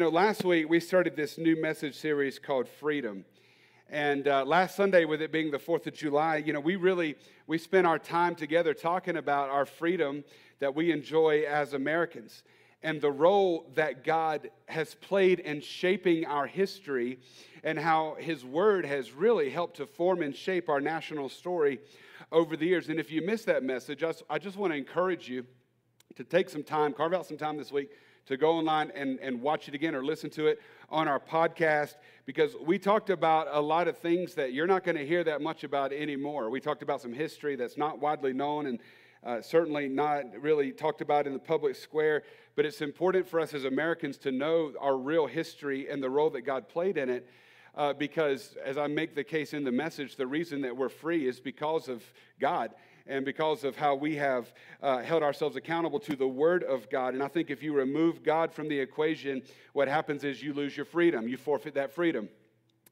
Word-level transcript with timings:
You 0.00 0.04
know, 0.04 0.10
last 0.12 0.44
week 0.44 0.68
we 0.68 0.78
started 0.78 1.16
this 1.16 1.38
new 1.38 1.60
message 1.60 1.96
series 1.96 2.38
called 2.38 2.68
Freedom. 2.68 3.24
And 3.90 4.28
uh, 4.28 4.44
last 4.44 4.76
Sunday, 4.76 5.04
with 5.04 5.20
it 5.20 5.32
being 5.32 5.50
the 5.50 5.58
4th 5.58 5.88
of 5.88 5.94
July, 5.94 6.36
you 6.36 6.52
know, 6.52 6.60
we 6.60 6.76
really, 6.76 7.16
we 7.48 7.58
spent 7.58 7.84
our 7.84 7.98
time 7.98 8.36
together 8.36 8.74
talking 8.74 9.16
about 9.16 9.50
our 9.50 9.66
freedom 9.66 10.22
that 10.60 10.72
we 10.72 10.92
enjoy 10.92 11.42
as 11.48 11.72
Americans 11.74 12.44
and 12.84 13.00
the 13.00 13.10
role 13.10 13.68
that 13.74 14.04
God 14.04 14.50
has 14.66 14.94
played 14.94 15.40
in 15.40 15.60
shaping 15.60 16.24
our 16.26 16.46
history 16.46 17.18
and 17.64 17.76
how 17.76 18.14
His 18.20 18.44
Word 18.44 18.86
has 18.86 19.10
really 19.10 19.50
helped 19.50 19.78
to 19.78 19.86
form 19.86 20.22
and 20.22 20.36
shape 20.36 20.68
our 20.68 20.80
national 20.80 21.28
story 21.28 21.80
over 22.30 22.56
the 22.56 22.66
years. 22.66 22.88
And 22.88 23.00
if 23.00 23.10
you 23.10 23.20
missed 23.20 23.46
that 23.46 23.64
message, 23.64 24.04
I 24.30 24.38
just 24.38 24.56
want 24.56 24.72
to 24.72 24.76
encourage 24.76 25.28
you 25.28 25.44
to 26.14 26.22
take 26.22 26.50
some 26.50 26.62
time, 26.62 26.92
carve 26.92 27.14
out 27.14 27.26
some 27.26 27.36
time 27.36 27.56
this 27.56 27.72
week 27.72 27.90
to 28.28 28.36
go 28.36 28.52
online 28.52 28.92
and, 28.94 29.18
and 29.20 29.40
watch 29.40 29.68
it 29.68 29.74
again 29.74 29.94
or 29.94 30.04
listen 30.04 30.28
to 30.28 30.46
it 30.46 30.60
on 30.90 31.08
our 31.08 31.18
podcast 31.18 31.94
because 32.26 32.54
we 32.62 32.78
talked 32.78 33.08
about 33.08 33.48
a 33.50 33.60
lot 33.60 33.88
of 33.88 33.96
things 33.98 34.34
that 34.34 34.52
you're 34.52 34.66
not 34.66 34.84
going 34.84 34.96
to 34.96 35.06
hear 35.06 35.24
that 35.24 35.40
much 35.40 35.64
about 35.64 35.94
anymore. 35.94 36.50
We 36.50 36.60
talked 36.60 36.82
about 36.82 37.00
some 37.00 37.12
history 37.12 37.56
that's 37.56 37.78
not 37.78 38.00
widely 38.00 38.34
known 38.34 38.66
and 38.66 38.78
uh, 39.24 39.40
certainly 39.40 39.88
not 39.88 40.24
really 40.40 40.72
talked 40.72 41.00
about 41.00 41.26
in 41.26 41.32
the 41.32 41.38
public 41.38 41.74
square, 41.74 42.22
but 42.54 42.66
it's 42.66 42.82
important 42.82 43.26
for 43.26 43.40
us 43.40 43.54
as 43.54 43.64
Americans 43.64 44.18
to 44.18 44.30
know 44.30 44.72
our 44.78 44.96
real 44.96 45.26
history 45.26 45.88
and 45.90 46.02
the 46.02 46.10
role 46.10 46.30
that 46.30 46.42
God 46.42 46.68
played 46.68 46.98
in 46.98 47.08
it. 47.08 47.28
Uh, 47.74 47.92
because, 47.92 48.56
as 48.64 48.76
I 48.76 48.88
make 48.88 49.14
the 49.14 49.22
case 49.22 49.54
in 49.54 49.62
the 49.62 49.70
message, 49.70 50.16
the 50.16 50.26
reason 50.26 50.62
that 50.62 50.76
we're 50.76 50.88
free 50.88 51.28
is 51.28 51.38
because 51.38 51.88
of 51.88 52.02
God 52.40 52.72
and 53.08 53.24
because 53.24 53.64
of 53.64 53.76
how 53.76 53.94
we 53.94 54.14
have 54.16 54.52
uh, 54.82 54.98
held 54.98 55.22
ourselves 55.22 55.56
accountable 55.56 55.98
to 56.00 56.14
the 56.14 56.28
Word 56.28 56.62
of 56.62 56.88
God. 56.90 57.14
And 57.14 57.22
I 57.22 57.28
think 57.28 57.50
if 57.50 57.62
you 57.62 57.72
remove 57.72 58.22
God 58.22 58.52
from 58.52 58.68
the 58.68 58.78
equation, 58.78 59.42
what 59.72 59.88
happens 59.88 60.24
is 60.24 60.42
you 60.42 60.52
lose 60.52 60.76
your 60.76 60.86
freedom, 60.86 61.26
you 61.26 61.36
forfeit 61.36 61.74
that 61.74 61.92
freedom. 61.92 62.28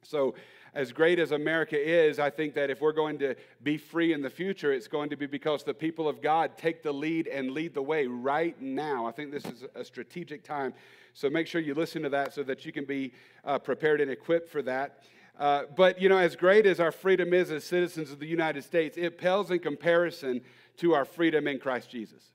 So, 0.02 0.34
as 0.74 0.92
great 0.92 1.18
as 1.18 1.32
America 1.32 1.76
is, 1.78 2.18
I 2.18 2.28
think 2.28 2.52
that 2.52 2.68
if 2.68 2.82
we're 2.82 2.92
going 2.92 3.18
to 3.20 3.34
be 3.62 3.78
free 3.78 4.12
in 4.12 4.20
the 4.20 4.28
future, 4.28 4.74
it's 4.74 4.88
going 4.88 5.08
to 5.08 5.16
be 5.16 5.24
because 5.24 5.64
the 5.64 5.72
people 5.72 6.06
of 6.06 6.20
God 6.20 6.58
take 6.58 6.82
the 6.82 6.92
lead 6.92 7.28
and 7.28 7.52
lead 7.52 7.72
the 7.72 7.80
way 7.80 8.06
right 8.06 8.60
now. 8.60 9.06
I 9.06 9.12
think 9.12 9.32
this 9.32 9.46
is 9.46 9.64
a 9.74 9.82
strategic 9.82 10.44
time. 10.44 10.74
So 11.14 11.30
make 11.30 11.46
sure 11.46 11.62
you 11.62 11.72
listen 11.72 12.02
to 12.02 12.10
that 12.10 12.34
so 12.34 12.42
that 12.42 12.66
you 12.66 12.72
can 12.72 12.84
be 12.84 13.14
uh, 13.42 13.58
prepared 13.58 14.02
and 14.02 14.10
equipped 14.10 14.50
for 14.50 14.60
that. 14.62 15.02
Uh, 15.38 15.64
but, 15.76 16.00
you 16.00 16.08
know, 16.08 16.16
as 16.16 16.34
great 16.34 16.66
as 16.66 16.80
our 16.80 16.92
freedom 16.92 17.34
is 17.34 17.50
as 17.50 17.64
citizens 17.64 18.10
of 18.10 18.18
the 18.18 18.26
United 18.26 18.64
States, 18.64 18.96
it 18.96 19.18
pales 19.18 19.50
in 19.50 19.58
comparison 19.58 20.40
to 20.78 20.94
our 20.94 21.04
freedom 21.04 21.46
in 21.46 21.58
Christ 21.58 21.90
Jesus. 21.90 22.32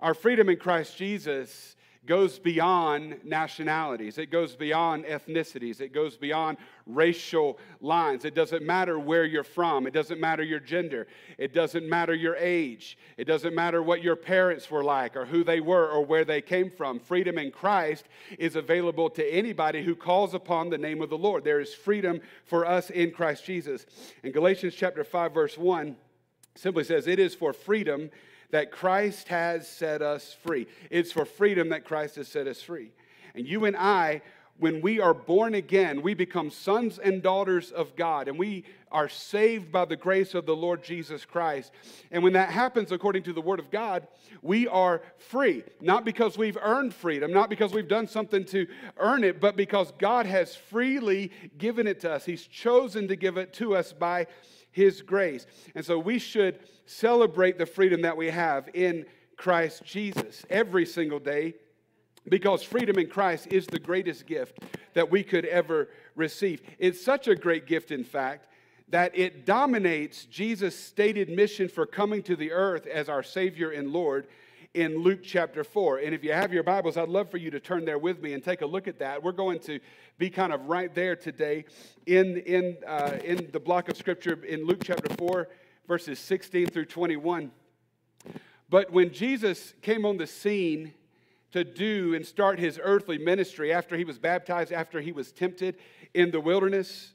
Our 0.00 0.14
freedom 0.14 0.48
in 0.48 0.56
Christ 0.56 0.96
Jesus 0.96 1.76
goes 2.06 2.38
beyond 2.38 3.18
nationalities, 3.24 4.18
it 4.18 4.30
goes 4.30 4.54
beyond 4.54 5.04
ethnicities, 5.04 5.80
it 5.80 5.92
goes 5.92 6.16
beyond 6.16 6.58
racial 6.86 7.58
lines. 7.80 8.24
It 8.24 8.34
doesn't 8.34 8.64
matter 8.64 8.98
where 8.98 9.24
you're 9.24 9.44
from, 9.44 9.86
it 9.86 9.92
doesn't 9.92 10.20
matter 10.20 10.42
your 10.42 10.60
gender, 10.60 11.06
it 11.38 11.54
doesn't 11.54 11.88
matter 11.88 12.14
your 12.14 12.36
age, 12.36 12.98
it 13.16 13.24
doesn't 13.24 13.54
matter 13.54 13.82
what 13.82 14.02
your 14.02 14.16
parents 14.16 14.70
were 14.70 14.84
like 14.84 15.16
or 15.16 15.24
who 15.24 15.44
they 15.44 15.60
were 15.60 15.88
or 15.88 16.04
where 16.04 16.24
they 16.24 16.42
came 16.42 16.70
from. 16.70 16.98
Freedom 16.98 17.38
in 17.38 17.50
Christ 17.50 18.06
is 18.38 18.56
available 18.56 19.08
to 19.10 19.32
anybody 19.32 19.82
who 19.82 19.94
calls 19.94 20.34
upon 20.34 20.70
the 20.70 20.78
name 20.78 21.00
of 21.00 21.10
the 21.10 21.18
Lord. 21.18 21.44
There 21.44 21.60
is 21.60 21.74
freedom 21.74 22.20
for 22.44 22.66
us 22.66 22.90
in 22.90 23.12
Christ 23.12 23.44
Jesus. 23.44 23.86
In 24.22 24.32
Galatians 24.32 24.74
chapter 24.74 25.04
5 25.04 25.32
verse 25.32 25.56
1 25.56 25.96
simply 26.54 26.84
says, 26.84 27.06
"It 27.06 27.18
is 27.18 27.34
for 27.34 27.52
freedom 27.52 28.10
that 28.54 28.70
Christ 28.70 29.26
has 29.26 29.66
set 29.66 30.00
us 30.00 30.36
free. 30.44 30.68
It's 30.88 31.10
for 31.10 31.24
freedom 31.24 31.70
that 31.70 31.84
Christ 31.84 32.14
has 32.14 32.28
set 32.28 32.46
us 32.46 32.62
free. 32.62 32.92
And 33.34 33.48
you 33.48 33.64
and 33.64 33.76
I, 33.76 34.22
when 34.58 34.80
we 34.80 35.00
are 35.00 35.12
born 35.12 35.56
again, 35.56 36.02
we 36.02 36.14
become 36.14 36.50
sons 36.52 37.00
and 37.00 37.20
daughters 37.20 37.72
of 37.72 37.96
God, 37.96 38.28
and 38.28 38.38
we 38.38 38.62
are 38.92 39.08
saved 39.08 39.72
by 39.72 39.86
the 39.86 39.96
grace 39.96 40.34
of 40.34 40.46
the 40.46 40.54
Lord 40.54 40.84
Jesus 40.84 41.24
Christ. 41.24 41.72
And 42.12 42.22
when 42.22 42.34
that 42.34 42.50
happens, 42.50 42.92
according 42.92 43.24
to 43.24 43.32
the 43.32 43.40
Word 43.40 43.58
of 43.58 43.72
God, 43.72 44.06
we 44.40 44.68
are 44.68 45.02
free. 45.16 45.64
Not 45.80 46.04
because 46.04 46.38
we've 46.38 46.58
earned 46.62 46.94
freedom, 46.94 47.32
not 47.32 47.50
because 47.50 47.72
we've 47.72 47.88
done 47.88 48.06
something 48.06 48.44
to 48.44 48.68
earn 48.98 49.24
it, 49.24 49.40
but 49.40 49.56
because 49.56 49.92
God 49.98 50.26
has 50.26 50.54
freely 50.54 51.32
given 51.58 51.88
it 51.88 51.98
to 52.02 52.12
us. 52.12 52.24
He's 52.24 52.46
chosen 52.46 53.08
to 53.08 53.16
give 53.16 53.36
it 53.36 53.52
to 53.54 53.74
us 53.74 53.92
by 53.92 54.28
His 54.74 55.02
grace. 55.02 55.46
And 55.76 55.84
so 55.84 56.00
we 56.00 56.18
should 56.18 56.58
celebrate 56.84 57.58
the 57.58 57.64
freedom 57.64 58.02
that 58.02 58.16
we 58.16 58.28
have 58.28 58.68
in 58.74 59.06
Christ 59.36 59.84
Jesus 59.84 60.44
every 60.50 60.84
single 60.84 61.20
day 61.20 61.54
because 62.28 62.64
freedom 62.64 62.98
in 62.98 63.08
Christ 63.08 63.46
is 63.52 63.68
the 63.68 63.78
greatest 63.78 64.26
gift 64.26 64.58
that 64.94 65.10
we 65.10 65.22
could 65.22 65.44
ever 65.44 65.90
receive. 66.16 66.60
It's 66.80 67.00
such 67.00 67.28
a 67.28 67.36
great 67.36 67.66
gift, 67.66 67.92
in 67.92 68.02
fact, 68.02 68.48
that 68.88 69.16
it 69.16 69.46
dominates 69.46 70.24
Jesus' 70.24 70.76
stated 70.76 71.28
mission 71.28 71.68
for 71.68 71.86
coming 71.86 72.22
to 72.24 72.34
the 72.34 72.50
earth 72.50 72.88
as 72.88 73.08
our 73.08 73.22
Savior 73.22 73.70
and 73.70 73.92
Lord 73.92 74.26
in 74.74 74.98
Luke 74.98 75.20
chapter 75.22 75.62
4. 75.62 75.98
And 75.98 76.14
if 76.14 76.24
you 76.24 76.32
have 76.32 76.52
your 76.52 76.64
Bibles, 76.64 76.96
I'd 76.96 77.08
love 77.08 77.30
for 77.30 77.38
you 77.38 77.50
to 77.52 77.60
turn 77.60 77.84
there 77.84 77.98
with 77.98 78.20
me 78.20 78.34
and 78.34 78.42
take 78.42 78.60
a 78.60 78.66
look 78.66 78.88
at 78.88 78.98
that. 78.98 79.22
We're 79.22 79.32
going 79.32 79.60
to 79.60 79.78
be 80.18 80.28
kind 80.28 80.52
of 80.52 80.66
right 80.66 80.92
there 80.92 81.14
today 81.14 81.64
in, 82.06 82.38
in, 82.38 82.76
uh, 82.86 83.18
in 83.24 83.48
the 83.52 83.60
block 83.60 83.88
of 83.88 83.96
Scripture 83.96 84.44
in 84.44 84.66
Luke 84.66 84.82
chapter 84.84 85.14
4 85.14 85.48
verses 85.86 86.18
16 86.18 86.66
through 86.66 86.86
21. 86.86 87.52
But 88.68 88.90
when 88.90 89.12
Jesus 89.12 89.74
came 89.82 90.04
on 90.04 90.16
the 90.16 90.26
scene 90.26 90.94
to 91.52 91.62
do 91.62 92.14
and 92.14 92.26
start 92.26 92.58
his 92.58 92.80
earthly 92.82 93.18
ministry 93.18 93.72
after 93.72 93.96
he 93.96 94.04
was 94.04 94.18
baptized, 94.18 94.72
after 94.72 95.00
he 95.00 95.12
was 95.12 95.30
tempted 95.30 95.76
in 96.12 96.32
the 96.32 96.40
wilderness, 96.40 97.13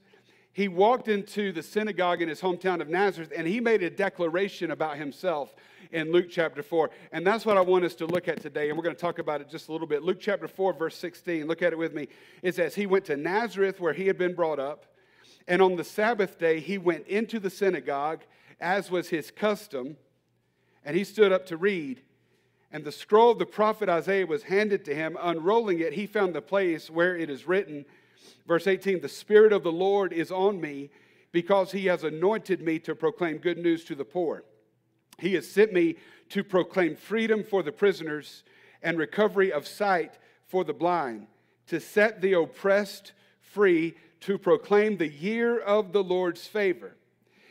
he 0.53 0.67
walked 0.67 1.07
into 1.07 1.51
the 1.51 1.63
synagogue 1.63 2.21
in 2.21 2.29
his 2.29 2.41
hometown 2.41 2.81
of 2.81 2.89
Nazareth 2.89 3.31
and 3.35 3.47
he 3.47 3.59
made 3.59 3.83
a 3.83 3.89
declaration 3.89 4.71
about 4.71 4.97
himself 4.97 5.53
in 5.91 6.11
Luke 6.11 6.27
chapter 6.29 6.61
4. 6.61 6.89
And 7.11 7.25
that's 7.25 7.45
what 7.45 7.57
I 7.57 7.61
want 7.61 7.85
us 7.85 7.95
to 7.95 8.05
look 8.05 8.27
at 8.27 8.41
today. 8.41 8.69
And 8.69 8.77
we're 8.77 8.83
going 8.83 8.95
to 8.95 9.01
talk 9.01 9.19
about 9.19 9.41
it 9.41 9.49
just 9.49 9.69
a 9.69 9.71
little 9.71 9.87
bit. 9.87 10.03
Luke 10.03 10.19
chapter 10.19 10.47
4, 10.47 10.73
verse 10.73 10.95
16. 10.95 11.47
Look 11.47 11.61
at 11.61 11.73
it 11.73 11.77
with 11.77 11.93
me. 11.93 12.07
It 12.41 12.55
says, 12.55 12.75
He 12.75 12.85
went 12.85 13.05
to 13.05 13.17
Nazareth 13.17 13.79
where 13.79 13.93
he 13.93 14.07
had 14.07 14.17
been 14.17 14.35
brought 14.35 14.59
up. 14.59 14.85
And 15.47 15.61
on 15.61 15.75
the 15.75 15.83
Sabbath 15.83 16.37
day, 16.37 16.59
he 16.59 16.77
went 16.77 17.07
into 17.07 17.39
the 17.39 17.49
synagogue 17.49 18.21
as 18.59 18.91
was 18.91 19.09
his 19.09 19.31
custom, 19.31 19.95
and 20.83 20.95
he 20.95 21.03
stood 21.03 21.31
up 21.31 21.45
to 21.47 21.57
read. 21.57 22.01
And 22.71 22.83
the 22.83 22.91
scroll 22.91 23.31
of 23.31 23.39
the 23.39 23.45
prophet 23.45 23.89
Isaiah 23.89 24.27
was 24.27 24.43
handed 24.43 24.85
to 24.85 24.93
him. 24.93 25.17
Unrolling 25.19 25.79
it, 25.79 25.93
he 25.93 26.05
found 26.05 26.35
the 26.35 26.41
place 26.41 26.89
where 26.89 27.17
it 27.17 27.29
is 27.29 27.47
written, 27.47 27.85
verse 28.47 28.68
18 28.68 29.02
The 29.02 29.09
Spirit 29.09 29.53
of 29.53 29.63
the 29.63 29.72
Lord 29.72 30.13
is 30.13 30.31
on 30.31 30.59
me 30.59 30.90
because 31.31 31.72
he 31.72 31.85
has 31.85 32.03
anointed 32.03 32.62
me 32.62 32.80
to 32.80 32.96
proclaim 32.96 33.38
good 33.38 33.57
news 33.57 33.84
to 33.85 33.96
the 33.96 34.06
poor. 34.06 34.44
He 35.19 35.34
has 35.35 35.50
sent 35.50 35.74
me 35.74 35.96
to 36.29 36.44
proclaim 36.44 36.96
freedom 36.96 37.44
for 37.44 37.63
the 37.63 37.72
prisoners 37.72 38.44
and 38.81 38.97
recovery 38.97 39.52
of 39.52 39.68
sight 39.68 40.18
for 40.47 40.63
the 40.63 40.74
blind, 40.74 41.28
to 41.68 41.79
set 41.79 42.22
the 42.22 42.34
oppressed 42.34 43.12
free, 43.41 43.96
to 44.22 44.38
proclaim 44.38 44.97
the 44.97 45.08
year 45.08 45.59
of 45.59 45.91
the 45.91 46.03
Lord's 46.03 46.46
favor. 46.47 46.96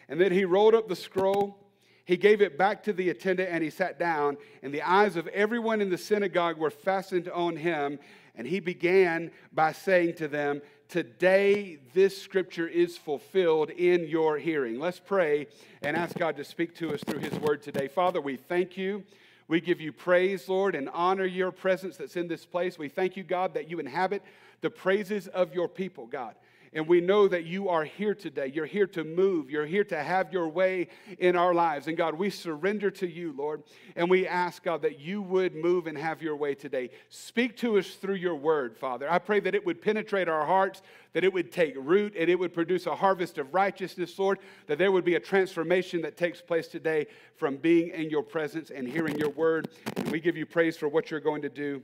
And 0.08 0.20
then 0.20 0.32
he 0.32 0.44
rolled 0.44 0.74
up 0.74 0.88
the 0.88 0.96
scroll. 0.96 1.58
He 2.04 2.16
gave 2.16 2.40
it 2.40 2.56
back 2.56 2.82
to 2.84 2.92
the 2.92 3.10
attendant 3.10 3.50
and 3.52 3.62
he 3.62 3.70
sat 3.70 3.98
down. 3.98 4.38
And 4.62 4.72
the 4.72 4.82
eyes 4.82 5.16
of 5.16 5.26
everyone 5.28 5.80
in 5.80 5.90
the 5.90 5.98
synagogue 5.98 6.56
were 6.56 6.70
fastened 6.70 7.28
on 7.28 7.56
him. 7.56 7.98
And 8.38 8.46
he 8.46 8.60
began 8.60 9.32
by 9.52 9.72
saying 9.72 10.14
to 10.14 10.28
them, 10.28 10.62
Today 10.88 11.80
this 11.92 12.20
scripture 12.20 12.66
is 12.66 12.96
fulfilled 12.96 13.68
in 13.68 14.06
your 14.06 14.38
hearing. 14.38 14.80
Let's 14.80 15.00
pray 15.00 15.48
and 15.82 15.94
ask 15.94 16.16
God 16.16 16.36
to 16.36 16.44
speak 16.44 16.74
to 16.76 16.94
us 16.94 17.02
through 17.02 17.18
his 17.18 17.34
word 17.34 17.62
today. 17.62 17.88
Father, 17.88 18.22
we 18.22 18.36
thank 18.36 18.78
you. 18.78 19.04
We 19.48 19.60
give 19.60 19.82
you 19.82 19.92
praise, 19.92 20.48
Lord, 20.48 20.74
and 20.74 20.88
honor 20.94 21.26
your 21.26 21.50
presence 21.50 21.98
that's 21.98 22.16
in 22.16 22.28
this 22.28 22.46
place. 22.46 22.78
We 22.78 22.88
thank 22.88 23.18
you, 23.18 23.22
God, 23.22 23.52
that 23.52 23.68
you 23.68 23.80
inhabit 23.80 24.22
the 24.62 24.70
praises 24.70 25.26
of 25.28 25.52
your 25.52 25.68
people, 25.68 26.06
God. 26.06 26.34
And 26.72 26.86
we 26.86 27.00
know 27.00 27.28
that 27.28 27.44
you 27.44 27.68
are 27.68 27.84
here 27.84 28.14
today. 28.14 28.50
You're 28.54 28.66
here 28.66 28.86
to 28.88 29.04
move. 29.04 29.50
You're 29.50 29.66
here 29.66 29.84
to 29.84 30.02
have 30.02 30.32
your 30.32 30.48
way 30.48 30.88
in 31.18 31.36
our 31.36 31.54
lives. 31.54 31.86
And 31.86 31.96
God, 31.96 32.14
we 32.14 32.30
surrender 32.30 32.90
to 32.92 33.06
you, 33.08 33.34
Lord. 33.36 33.62
And 33.96 34.10
we 34.10 34.26
ask, 34.26 34.62
God, 34.62 34.82
that 34.82 35.00
you 35.00 35.22
would 35.22 35.54
move 35.54 35.86
and 35.86 35.96
have 35.96 36.22
your 36.22 36.36
way 36.36 36.54
today. 36.54 36.90
Speak 37.08 37.56
to 37.58 37.78
us 37.78 37.94
through 37.94 38.16
your 38.16 38.34
word, 38.34 38.76
Father. 38.76 39.10
I 39.10 39.18
pray 39.18 39.40
that 39.40 39.54
it 39.54 39.64
would 39.64 39.80
penetrate 39.80 40.28
our 40.28 40.44
hearts, 40.44 40.82
that 41.14 41.24
it 41.24 41.32
would 41.32 41.52
take 41.52 41.74
root, 41.76 42.14
and 42.18 42.28
it 42.28 42.38
would 42.38 42.52
produce 42.52 42.86
a 42.86 42.94
harvest 42.94 43.38
of 43.38 43.54
righteousness, 43.54 44.18
Lord. 44.18 44.38
That 44.66 44.78
there 44.78 44.92
would 44.92 45.04
be 45.04 45.14
a 45.14 45.20
transformation 45.20 46.02
that 46.02 46.16
takes 46.16 46.40
place 46.40 46.68
today 46.68 47.06
from 47.36 47.56
being 47.56 47.88
in 47.90 48.10
your 48.10 48.22
presence 48.22 48.70
and 48.70 48.86
hearing 48.86 49.18
your 49.18 49.30
word. 49.30 49.68
And 49.96 50.10
we 50.10 50.20
give 50.20 50.36
you 50.36 50.46
praise 50.46 50.76
for 50.76 50.88
what 50.88 51.10
you're 51.10 51.20
going 51.20 51.42
to 51.42 51.48
do. 51.48 51.82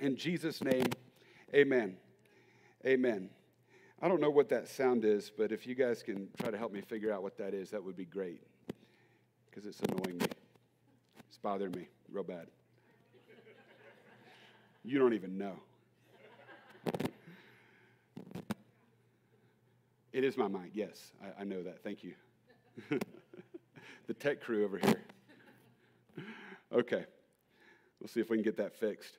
In 0.00 0.16
Jesus' 0.16 0.62
name, 0.62 0.86
amen. 1.54 1.96
Amen. 2.86 3.37
I 4.00 4.06
don't 4.06 4.20
know 4.20 4.30
what 4.30 4.48
that 4.50 4.68
sound 4.68 5.04
is, 5.04 5.30
but 5.36 5.50
if 5.50 5.66
you 5.66 5.74
guys 5.74 6.04
can 6.04 6.28
try 6.38 6.50
to 6.50 6.56
help 6.56 6.72
me 6.72 6.80
figure 6.80 7.12
out 7.12 7.22
what 7.22 7.36
that 7.38 7.52
is, 7.52 7.70
that 7.70 7.82
would 7.82 7.96
be 7.96 8.04
great 8.04 8.40
because 9.50 9.66
it's 9.66 9.80
annoying 9.80 10.18
me. 10.18 10.26
It's 11.28 11.38
bothering 11.38 11.72
me 11.72 11.88
real 12.12 12.22
bad. 12.22 12.46
You 14.84 15.00
don't 15.00 15.14
even 15.14 15.36
know. 15.36 15.58
It 20.12 20.24
is 20.24 20.36
my 20.36 20.48
mind, 20.48 20.70
yes, 20.74 21.12
I, 21.22 21.42
I 21.42 21.44
know 21.44 21.62
that. 21.64 21.82
Thank 21.82 22.04
you. 22.04 22.14
the 24.06 24.14
tech 24.14 24.40
crew 24.40 24.64
over 24.64 24.78
here. 24.78 25.02
Okay, 26.72 27.04
we'll 28.00 28.08
see 28.08 28.20
if 28.20 28.30
we 28.30 28.36
can 28.36 28.44
get 28.44 28.56
that 28.58 28.74
fixed. 28.74 29.18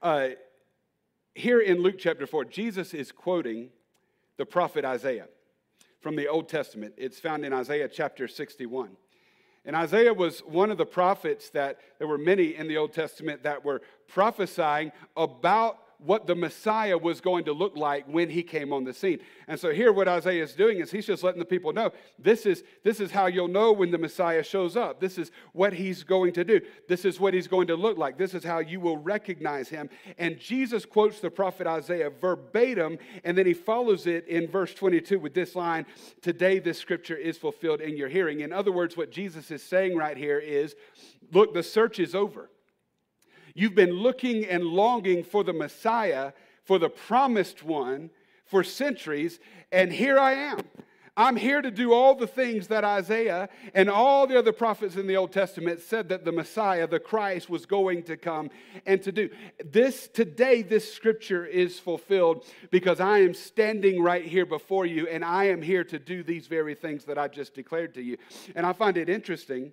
Uh, 0.00 0.30
here 1.34 1.60
in 1.60 1.82
Luke 1.82 1.96
chapter 1.98 2.26
4, 2.26 2.44
Jesus 2.46 2.94
is 2.94 3.12
quoting 3.12 3.70
the 4.36 4.46
prophet 4.46 4.84
Isaiah 4.84 5.28
from 6.00 6.16
the 6.16 6.28
Old 6.28 6.48
Testament. 6.48 6.94
It's 6.96 7.18
found 7.18 7.44
in 7.44 7.52
Isaiah 7.52 7.88
chapter 7.88 8.28
61. 8.28 8.90
And 9.64 9.76
Isaiah 9.76 10.12
was 10.12 10.40
one 10.40 10.70
of 10.70 10.78
the 10.78 10.86
prophets 10.86 11.50
that 11.50 11.78
there 11.98 12.08
were 12.08 12.18
many 12.18 12.56
in 12.56 12.66
the 12.66 12.76
Old 12.76 12.92
Testament 12.92 13.44
that 13.44 13.64
were 13.64 13.80
prophesying 14.08 14.90
about 15.16 15.78
what 16.04 16.26
the 16.26 16.34
Messiah 16.34 16.98
was 16.98 17.20
going 17.20 17.44
to 17.44 17.52
look 17.52 17.76
like 17.76 18.06
when 18.06 18.28
he 18.30 18.42
came 18.42 18.72
on 18.72 18.84
the 18.84 18.92
scene. 18.92 19.20
And 19.46 19.58
so 19.58 19.70
here 19.70 19.92
what 19.92 20.08
Isaiah 20.08 20.42
is 20.42 20.54
doing 20.54 20.80
is 20.80 20.90
he's 20.90 21.06
just 21.06 21.22
letting 21.22 21.38
the 21.38 21.44
people 21.44 21.72
know 21.72 21.92
this 22.18 22.46
is 22.46 22.64
this 22.82 23.00
is 23.00 23.10
how 23.10 23.26
you'll 23.26 23.48
know 23.48 23.72
when 23.72 23.90
the 23.90 23.98
Messiah 23.98 24.42
shows 24.42 24.76
up. 24.76 25.00
This 25.00 25.18
is 25.18 25.30
what 25.52 25.72
he's 25.72 26.02
going 26.02 26.32
to 26.34 26.44
do. 26.44 26.60
This 26.88 27.04
is 27.04 27.20
what 27.20 27.34
he's 27.34 27.48
going 27.48 27.68
to 27.68 27.76
look 27.76 27.98
like. 27.98 28.18
This 28.18 28.34
is 28.34 28.44
how 28.44 28.58
you 28.58 28.80
will 28.80 28.98
recognize 28.98 29.68
him. 29.68 29.88
And 30.18 30.38
Jesus 30.38 30.84
quotes 30.84 31.20
the 31.20 31.30
prophet 31.30 31.66
Isaiah 31.66 32.10
verbatim 32.10 32.98
and 33.24 33.36
then 33.36 33.46
he 33.46 33.54
follows 33.54 34.06
it 34.06 34.26
in 34.28 34.48
verse 34.48 34.74
22 34.74 35.18
with 35.18 35.34
this 35.34 35.54
line, 35.54 35.86
"Today 36.20 36.58
this 36.58 36.78
scripture 36.78 37.16
is 37.16 37.38
fulfilled 37.38 37.80
in 37.80 37.96
your 37.96 38.08
hearing." 38.08 38.40
In 38.40 38.52
other 38.52 38.72
words, 38.72 38.96
what 38.96 39.10
Jesus 39.10 39.50
is 39.50 39.62
saying 39.62 39.96
right 39.96 40.16
here 40.16 40.38
is, 40.38 40.74
look, 41.32 41.54
the 41.54 41.62
search 41.62 41.98
is 41.98 42.14
over. 42.14 42.50
You've 43.54 43.74
been 43.74 43.92
looking 43.92 44.44
and 44.46 44.64
longing 44.64 45.24
for 45.24 45.44
the 45.44 45.52
Messiah, 45.52 46.32
for 46.64 46.78
the 46.78 46.88
promised 46.88 47.62
one, 47.62 48.10
for 48.44 48.64
centuries, 48.64 49.40
and 49.70 49.92
here 49.92 50.18
I 50.18 50.32
am. 50.32 50.60
I'm 51.14 51.36
here 51.36 51.60
to 51.60 51.70
do 51.70 51.92
all 51.92 52.14
the 52.14 52.26
things 52.26 52.68
that 52.68 52.84
Isaiah 52.84 53.50
and 53.74 53.90
all 53.90 54.26
the 54.26 54.38
other 54.38 54.52
prophets 54.52 54.96
in 54.96 55.06
the 55.06 55.16
Old 55.16 55.30
Testament 55.30 55.80
said 55.80 56.08
that 56.08 56.24
the 56.24 56.32
Messiah, 56.32 56.86
the 56.86 56.98
Christ, 56.98 57.50
was 57.50 57.66
going 57.66 58.04
to 58.04 58.16
come 58.16 58.50
and 58.86 59.02
to 59.02 59.12
do. 59.12 59.28
This 59.62 60.08
today, 60.08 60.62
this 60.62 60.90
scripture 60.90 61.44
is 61.44 61.78
fulfilled 61.78 62.46
because 62.70 62.98
I 62.98 63.18
am 63.18 63.34
standing 63.34 64.02
right 64.02 64.24
here 64.24 64.46
before 64.46 64.86
you 64.86 65.06
and 65.06 65.22
I 65.22 65.44
am 65.44 65.60
here 65.60 65.84
to 65.84 65.98
do 65.98 66.22
these 66.22 66.46
very 66.46 66.74
things 66.74 67.04
that 67.04 67.18
I 67.18 67.28
just 67.28 67.52
declared 67.52 67.92
to 67.94 68.02
you. 68.02 68.16
And 68.54 68.64
I 68.64 68.72
find 68.72 68.96
it 68.96 69.10
interesting 69.10 69.72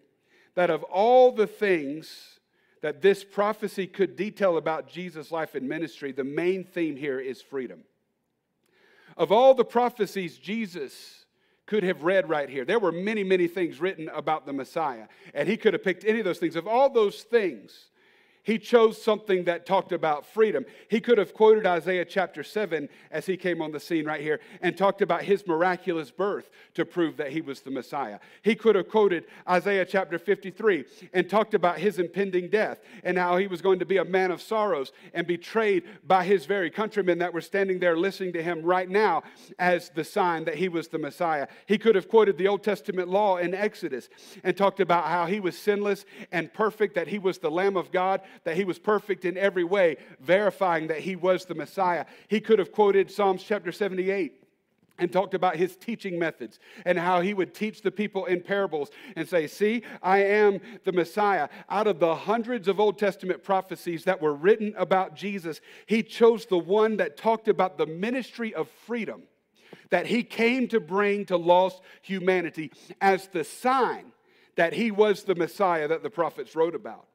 that 0.55 0.69
of 0.69 0.83
all 0.83 1.31
the 1.31 1.47
things 1.47 2.38
that 2.81 3.01
this 3.01 3.23
prophecy 3.23 3.87
could 3.87 4.15
detail 4.15 4.57
about 4.57 4.87
Jesus' 4.87 5.31
life 5.31 5.55
and 5.55 5.67
ministry, 5.67 6.11
the 6.11 6.23
main 6.23 6.63
theme 6.63 6.95
here 6.95 7.19
is 7.19 7.41
freedom. 7.41 7.81
Of 9.17 9.31
all 9.31 9.53
the 9.53 9.65
prophecies 9.65 10.37
Jesus 10.37 11.25
could 11.65 11.83
have 11.83 12.03
read 12.03 12.29
right 12.29 12.49
here, 12.49 12.65
there 12.65 12.79
were 12.79 12.91
many, 12.91 13.23
many 13.23 13.47
things 13.47 13.79
written 13.79 14.09
about 14.09 14.45
the 14.45 14.53
Messiah, 14.53 15.07
and 15.33 15.47
he 15.47 15.57
could 15.57 15.73
have 15.73 15.83
picked 15.83 16.05
any 16.05 16.19
of 16.19 16.25
those 16.25 16.39
things. 16.39 16.55
Of 16.55 16.67
all 16.67 16.89
those 16.89 17.23
things, 17.23 17.88
he 18.49 18.57
chose 18.57 18.99
something 18.99 19.43
that 19.43 19.67
talked 19.67 19.91
about 19.91 20.25
freedom. 20.25 20.65
He 20.89 20.99
could 20.99 21.19
have 21.19 21.35
quoted 21.35 21.67
Isaiah 21.67 22.03
chapter 22.03 22.43
7 22.43 22.89
as 23.11 23.27
he 23.27 23.37
came 23.37 23.61
on 23.61 23.71
the 23.71 23.79
scene 23.79 24.05
right 24.05 24.21
here 24.21 24.39
and 24.59 24.75
talked 24.75 25.03
about 25.03 25.21
his 25.21 25.45
miraculous 25.45 26.09
birth 26.09 26.49
to 26.73 26.83
prove 26.83 27.17
that 27.17 27.31
he 27.31 27.41
was 27.41 27.61
the 27.61 27.69
Messiah. 27.69 28.17
He 28.41 28.55
could 28.55 28.73
have 28.73 28.89
quoted 28.89 29.25
Isaiah 29.47 29.85
chapter 29.85 30.17
53 30.17 30.85
and 31.13 31.29
talked 31.29 31.53
about 31.53 31.77
his 31.77 31.99
impending 31.99 32.49
death 32.49 32.79
and 33.03 33.19
how 33.19 33.37
he 33.37 33.45
was 33.45 33.61
going 33.61 33.77
to 33.77 33.85
be 33.85 33.97
a 33.97 34.05
man 34.05 34.31
of 34.31 34.41
sorrows 34.41 34.93
and 35.13 35.27
betrayed 35.27 35.83
by 36.07 36.23
his 36.23 36.47
very 36.47 36.71
countrymen 36.71 37.19
that 37.19 37.35
were 37.35 37.41
standing 37.41 37.77
there 37.77 37.95
listening 37.95 38.33
to 38.33 38.41
him 38.41 38.63
right 38.63 38.89
now 38.89 39.21
as 39.59 39.89
the 39.89 40.03
sign 40.03 40.45
that 40.45 40.55
he 40.55 40.69
was 40.69 40.87
the 40.87 40.97
Messiah. 40.97 41.47
He 41.67 41.77
could 41.77 41.93
have 41.93 42.09
quoted 42.09 42.39
the 42.39 42.47
Old 42.47 42.63
Testament 42.63 43.09
law 43.09 43.37
in 43.37 43.53
Exodus 43.53 44.09
and 44.43 44.57
talked 44.57 44.79
about 44.79 45.05
how 45.05 45.27
he 45.27 45.39
was 45.39 45.55
sinless 45.55 46.03
and 46.31 46.51
perfect, 46.51 46.95
that 46.95 47.09
he 47.09 47.19
was 47.19 47.37
the 47.37 47.51
Lamb 47.51 47.77
of 47.77 47.91
God 47.91 48.21
that 48.43 48.55
he 48.55 48.63
was 48.63 48.79
perfect 48.79 49.25
in 49.25 49.37
every 49.37 49.63
way, 49.63 49.97
verifying 50.19 50.87
that 50.87 50.99
he 50.99 51.15
was 51.15 51.45
the 51.45 51.55
Messiah. 51.55 52.05
He 52.27 52.39
could 52.39 52.59
have 52.59 52.71
quoted 52.71 53.11
Psalms 53.11 53.43
chapter 53.43 53.71
78 53.71 54.39
and 54.99 55.11
talked 55.11 55.33
about 55.33 55.55
his 55.55 55.75
teaching 55.75 56.19
methods 56.19 56.59
and 56.85 56.99
how 56.99 57.21
he 57.21 57.33
would 57.33 57.53
teach 57.53 57.81
the 57.81 57.91
people 57.91 58.25
in 58.25 58.41
parables 58.41 58.89
and 59.15 59.27
say, 59.27 59.47
See, 59.47 59.83
I 60.03 60.23
am 60.23 60.59
the 60.83 60.91
Messiah. 60.91 61.49
Out 61.69 61.87
of 61.87 61.99
the 61.99 62.15
hundreds 62.15 62.67
of 62.67 62.79
Old 62.79 62.99
Testament 62.99 63.43
prophecies 63.43 64.03
that 64.03 64.21
were 64.21 64.33
written 64.33 64.73
about 64.77 65.15
Jesus, 65.15 65.61
he 65.85 66.03
chose 66.03 66.45
the 66.45 66.57
one 66.57 66.97
that 66.97 67.17
talked 67.17 67.47
about 67.47 67.77
the 67.77 67.87
ministry 67.87 68.53
of 68.53 68.69
freedom 68.85 69.23
that 69.89 70.05
he 70.05 70.23
came 70.23 70.67
to 70.67 70.79
bring 70.79 71.25
to 71.25 71.37
lost 71.37 71.81
humanity 72.01 72.71
as 73.01 73.27
the 73.27 73.43
sign 73.43 74.11
that 74.55 74.73
he 74.73 74.91
was 74.91 75.23
the 75.23 75.35
Messiah 75.35 75.87
that 75.87 76.03
the 76.03 76.09
prophets 76.09 76.55
wrote 76.55 76.75
about. 76.75 77.08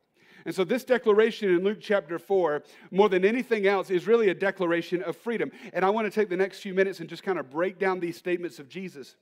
And 0.45 0.55
so, 0.55 0.65
this 0.65 0.85
declaration 0.85 1.49
in 1.49 1.65
Luke 1.65 1.79
chapter 1.81 2.19
4, 2.19 2.63
more 2.91 3.09
than 3.09 3.25
anything 3.25 3.67
else, 3.67 3.91
is 3.91 4.07
really 4.07 4.29
a 4.29 4.35
declaration 4.35 5.03
of 5.03 5.17
freedom. 5.17 5.51
And 5.73 5.85
I 5.85 5.91
want 5.91 6.07
to 6.07 6.11
take 6.11 6.29
the 6.29 6.37
next 6.37 6.61
few 6.61 6.75
minutes 6.75 7.01
and 7.01 7.09
just 7.09 7.23
kind 7.23 7.39
of 7.39 7.51
break 7.51 7.79
down 7.79 8.01
these 8.01 8.17
statements 8.17 8.59
of 8.59 8.69
Jesus 8.69 9.17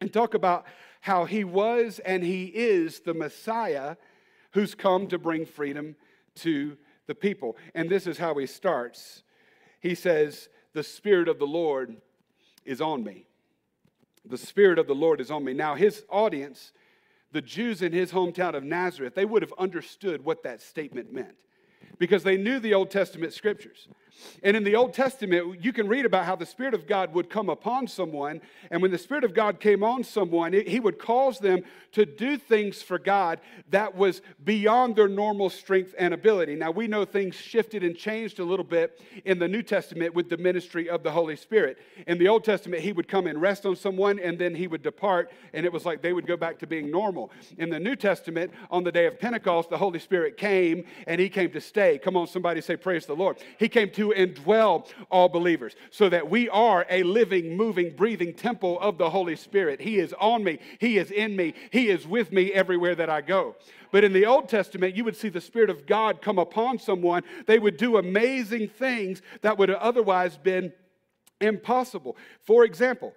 and 0.00 0.12
talk 0.12 0.34
about 0.34 0.64
how 1.00 1.24
he 1.24 1.44
was 1.44 1.98
and 1.98 2.22
he 2.22 2.44
is 2.44 3.00
the 3.00 3.14
Messiah 3.14 3.96
who's 4.52 4.74
come 4.74 5.08
to 5.08 5.18
bring 5.18 5.44
freedom 5.44 5.96
to 6.36 6.76
the 7.06 7.14
people. 7.14 7.56
And 7.74 7.90
this 7.90 8.06
is 8.06 8.18
how 8.18 8.34
he 8.34 8.46
starts. 8.46 9.22
He 9.80 9.94
says, 9.94 10.48
The 10.72 10.82
Spirit 10.84 11.28
of 11.28 11.38
the 11.38 11.46
Lord 11.46 11.96
is 12.64 12.80
on 12.80 13.02
me. 13.02 13.26
The 14.24 14.38
Spirit 14.38 14.78
of 14.78 14.86
the 14.86 14.94
Lord 14.94 15.20
is 15.20 15.30
on 15.30 15.44
me. 15.44 15.52
Now, 15.52 15.74
his 15.74 16.04
audience 16.08 16.72
the 17.34 17.42
Jews 17.42 17.82
in 17.82 17.92
his 17.92 18.12
hometown 18.12 18.54
of 18.54 18.62
Nazareth, 18.62 19.16
they 19.16 19.24
would 19.24 19.42
have 19.42 19.52
understood 19.58 20.24
what 20.24 20.44
that 20.44 20.62
statement 20.62 21.12
meant 21.12 21.34
because 21.98 22.22
they 22.22 22.36
knew 22.36 22.60
the 22.60 22.74
Old 22.74 22.92
Testament 22.92 23.32
scriptures. 23.32 23.88
And 24.42 24.56
in 24.56 24.64
the 24.64 24.76
Old 24.76 24.92
Testament, 24.92 25.62
you 25.64 25.72
can 25.72 25.88
read 25.88 26.04
about 26.04 26.26
how 26.26 26.36
the 26.36 26.46
Spirit 26.46 26.74
of 26.74 26.86
God 26.86 27.14
would 27.14 27.30
come 27.30 27.48
upon 27.48 27.88
someone. 27.88 28.40
And 28.70 28.82
when 28.82 28.90
the 28.90 28.98
Spirit 28.98 29.24
of 29.24 29.34
God 29.34 29.60
came 29.60 29.82
on 29.82 30.04
someone, 30.04 30.52
He 30.52 30.80
would 30.80 30.98
cause 30.98 31.38
them 31.38 31.62
to 31.92 32.04
do 32.04 32.36
things 32.36 32.82
for 32.82 32.98
God 32.98 33.40
that 33.70 33.96
was 33.96 34.20
beyond 34.44 34.96
their 34.96 35.08
normal 35.08 35.48
strength 35.48 35.94
and 35.96 36.12
ability. 36.12 36.56
Now, 36.56 36.72
we 36.72 36.88
know 36.88 37.04
things 37.04 37.36
shifted 37.36 37.84
and 37.84 37.96
changed 37.96 38.40
a 38.40 38.44
little 38.44 38.64
bit 38.64 39.00
in 39.24 39.38
the 39.38 39.48
New 39.48 39.62
Testament 39.62 40.14
with 40.14 40.28
the 40.28 40.36
ministry 40.36 40.90
of 40.90 41.02
the 41.02 41.12
Holy 41.12 41.36
Spirit. 41.36 41.78
In 42.06 42.18
the 42.18 42.28
Old 42.28 42.44
Testament, 42.44 42.82
He 42.82 42.92
would 42.92 43.08
come 43.08 43.26
and 43.26 43.40
rest 43.40 43.64
on 43.64 43.76
someone, 43.76 44.18
and 44.18 44.38
then 44.38 44.54
He 44.54 44.66
would 44.66 44.82
depart, 44.82 45.30
and 45.52 45.64
it 45.64 45.72
was 45.72 45.86
like 45.86 46.02
they 46.02 46.12
would 46.12 46.26
go 46.26 46.36
back 46.36 46.58
to 46.58 46.66
being 46.66 46.90
normal. 46.90 47.30
In 47.58 47.70
the 47.70 47.80
New 47.80 47.96
Testament, 47.96 48.52
on 48.70 48.84
the 48.84 48.92
day 48.92 49.06
of 49.06 49.18
Pentecost, 49.18 49.70
the 49.70 49.78
Holy 49.78 49.98
Spirit 49.98 50.36
came, 50.36 50.84
and 51.06 51.20
He 51.20 51.28
came 51.28 51.50
to 51.52 51.60
stay. 51.60 51.98
Come 51.98 52.16
on, 52.16 52.26
somebody 52.26 52.60
say, 52.60 52.76
Praise 52.76 53.06
the 53.06 53.16
Lord. 53.16 53.38
He 53.58 53.68
came 53.68 53.90
to 53.90 54.03
indwell 54.10 54.86
all 55.10 55.28
believers 55.28 55.74
so 55.90 56.08
that 56.08 56.28
we 56.28 56.48
are 56.48 56.86
a 56.90 57.02
living, 57.02 57.56
moving, 57.56 57.94
breathing 57.94 58.34
temple 58.34 58.78
of 58.80 58.98
the 58.98 59.10
Holy 59.10 59.36
Spirit. 59.36 59.80
He 59.80 59.98
is 59.98 60.14
on 60.20 60.44
me, 60.44 60.58
He 60.78 60.98
is 60.98 61.10
in 61.10 61.36
me, 61.36 61.54
He 61.70 61.88
is 61.88 62.06
with 62.06 62.32
me 62.32 62.52
everywhere 62.52 62.94
that 62.94 63.10
I 63.10 63.20
go. 63.20 63.56
But 63.90 64.04
in 64.04 64.12
the 64.12 64.26
Old 64.26 64.48
Testament, 64.48 64.96
you 64.96 65.04
would 65.04 65.16
see 65.16 65.28
the 65.28 65.40
Spirit 65.40 65.70
of 65.70 65.86
God 65.86 66.20
come 66.20 66.38
upon 66.38 66.78
someone. 66.78 67.22
They 67.46 67.58
would 67.58 67.76
do 67.76 67.96
amazing 67.96 68.68
things 68.68 69.22
that 69.42 69.56
would 69.56 69.68
have 69.68 69.78
otherwise 69.78 70.36
been 70.36 70.72
impossible. 71.40 72.16
For 72.42 72.64
example, 72.64 73.14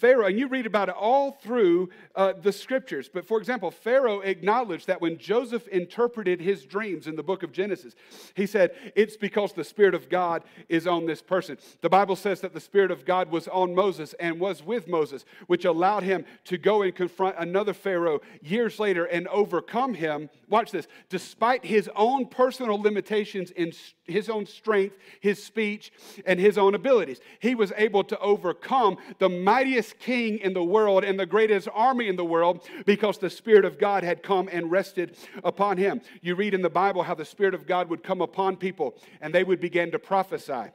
Pharaoh, 0.00 0.26
and 0.26 0.38
you 0.38 0.48
read 0.48 0.64
about 0.64 0.88
it 0.88 0.94
all 0.94 1.32
through 1.32 1.90
uh, 2.14 2.32
the 2.32 2.52
scriptures. 2.52 3.10
But 3.12 3.26
for 3.26 3.38
example, 3.38 3.70
Pharaoh 3.70 4.20
acknowledged 4.20 4.86
that 4.86 5.02
when 5.02 5.18
Joseph 5.18 5.68
interpreted 5.68 6.40
his 6.40 6.64
dreams 6.64 7.06
in 7.06 7.16
the 7.16 7.22
book 7.22 7.42
of 7.42 7.52
Genesis, 7.52 7.94
he 8.34 8.46
said, 8.46 8.70
It's 8.96 9.18
because 9.18 9.52
the 9.52 9.62
Spirit 9.62 9.94
of 9.94 10.08
God 10.08 10.42
is 10.70 10.86
on 10.86 11.04
this 11.04 11.20
person. 11.20 11.58
The 11.82 11.90
Bible 11.90 12.16
says 12.16 12.40
that 12.40 12.54
the 12.54 12.60
Spirit 12.60 12.90
of 12.90 13.04
God 13.04 13.30
was 13.30 13.46
on 13.48 13.74
Moses 13.74 14.14
and 14.18 14.40
was 14.40 14.64
with 14.64 14.88
Moses, 14.88 15.26
which 15.48 15.66
allowed 15.66 16.02
him 16.02 16.24
to 16.44 16.56
go 16.56 16.80
and 16.80 16.94
confront 16.94 17.36
another 17.38 17.74
Pharaoh 17.74 18.20
years 18.40 18.78
later 18.78 19.04
and 19.04 19.28
overcome 19.28 19.92
him. 19.92 20.30
Watch 20.48 20.70
this, 20.70 20.88
despite 21.10 21.64
his 21.64 21.90
own 21.94 22.26
personal 22.26 22.80
limitations 22.80 23.50
in 23.50 23.72
his 24.06 24.28
own 24.30 24.46
strength, 24.46 24.96
his 25.20 25.42
speech, 25.42 25.92
and 26.26 26.40
his 26.40 26.58
own 26.58 26.74
abilities. 26.74 27.20
He 27.38 27.54
was 27.54 27.72
able 27.76 28.04
to 28.04 28.18
overcome 28.18 28.96
the 29.18 29.28
mightiest 29.28 29.89
greatest 29.90 30.04
king 30.04 30.38
in 30.38 30.52
the 30.52 30.64
world 30.64 31.04
and 31.04 31.18
the 31.18 31.26
greatest 31.26 31.68
army 31.72 32.08
in 32.08 32.16
the 32.16 32.24
world 32.24 32.66
because 32.86 33.18
the 33.18 33.30
Spirit 33.30 33.64
of 33.64 33.78
God 33.78 34.04
had 34.04 34.22
come 34.22 34.48
and 34.52 34.70
rested 34.70 35.16
upon 35.44 35.76
him. 35.76 36.00
You 36.22 36.34
read 36.34 36.54
in 36.54 36.62
the 36.62 36.70
Bible 36.70 37.02
how 37.02 37.14
the 37.14 37.24
Spirit 37.24 37.54
of 37.54 37.66
God 37.66 37.88
would 37.88 38.02
come 38.02 38.20
upon 38.20 38.56
people 38.56 38.94
and 39.20 39.34
they 39.34 39.44
would 39.44 39.60
begin 39.60 39.90
to 39.92 39.98
prophesy. 39.98 40.70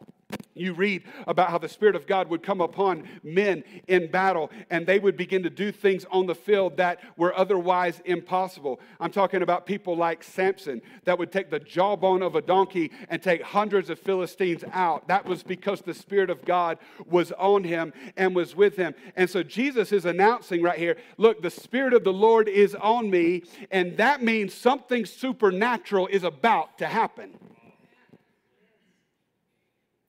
You 0.56 0.74
read 0.74 1.04
about 1.28 1.50
how 1.50 1.58
the 1.58 1.70
Spirit 1.70 1.96
of 1.96 2.08
God 2.08 2.30
would 2.30 2.42
come 2.42 2.62
upon 2.62 3.08
men 3.24 3.64
in 3.88 4.10
battle 4.10 4.50
and 4.70 4.88
they 4.88 5.00
would 5.00 5.18
begin 5.18 5.44
to 5.44 5.50
do 5.50 5.72
things 5.72 6.06
on 6.10 6.26
the 6.26 6.36
field 6.36 6.78
that 6.78 7.00
were 7.18 7.38
otherwise 7.38 8.02
impossible. 8.06 8.80
I'm 9.00 9.12
talking 9.12 9.42
about 9.42 9.66
people 9.66 9.98
like 9.98 10.24
Samson 10.24 10.82
that 11.04 11.20
would 11.20 11.32
take 11.32 11.50
the 11.50 11.60
jawbone 11.60 12.22
of 12.22 12.36
a 12.36 12.42
donkey 12.42 12.92
and 13.10 13.22
take 13.22 13.42
hundreds 13.42 13.90
of 13.90 14.00
Philistines 14.00 14.64
out. 14.72 15.08
That 15.10 15.26
was 15.26 15.44
because 15.44 15.82
the 15.82 15.94
Spirit 15.94 16.30
of 16.30 16.46
God 16.46 16.78
was 17.06 17.32
on 17.34 17.66
him 17.66 17.92
and 18.16 18.34
was 18.36 18.56
with 18.56 18.78
him. 18.78 18.96
And 19.16 19.30
so 19.30 19.44
Jesus 19.44 19.92
is 19.92 20.06
announcing 20.06 20.62
right 20.62 20.80
here 20.80 20.98
look, 21.18 21.42
the 21.42 21.50
Spirit 21.50 21.94
of 21.94 22.04
the 22.04 22.14
Lord 22.14 22.48
is 22.48 22.76
on 22.76 23.10
me, 23.10 23.44
and 23.72 23.98
that 23.98 24.24
means 24.24 24.54
something 24.54 25.06
supernatural 25.06 26.08
is 26.08 26.24
about 26.24 26.78
to 26.78 26.88
happen. 26.88 27.38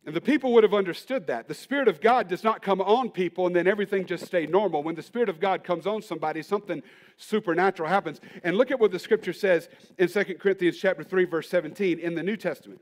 And 0.07 0.15
the 0.15 0.21
people 0.21 0.53
would 0.53 0.63
have 0.63 0.73
understood 0.73 1.27
that. 1.27 1.49
The 1.49 1.55
Spirit 1.55 1.89
of 1.89 2.01
God 2.01 2.29
does 2.29 2.45
not 2.45 2.63
come 2.63 2.81
on 2.81 3.11
people 3.11 3.49
and 3.49 3.57
then 3.57 3.67
everything 3.67 4.07
just 4.07 4.25
stay 4.25 4.47
normal. 4.47 4.85
When 4.85 4.95
the 4.95 5.03
Spirit 5.03 5.29
of 5.29 5.41
God 5.41 5.65
comes 5.65 5.85
on 5.85 6.01
somebody, 6.01 6.43
something 6.43 6.81
supernatural 7.17 7.89
happens. 7.89 8.21
And 8.45 8.57
look 8.57 8.71
at 8.71 8.79
what 8.79 8.93
the 8.93 9.01
scripture 9.01 9.33
says 9.33 9.69
in 9.99 10.09
2 10.09 10.37
Corinthians 10.37 10.79
chapter 10.79 11.03
3, 11.03 11.25
verse 11.25 11.49
17 11.49 11.99
in 11.99 12.15
the 12.15 12.23
New 12.23 12.37
Testament. 12.37 12.81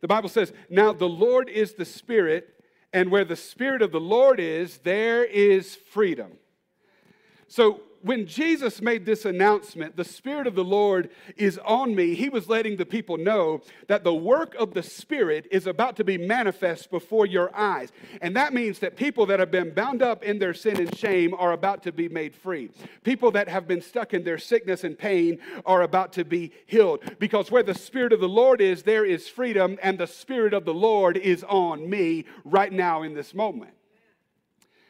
The 0.00 0.08
Bible 0.08 0.30
says, 0.30 0.54
Now 0.70 0.94
the 0.94 1.08
Lord 1.08 1.50
is 1.50 1.74
the 1.74 1.84
Spirit, 1.84 2.48
and 2.94 3.10
where 3.10 3.26
the 3.26 3.36
Spirit 3.36 3.82
of 3.82 3.92
the 3.92 4.00
Lord 4.00 4.40
is, 4.40 4.78
there 4.78 5.24
is 5.24 5.76
freedom. 5.76 6.32
So 7.48 7.82
when 8.04 8.26
Jesus 8.26 8.82
made 8.82 9.06
this 9.06 9.24
announcement, 9.24 9.96
the 9.96 10.04
Spirit 10.04 10.46
of 10.46 10.54
the 10.54 10.62
Lord 10.62 11.08
is 11.38 11.58
on 11.64 11.94
me, 11.94 12.14
he 12.14 12.28
was 12.28 12.50
letting 12.50 12.76
the 12.76 12.84
people 12.84 13.16
know 13.16 13.62
that 13.88 14.04
the 14.04 14.14
work 14.14 14.54
of 14.56 14.74
the 14.74 14.82
Spirit 14.82 15.48
is 15.50 15.66
about 15.66 15.96
to 15.96 16.04
be 16.04 16.18
manifest 16.18 16.90
before 16.90 17.24
your 17.24 17.50
eyes. 17.56 17.92
And 18.20 18.36
that 18.36 18.52
means 18.52 18.80
that 18.80 18.96
people 18.96 19.24
that 19.26 19.40
have 19.40 19.50
been 19.50 19.72
bound 19.72 20.02
up 20.02 20.22
in 20.22 20.38
their 20.38 20.52
sin 20.52 20.76
and 20.76 20.94
shame 20.94 21.32
are 21.32 21.52
about 21.52 21.82
to 21.84 21.92
be 21.92 22.10
made 22.10 22.34
free. 22.34 22.70
People 23.04 23.30
that 23.30 23.48
have 23.48 23.66
been 23.66 23.80
stuck 23.80 24.12
in 24.12 24.22
their 24.22 24.38
sickness 24.38 24.84
and 24.84 24.98
pain 24.98 25.38
are 25.64 25.80
about 25.80 26.12
to 26.12 26.26
be 26.26 26.52
healed. 26.66 27.00
Because 27.18 27.50
where 27.50 27.62
the 27.62 27.74
Spirit 27.74 28.12
of 28.12 28.20
the 28.20 28.28
Lord 28.28 28.60
is, 28.60 28.82
there 28.82 29.06
is 29.06 29.28
freedom, 29.28 29.78
and 29.82 29.96
the 29.96 30.06
Spirit 30.06 30.52
of 30.52 30.66
the 30.66 30.74
Lord 30.74 31.16
is 31.16 31.42
on 31.44 31.88
me 31.88 32.26
right 32.44 32.72
now 32.72 33.02
in 33.02 33.14
this 33.14 33.32
moment. 33.32 33.72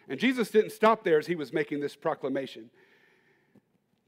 And 0.08 0.18
Jesus 0.18 0.50
didn't 0.50 0.72
stop 0.72 1.04
there 1.04 1.18
as 1.18 1.28
he 1.28 1.36
was 1.36 1.52
making 1.52 1.78
this 1.78 1.94
proclamation 1.94 2.70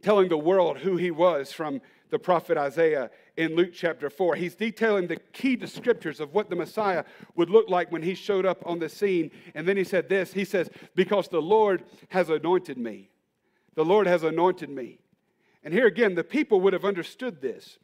telling 0.02 0.28
the 0.28 0.38
world 0.38 0.78
who 0.78 0.96
he 0.96 1.10
was 1.10 1.52
from 1.52 1.80
the 2.10 2.18
prophet 2.18 2.56
Isaiah 2.56 3.10
in 3.36 3.56
Luke 3.56 3.70
chapter 3.72 4.08
4. 4.08 4.36
He's 4.36 4.54
detailing 4.54 5.06
the 5.06 5.16
key 5.32 5.56
descriptors 5.56 6.20
of 6.20 6.32
what 6.32 6.48
the 6.48 6.56
Messiah 6.56 7.04
would 7.34 7.50
look 7.50 7.68
like 7.68 7.90
when 7.90 8.02
he 8.02 8.14
showed 8.14 8.46
up 8.46 8.62
on 8.64 8.78
the 8.78 8.88
scene. 8.88 9.30
And 9.54 9.66
then 9.66 9.76
he 9.76 9.84
said 9.84 10.08
this 10.08 10.32
He 10.32 10.44
says, 10.44 10.70
Because 10.94 11.28
the 11.28 11.42
Lord 11.42 11.84
has 12.08 12.30
anointed 12.30 12.78
me. 12.78 13.10
The 13.74 13.84
Lord 13.84 14.06
has 14.06 14.22
anointed 14.22 14.70
me. 14.70 14.98
And 15.62 15.74
here 15.74 15.86
again, 15.86 16.14
the 16.14 16.24
people 16.24 16.60
would 16.60 16.72
have 16.72 16.84
understood 16.84 17.40
this 17.40 17.78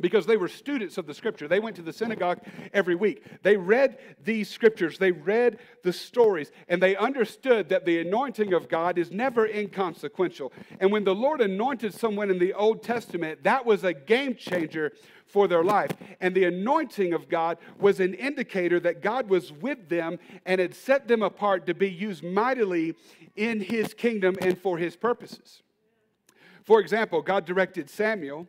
because 0.00 0.26
they 0.26 0.36
were 0.36 0.48
students 0.48 0.98
of 0.98 1.06
the 1.06 1.14
scripture. 1.14 1.48
They 1.48 1.60
went 1.60 1.76
to 1.76 1.82
the 1.82 1.92
synagogue 1.92 2.40
every 2.72 2.94
week. 2.94 3.24
They 3.42 3.56
read 3.56 3.98
these 4.22 4.48
scriptures, 4.48 4.98
they 4.98 5.12
read 5.12 5.58
the 5.82 5.92
stories, 5.92 6.52
and 6.68 6.82
they 6.82 6.96
understood 6.96 7.68
that 7.70 7.84
the 7.84 8.00
anointing 8.00 8.52
of 8.52 8.68
God 8.68 8.98
is 8.98 9.10
never 9.10 9.46
inconsequential. 9.46 10.52
And 10.80 10.92
when 10.92 11.04
the 11.04 11.14
Lord 11.14 11.40
anointed 11.40 11.94
someone 11.94 12.30
in 12.30 12.38
the 12.38 12.54
Old 12.54 12.82
Testament, 12.82 13.42
that 13.42 13.66
was 13.66 13.84
a 13.84 13.92
game 13.92 14.34
changer 14.34 14.92
for 15.26 15.46
their 15.46 15.64
life. 15.64 15.92
And 16.20 16.34
the 16.34 16.44
anointing 16.44 17.12
of 17.12 17.28
God 17.28 17.58
was 17.78 18.00
an 18.00 18.14
indicator 18.14 18.80
that 18.80 19.02
God 19.02 19.28
was 19.28 19.52
with 19.52 19.88
them 19.88 20.18
and 20.46 20.60
had 20.60 20.74
set 20.74 21.06
them 21.06 21.22
apart 21.22 21.66
to 21.66 21.74
be 21.74 21.90
used 21.90 22.24
mightily 22.24 22.94
in 23.36 23.60
his 23.60 23.94
kingdom 23.94 24.36
and 24.40 24.58
for 24.58 24.78
his 24.78 24.96
purposes. 24.96 25.62
For 26.64 26.80
example, 26.80 27.22
God 27.22 27.44
directed 27.44 27.88
Samuel 27.90 28.46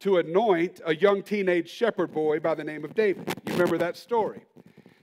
to 0.00 0.18
anoint 0.18 0.80
a 0.84 0.94
young 0.94 1.22
teenage 1.22 1.68
shepherd 1.68 2.12
boy 2.12 2.40
by 2.40 2.54
the 2.54 2.64
name 2.64 2.84
of 2.84 2.94
David. 2.94 3.32
You 3.46 3.52
remember 3.52 3.78
that 3.78 3.96
story? 3.96 4.42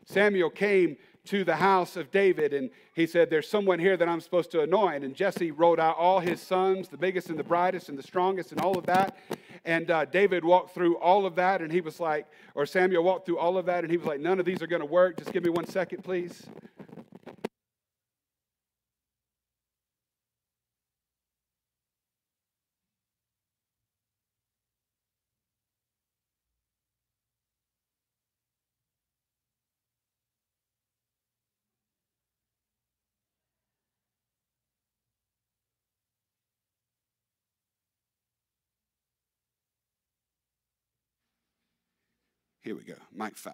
Samuel 0.06 0.50
came 0.50 0.98
to 1.26 1.44
the 1.46 1.56
house 1.56 1.96
of 1.96 2.12
David 2.12 2.54
and 2.54 2.70
he 2.94 3.08
said, 3.08 3.30
There's 3.30 3.48
someone 3.48 3.80
here 3.80 3.96
that 3.96 4.10
I'm 4.10 4.20
supposed 4.20 4.52
to 4.52 4.62
anoint. 4.62 5.04
And 5.04 5.16
Jesse 5.16 5.52
wrote 5.52 5.80
out 5.80 5.98
all 5.98 6.20
his 6.20 6.42
sons, 6.42 6.90
the 6.90 6.98
biggest 6.98 7.30
and 7.30 7.40
the 7.40 7.44
brightest 7.44 7.90
and 7.90 7.98
the 7.98 8.04
strongest 8.04 8.52
and 8.52 8.62
all 8.62 8.78
of 8.78 8.86
that. 8.88 9.18
And 9.66 9.90
uh, 9.90 10.06
David 10.06 10.44
walked 10.44 10.74
through 10.74 10.98
all 10.98 11.26
of 11.26 11.36
that 11.36 11.62
and 11.62 11.72
he 11.72 11.80
was 11.80 12.00
like, 12.00 12.28
or 12.56 12.66
Samuel 12.66 13.04
walked 13.04 13.26
through 13.26 13.38
all 13.38 13.58
of 13.58 13.66
that 13.68 13.84
and 13.84 13.92
he 13.92 13.98
was 13.98 14.06
like, 14.06 14.20
None 14.20 14.40
of 14.40 14.46
these 14.46 14.62
are 14.62 14.68
going 14.68 14.82
to 14.82 14.86
work. 14.86 15.18
Just 15.18 15.32
give 15.32 15.44
me 15.44 15.50
one 15.50 15.66
second, 15.66 16.04
please. 16.04 16.46
Here 42.64 42.76
we 42.76 42.84
go. 42.84 42.96
Mike 43.14 43.36
5. 43.36 43.54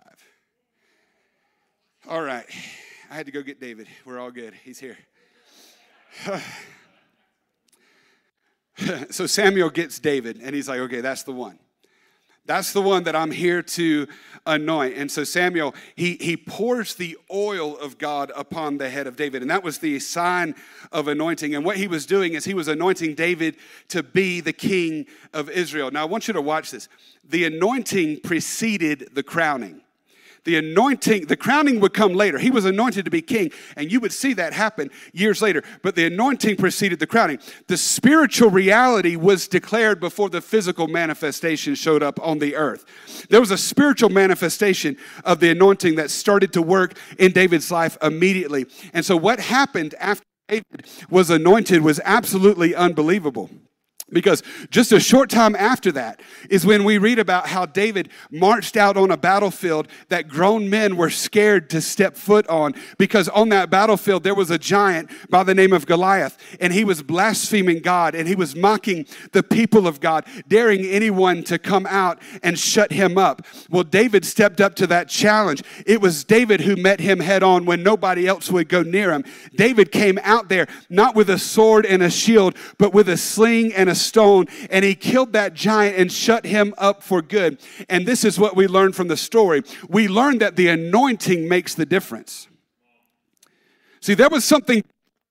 All 2.08 2.22
right. 2.22 2.46
I 3.10 3.16
had 3.16 3.26
to 3.26 3.32
go 3.32 3.42
get 3.42 3.60
David. 3.60 3.88
We're 4.06 4.20
all 4.20 4.30
good. 4.30 4.54
He's 4.54 4.80
here. 4.80 5.00
so 9.10 9.26
Samuel 9.26 9.72
gets 9.72 9.98
David, 10.00 10.40
and 10.42 10.56
he's 10.56 10.70
like, 10.70 10.80
okay, 10.82 11.02
that's 11.02 11.24
the 11.24 11.32
one. 11.32 11.58
That's 12.50 12.74
the 12.74 12.82
one 12.82 13.04
that 13.04 13.16
I'm 13.16 13.30
here 13.30 13.62
to 13.62 14.08
anoint. 14.48 14.98
And 14.98 15.12
so 15.12 15.24
Samuel, 15.24 15.76
he, 15.96 16.16
he 16.16 16.36
pours 16.36 16.96
the 16.96 17.16
oil 17.32 17.78
of 17.78 18.00
God 18.00 18.32
upon 18.36 18.80
the 18.80 18.90
head 18.90 19.06
of 19.06 19.16
David. 19.16 19.44
And 19.44 19.52
that 19.52 19.64
was 19.64 19.78
the 19.78 20.00
sign 20.00 20.56
of 20.92 21.08
anointing. 21.08 21.54
And 21.54 21.64
what 21.64 21.78
he 21.78 21.88
was 21.88 22.08
doing 22.08 22.34
is 22.34 22.46
he 22.46 22.56
was 22.56 22.68
anointing 22.68 23.14
David 23.14 23.58
to 23.90 24.02
be 24.02 24.42
the 24.42 24.52
king 24.52 25.06
of 25.32 25.48
Israel. 25.48 25.92
Now 25.92 26.02
I 26.02 26.06
want 26.06 26.28
you 26.28 26.34
to 26.34 26.42
watch 26.42 26.72
this. 26.72 26.90
The 27.24 27.46
anointing 27.46 28.22
preceded 28.22 29.10
the 29.14 29.22
crowning. 29.22 29.82
The 30.44 30.58
anointing, 30.58 31.28
the 31.28 31.38
crowning 31.38 31.80
would 31.80 31.94
come 31.94 32.14
later. 32.14 32.38
He 32.38 32.52
was 32.52 32.66
anointed 32.66 33.06
to 33.06 33.12
be 33.12 33.22
king, 33.22 33.52
and 33.76 33.92
you 33.92 34.00
would 34.00 34.14
see 34.14 34.34
that 34.34 34.54
happen 34.54 34.90
years 35.14 35.42
later. 35.42 35.64
But 35.82 35.96
the 35.96 36.06
anointing 36.06 36.58
preceded 36.58 37.00
the 37.00 37.08
crowning. 37.08 37.40
The 37.68 37.78
spiritual 37.78 38.50
reality 38.50 39.16
was 39.16 39.48
declared 39.48 40.00
before 40.00 40.30
the 40.30 40.42
physical 40.42 40.88
manifestation 40.88 41.76
showed 41.76 42.04
up 42.04 42.20
on 42.22 42.40
the 42.40 42.56
earth. 42.56 42.86
There 43.30 43.40
was 43.40 43.52
a 43.52 43.58
spiritual 43.58 44.10
manifestation 44.10 44.98
of 45.26 45.40
the 45.40 45.50
anointing 45.50 45.96
that 45.96 46.10
started 46.10 46.54
to 46.54 46.62
work 46.62 46.98
in 47.18 47.32
David's 47.32 47.72
life 47.72 47.98
immediately. 48.02 48.66
And 48.94 49.06
so, 49.06 49.16
what 49.18 49.40
happened 49.40 49.96
after 50.00 50.24
David 50.48 50.86
was 51.10 51.30
anointed 51.30 51.82
was 51.82 52.00
absolutely 52.04 52.74
unbelievable. 52.74 53.50
Because 54.12 54.44
just 54.70 54.92
a 54.92 55.00
short 55.00 55.30
time 55.30 55.56
after 55.56 55.92
that 55.94 56.22
is 56.50 56.66
when 56.66 56.84
we 56.84 56.98
read 56.98 57.20
about 57.20 57.48
how 57.48 57.66
David 57.66 58.10
marched 58.32 58.78
out 58.78 58.98
on 58.98 59.12
a 59.12 59.18
battlefield 59.18 59.88
that 60.10 60.28
grown 60.28 60.70
men 60.70 60.98
were 60.98 61.10
scared 61.10 61.70
to 61.72 61.82
step 61.82 62.16
foot 62.16 62.48
on. 62.48 62.74
Because 62.98 63.30
on 63.30 63.50
that 63.50 63.70
battlefield, 63.70 64.24
there 64.24 64.36
was 64.36 64.52
a 64.52 64.58
giant 64.58 65.10
by 65.30 65.44
the 65.44 65.56
name 65.56 65.74
of 65.74 65.86
Goliath, 65.86 66.38
and 66.60 66.74
he 66.74 66.84
was 66.84 67.04
blaspheming 67.04 67.80
God 67.80 68.16
and 68.16 68.28
he 68.28 68.36
was 68.36 68.56
mocking 68.56 69.06
the 69.32 69.44
people 69.44 69.88
of 69.88 70.00
God, 70.00 70.26
daring 70.48 70.86
anyone 70.86 71.44
to 71.44 71.58
come 71.60 71.86
out 71.88 72.22
and 72.44 72.58
shut 72.58 72.92
him 72.92 73.18
up. 73.18 73.46
Well, 73.70 73.84
David 73.84 74.26
stepped 74.26 74.62
up 74.62 74.76
to 74.76 74.88
that 74.88 75.10
challenge. 75.10 75.64
It 75.86 76.02
was 76.02 76.24
David 76.24 76.62
who 76.62 76.76
met 76.76 77.00
him 77.00 77.20
head 77.20 77.44
on 77.44 77.66
when 77.66 77.84
nobody 77.84 78.28
else 78.28 78.52
would 78.52 78.70
go 78.70 78.84
near 78.84 79.12
him. 79.12 79.24
David 79.56 79.92
came 79.92 80.20
out 80.24 80.50
there 80.50 80.68
not 80.90 81.16
with 81.16 81.30
a 81.30 81.38
sword 81.38 81.86
and 81.86 82.02
a 82.02 82.10
shield, 82.10 82.56
but 82.78 82.94
with 82.94 83.10
a 83.10 83.18
sling 83.18 83.74
and 83.74 83.90
a 83.90 83.96
stone 84.00 84.46
and 84.70 84.84
he 84.84 84.96
killed 84.96 85.34
that 85.34 85.54
giant 85.54 85.98
and 85.98 86.12
shut 86.12 86.46
him 86.46 86.74
up 86.78 87.04
for 87.04 87.22
good. 87.22 87.60
And 87.90 88.06
this 88.06 88.24
is 88.24 88.40
what 88.40 88.56
we 88.56 88.68
learn 88.68 88.94
from 88.94 89.08
the 89.08 89.18
story. 89.18 89.64
We 89.88 90.08
learn 90.08 90.40
that 90.40 90.56
the 90.56 90.70
anointing 90.70 91.48
makes 91.48 91.76
the 91.76 91.86
difference. 91.86 92.48
See, 94.02 94.14
there 94.14 94.30
was 94.30 94.46
something 94.46 94.84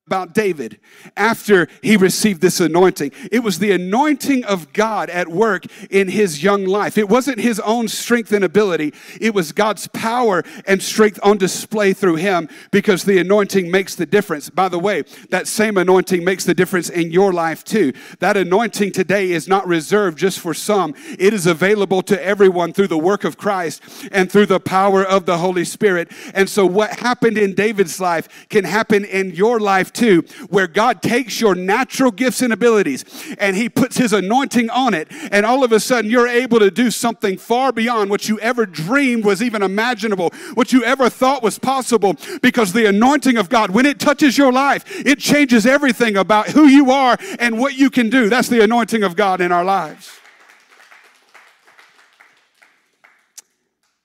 about 0.08 0.32
David 0.32 0.80
after 1.18 1.68
he 1.82 1.98
received 1.98 2.40
this 2.40 2.60
anointing. 2.60 3.12
It 3.30 3.40
was 3.40 3.58
the 3.58 3.72
anointing 3.72 4.42
of 4.46 4.72
God 4.72 5.10
at 5.10 5.28
work 5.28 5.64
in 5.90 6.08
his 6.08 6.42
young 6.42 6.64
life. 6.64 6.96
It 6.96 7.10
wasn't 7.10 7.40
his 7.40 7.60
own 7.60 7.88
strength 7.88 8.32
and 8.32 8.42
ability, 8.42 8.94
it 9.20 9.34
was 9.34 9.52
God's 9.52 9.86
power 9.88 10.42
and 10.66 10.82
strength 10.82 11.20
on 11.22 11.36
display 11.36 11.92
through 11.92 12.16
him 12.16 12.48
because 12.70 13.04
the 13.04 13.18
anointing 13.18 13.70
makes 13.70 13.94
the 13.96 14.06
difference. 14.06 14.48
By 14.48 14.70
the 14.70 14.78
way, 14.78 15.02
that 15.28 15.46
same 15.46 15.76
anointing 15.76 16.24
makes 16.24 16.44
the 16.44 16.54
difference 16.54 16.88
in 16.88 17.10
your 17.10 17.30
life 17.30 17.62
too. 17.64 17.92
That 18.20 18.38
anointing 18.38 18.92
today 18.92 19.32
is 19.32 19.46
not 19.46 19.66
reserved 19.66 20.16
just 20.16 20.40
for 20.40 20.54
some, 20.54 20.94
it 21.18 21.34
is 21.34 21.46
available 21.46 22.00
to 22.04 22.24
everyone 22.24 22.72
through 22.72 22.88
the 22.88 22.96
work 22.96 23.24
of 23.24 23.36
Christ 23.36 23.82
and 24.10 24.32
through 24.32 24.46
the 24.46 24.58
power 24.58 25.04
of 25.04 25.26
the 25.26 25.36
Holy 25.36 25.66
Spirit. 25.66 26.10
And 26.32 26.48
so, 26.48 26.64
what 26.64 27.00
happened 27.00 27.36
in 27.36 27.54
David's 27.54 28.00
life 28.00 28.48
can 28.48 28.64
happen 28.64 29.04
in 29.04 29.32
your 29.32 29.60
life 29.60 29.92
too, 29.98 30.24
where 30.48 30.66
God 30.66 31.02
takes 31.02 31.40
your 31.40 31.54
natural 31.54 32.10
gifts 32.10 32.40
and 32.40 32.52
abilities 32.52 33.04
and 33.38 33.56
He 33.56 33.68
puts 33.68 33.96
His 33.96 34.12
anointing 34.12 34.70
on 34.70 34.94
it, 34.94 35.08
and 35.32 35.44
all 35.44 35.64
of 35.64 35.72
a 35.72 35.80
sudden 35.80 36.10
you're 36.10 36.28
able 36.28 36.58
to 36.60 36.70
do 36.70 36.90
something 36.90 37.36
far 37.36 37.72
beyond 37.72 38.10
what 38.10 38.28
you 38.28 38.38
ever 38.40 38.64
dreamed 38.64 39.24
was 39.24 39.42
even 39.42 39.62
imaginable, 39.62 40.30
what 40.54 40.72
you 40.72 40.84
ever 40.84 41.10
thought 41.10 41.42
was 41.42 41.58
possible, 41.58 42.14
because 42.42 42.72
the 42.72 42.86
anointing 42.86 43.36
of 43.36 43.48
God, 43.48 43.70
when 43.70 43.86
it 43.86 43.98
touches 43.98 44.38
your 44.38 44.52
life, 44.52 44.84
it 45.04 45.18
changes 45.18 45.66
everything 45.66 46.16
about 46.16 46.48
who 46.48 46.66
you 46.66 46.90
are 46.90 47.18
and 47.40 47.58
what 47.58 47.74
you 47.74 47.90
can 47.90 48.08
do. 48.08 48.28
That's 48.28 48.48
the 48.48 48.62
anointing 48.62 49.02
of 49.02 49.16
God 49.16 49.40
in 49.40 49.52
our 49.52 49.64
lives. 49.64 50.10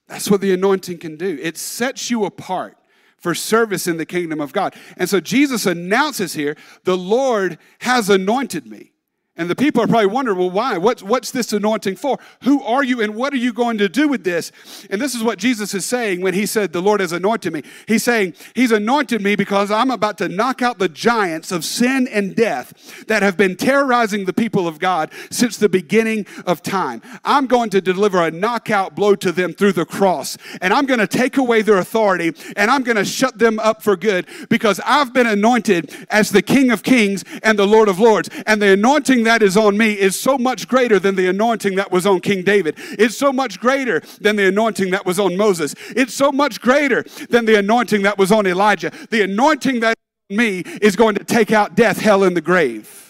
That's 0.08 0.30
what 0.30 0.42
the 0.42 0.54
anointing 0.54 1.00
can 1.00 1.16
do. 1.16 1.40
It 1.42 1.58
sets 1.58 2.12
you 2.12 2.26
apart 2.26 2.78
for 3.24 3.34
service 3.34 3.88
in 3.88 3.96
the 3.96 4.06
kingdom 4.06 4.42
of 4.42 4.52
God. 4.52 4.76
And 4.98 5.10
so 5.10 5.22
Jesus 5.22 5.66
announces 5.66 6.34
here, 6.34 6.58
the 6.84 6.98
Lord 6.98 7.58
has 7.80 8.10
anointed 8.10 8.68
me. 8.68 8.93
And 9.36 9.50
the 9.50 9.56
people 9.56 9.82
are 9.82 9.88
probably 9.88 10.06
wondering, 10.06 10.38
well, 10.38 10.52
why? 10.52 10.78
What's, 10.78 11.02
what's 11.02 11.32
this 11.32 11.54
anointing 11.54 11.96
for? 11.96 12.20
Who 12.44 12.62
are 12.62 12.84
you 12.84 13.02
and 13.02 13.16
what 13.16 13.34
are 13.34 13.38
you 13.38 13.52
going 13.52 13.80
to 13.80 13.90
do 13.90 14.08
with 14.08 14.24
this? 14.24 14.52
And 14.92 15.02
this 15.02 15.16
is 15.16 15.24
what 15.24 15.40
Jesus 15.40 15.74
is 15.74 15.88
saying 15.88 16.22
when 16.22 16.36
he 16.36 16.46
said, 16.46 16.72
The 16.72 16.84
Lord 16.84 17.00
has 17.00 17.12
anointed 17.12 17.52
me. 17.52 17.64
He's 17.88 18.04
saying, 18.04 18.36
He's 18.54 18.72
anointed 18.72 19.24
me 19.24 19.36
because 19.36 19.72
I'm 19.72 19.90
about 19.90 20.20
to 20.20 20.30
knock 20.30 20.62
out 20.62 20.78
the 20.78 20.88
giants 20.88 21.52
of 21.52 21.66
sin 21.66 22.08
and 22.10 22.36
death 22.36 23.06
that 23.08 23.24
have 23.24 23.36
been 23.36 23.56
terrorizing 23.56 24.26
the 24.26 24.34
people 24.34 24.68
of 24.68 24.78
God 24.78 25.12
since 25.32 25.58
the 25.58 25.68
beginning 25.68 26.28
of 26.46 26.62
time. 26.62 27.02
I'm 27.26 27.48
going 27.48 27.72
to 27.72 27.82
deliver 27.82 28.22
a 28.22 28.30
knockout 28.30 28.94
blow 28.94 29.16
to 29.16 29.32
them 29.32 29.54
through 29.54 29.74
the 29.74 29.86
cross. 29.86 30.38
And 30.62 30.72
I'm 30.72 30.86
going 30.86 31.00
to 31.00 31.08
take 31.08 31.38
away 31.38 31.64
their 31.64 31.80
authority 31.80 32.34
and 32.56 32.70
I'm 32.70 32.84
going 32.84 32.98
to 32.98 33.06
shut 33.06 33.40
them 33.40 33.58
up 33.58 33.82
for 33.82 33.98
good 33.98 34.28
because 34.50 34.80
I've 34.86 35.12
been 35.12 35.26
anointed 35.26 35.92
as 36.12 36.30
the 36.30 36.44
King 36.44 36.70
of 36.70 36.84
Kings 36.84 37.26
and 37.42 37.58
the 37.58 37.66
Lord 37.66 37.90
of 37.90 38.00
Lords. 38.00 38.30
And 38.46 38.62
the 38.62 38.74
anointing 38.74 39.23
that 39.24 39.42
is 39.44 39.58
on 39.58 39.78
me 39.78 39.94
is 39.94 40.20
so 40.20 40.38
much 40.38 40.68
greater 40.68 41.00
than 41.00 41.16
the 41.16 41.28
anointing 41.28 41.76
that 41.76 41.92
was 41.92 42.06
on 42.06 42.22
King 42.22 42.44
David. 42.44 42.76
It's 42.78 43.18
so 43.18 43.32
much 43.34 43.60
greater 43.60 44.02
than 44.22 44.36
the 44.36 44.48
anointing 44.48 44.92
that 44.92 45.06
was 45.06 45.20
on 45.20 45.38
Moses. 45.38 45.76
It's 45.96 46.14
so 46.14 46.32
much 46.32 46.62
greater 46.62 47.04
than 47.30 47.46
the 47.46 47.58
anointing 47.58 48.04
that 48.04 48.18
was 48.18 48.32
on 48.32 48.48
Elijah. 48.48 48.92
The 49.10 49.22
anointing 49.22 49.82
that 49.82 49.98
on 50.30 50.38
me 50.38 50.60
is 50.82 50.96
going 50.96 51.16
to 51.16 51.24
take 51.24 51.52
out 51.52 51.76
death, 51.76 52.00
hell, 52.00 52.24
and 52.24 52.36
the 52.36 52.42
grave. 52.42 53.04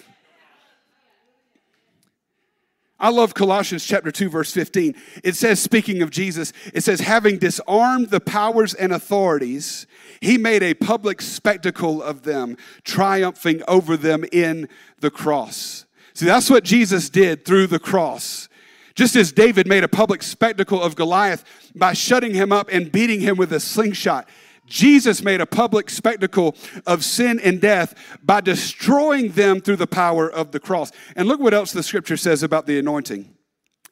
I 3.04 3.10
love 3.10 3.34
Colossians 3.34 3.84
chapter 3.84 4.12
2 4.12 4.30
verse 4.30 4.54
15. 4.54 4.96
It 5.26 5.36
says 5.36 5.60
speaking 5.60 6.02
of 6.02 6.10
Jesus, 6.10 6.54
it 6.74 6.86
says 6.86 7.02
having 7.02 7.38
disarmed 7.38 8.12
the 8.12 8.22
powers 8.22 8.74
and 8.74 8.94
authorities, 8.94 9.88
he 10.22 10.38
made 10.38 10.64
a 10.64 10.74
public 10.74 11.22
spectacle 11.22 12.02
of 12.02 12.24
them, 12.24 12.56
triumphing 12.86 13.62
over 13.68 13.98
them 13.98 14.24
in 14.32 14.70
the 15.02 15.12
cross. 15.12 15.83
See, 16.14 16.26
that's 16.26 16.50
what 16.50 16.64
Jesus 16.64 17.10
did 17.10 17.46
through 17.46 17.68
the 17.68 17.80
cross. 17.80 18.48
Just 18.96 19.16
as 19.16 19.32
David 19.32 19.68
made 19.68 19.84
a 19.84 19.88
public 19.88 20.22
spectacle 20.22 20.82
of 20.82 20.96
Goliath 20.96 21.44
by 21.76 21.94
shutting 21.94 22.34
him 22.34 22.52
up 22.52 22.70
and 22.72 22.92
beating 22.92 23.22
him 23.22 23.38
with 23.38 23.52
a 23.52 23.60
slingshot, 23.60 24.30
Jesus 24.68 25.24
made 25.24 25.42
a 25.42 25.46
public 25.46 25.90
spectacle 25.90 26.56
of 26.86 27.04
sin 27.04 27.40
and 27.40 27.60
death 27.60 27.96
by 28.24 28.42
destroying 28.42 29.32
them 29.32 29.60
through 29.60 29.76
the 29.78 29.88
power 29.88 30.30
of 30.30 30.52
the 30.52 30.60
cross. 30.60 30.92
And 31.16 31.28
look 31.28 31.40
what 31.40 31.54
else 31.54 31.72
the 31.72 31.84
scripture 31.84 32.18
says 32.18 32.44
about 32.44 32.68
the 32.68 32.80
anointing. 32.80 33.34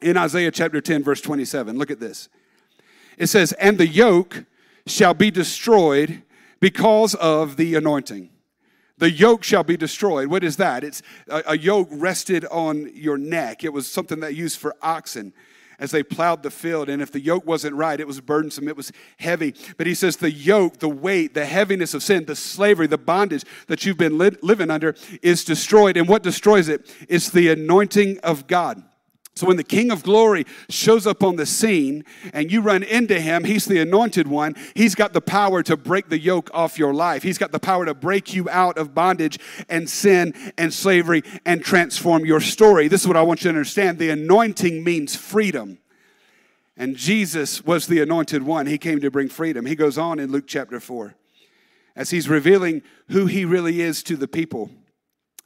In 0.00 0.16
Isaiah 0.16 0.50
chapter 0.50 0.80
10, 0.80 1.02
verse 1.02 1.20
27, 1.20 1.78
look 1.78 1.90
at 1.90 2.00
this. 2.00 2.28
It 3.18 3.26
says, 3.26 3.52
And 3.54 3.78
the 3.78 3.86
yoke 3.86 4.44
shall 4.86 5.14
be 5.14 5.30
destroyed 5.30 6.22
because 6.60 7.14
of 7.16 7.56
the 7.56 7.74
anointing. 7.74 8.30
The 9.02 9.10
yoke 9.10 9.42
shall 9.42 9.64
be 9.64 9.76
destroyed. 9.76 10.28
What 10.28 10.44
is 10.44 10.58
that? 10.58 10.84
It's 10.84 11.02
a, 11.26 11.42
a, 11.48 11.58
yoke 11.58 11.88
rested 11.90 12.44
on 12.44 12.88
your 12.94 13.18
neck. 13.18 13.64
It 13.64 13.72
was 13.72 13.90
something 13.90 14.20
that 14.20 14.36
used 14.36 14.60
for 14.60 14.76
oxen 14.80 15.32
as 15.80 15.90
they 15.90 16.04
plowed 16.04 16.44
the 16.44 16.52
field. 16.52 16.88
And 16.88 17.02
if 17.02 17.10
the 17.10 17.18
yoke 17.18 17.44
wasn't 17.44 17.74
right, 17.74 17.98
it 17.98 18.06
was 18.06 18.20
burdensome, 18.20 18.68
it 18.68 18.76
was 18.76 18.92
heavy. 19.18 19.56
But 19.76 19.88
he 19.88 19.96
says 19.96 20.18
the 20.18 20.30
yoke, 20.30 20.78
the 20.78 20.88
weight, 20.88 21.34
the 21.34 21.46
heaviness 21.46 21.94
of 21.94 22.04
sin, 22.04 22.26
the 22.26 22.36
slavery, 22.36 22.86
the 22.86 22.96
bondage 22.96 23.42
that 23.66 23.84
you've 23.84 23.98
been 23.98 24.18
li- 24.18 24.36
living 24.40 24.70
under 24.70 24.94
is 25.20 25.42
destroyed. 25.44 25.96
And 25.96 26.06
what 26.06 26.22
destroys 26.22 26.68
it? 26.68 26.82
it 27.00 27.10
is 27.10 27.32
the 27.32 27.48
anointing 27.48 28.20
of 28.20 28.46
God. 28.46 28.84
So 29.34 29.46
when 29.46 29.56
the 29.56 29.64
King 29.64 29.90
of 29.90 30.02
Glory 30.02 30.44
shows 30.68 31.06
up 31.06 31.22
on 31.22 31.36
the 31.36 31.46
scene 31.46 32.04
and 32.34 32.52
you 32.52 32.60
run 32.60 32.82
into 32.82 33.18
him, 33.18 33.44
he's 33.44 33.64
the 33.64 33.78
anointed 33.78 34.28
one. 34.28 34.54
He's 34.74 34.94
got 34.94 35.14
the 35.14 35.22
power 35.22 35.62
to 35.62 35.76
break 35.76 36.10
the 36.10 36.18
yoke 36.18 36.50
off 36.52 36.78
your 36.78 36.92
life. 36.92 37.22
He's 37.22 37.38
got 37.38 37.50
the 37.50 37.58
power 37.58 37.86
to 37.86 37.94
break 37.94 38.34
you 38.34 38.50
out 38.50 38.76
of 38.76 38.94
bondage 38.94 39.38
and 39.70 39.88
sin 39.88 40.34
and 40.58 40.72
slavery 40.72 41.22
and 41.46 41.64
transform 41.64 42.26
your 42.26 42.40
story. 42.40 42.88
This 42.88 43.00
is 43.00 43.08
what 43.08 43.16
I 43.16 43.22
want 43.22 43.40
you 43.40 43.44
to 43.44 43.56
understand. 43.56 43.98
The 43.98 44.10
anointing 44.10 44.84
means 44.84 45.16
freedom. 45.16 45.78
And 46.76 46.94
Jesus 46.96 47.64
was 47.64 47.86
the 47.86 48.02
anointed 48.02 48.42
one. 48.42 48.66
He 48.66 48.76
came 48.76 49.00
to 49.00 49.10
bring 49.10 49.28
freedom. 49.28 49.64
He 49.64 49.74
goes 49.74 49.96
on 49.96 50.18
in 50.18 50.30
Luke 50.30 50.46
chapter 50.46 50.78
4 50.78 51.14
as 51.96 52.10
he's 52.10 52.28
revealing 52.28 52.82
who 53.08 53.26
he 53.26 53.44
really 53.44 53.80
is 53.80 54.02
to 54.02 54.16
the 54.16 54.28
people, 54.28 54.70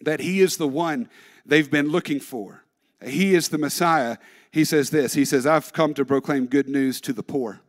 that 0.01 0.21
he 0.21 0.41
is 0.41 0.57
the 0.57 0.69
one 0.69 1.09
they've 1.45 1.71
been 1.71 1.89
looking 1.89 2.21
for 2.21 2.65
he 3.05 3.35
is 3.35 3.49
the 3.49 3.59
Messiah, 3.59 4.17
he 4.51 4.65
says 4.65 4.91
this 4.91 5.15
He 5.15 5.25
says, 5.25 5.47
I've 5.47 5.73
come 5.73 5.95
to 5.95 6.05
proclaim 6.05 6.47
good 6.47 6.69
news 6.69 7.01
to 7.03 7.13
the 7.13 7.23
poor. 7.23 7.61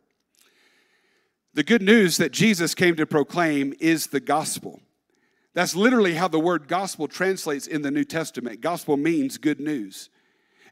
The 1.54 1.64
good 1.64 1.82
news 1.82 2.18
that 2.18 2.32
Jesus 2.32 2.74
came 2.74 2.94
to 2.96 3.06
proclaim 3.06 3.74
is 3.80 4.08
the 4.08 4.20
gospel. 4.20 4.80
That's 5.54 5.74
literally 5.74 6.14
how 6.14 6.28
the 6.28 6.38
word 6.38 6.68
gospel 6.68 7.08
translates 7.08 7.66
in 7.66 7.82
the 7.82 7.90
New 7.90 8.04
Testament. 8.04 8.60
Gospel 8.60 8.96
means 8.96 9.38
good 9.38 9.58
news. 9.58 10.08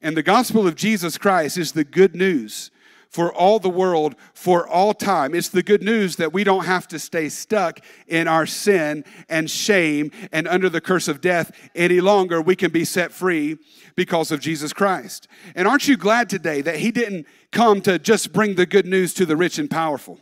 And 0.00 0.16
the 0.16 0.22
gospel 0.22 0.66
of 0.66 0.76
Jesus 0.76 1.18
Christ 1.18 1.58
is 1.58 1.72
the 1.72 1.82
good 1.82 2.14
news 2.14 2.70
for 3.16 3.32
all 3.32 3.58
the 3.58 3.70
world 3.70 4.14
for 4.34 4.68
all 4.68 4.92
time. 4.92 5.34
It's 5.34 5.48
the 5.48 5.62
good 5.62 5.82
news 5.82 6.16
that 6.16 6.34
we 6.34 6.44
don't 6.44 6.66
have 6.66 6.86
to 6.88 6.98
stay 6.98 7.30
stuck 7.30 7.80
in 8.06 8.28
our 8.28 8.44
sin 8.44 9.06
and 9.30 9.50
shame 9.50 10.10
and 10.32 10.46
under 10.46 10.68
the 10.68 10.82
curse 10.82 11.08
of 11.08 11.22
death 11.22 11.50
any 11.74 12.02
longer. 12.02 12.42
We 12.42 12.56
can 12.56 12.70
be 12.70 12.84
set 12.84 13.12
free 13.12 13.56
because 13.94 14.30
of 14.30 14.40
Jesus 14.40 14.74
Christ. 14.74 15.28
And 15.54 15.66
aren't 15.66 15.88
you 15.88 15.96
glad 15.96 16.28
today 16.28 16.60
that 16.60 16.76
He 16.76 16.90
didn't 16.90 17.26
come 17.52 17.80
to 17.82 17.98
just 17.98 18.34
bring 18.34 18.56
the 18.56 18.66
good 18.66 18.84
news 18.84 19.14
to 19.14 19.24
the 19.24 19.34
rich 19.34 19.58
and 19.58 19.70
powerful? 19.70 20.20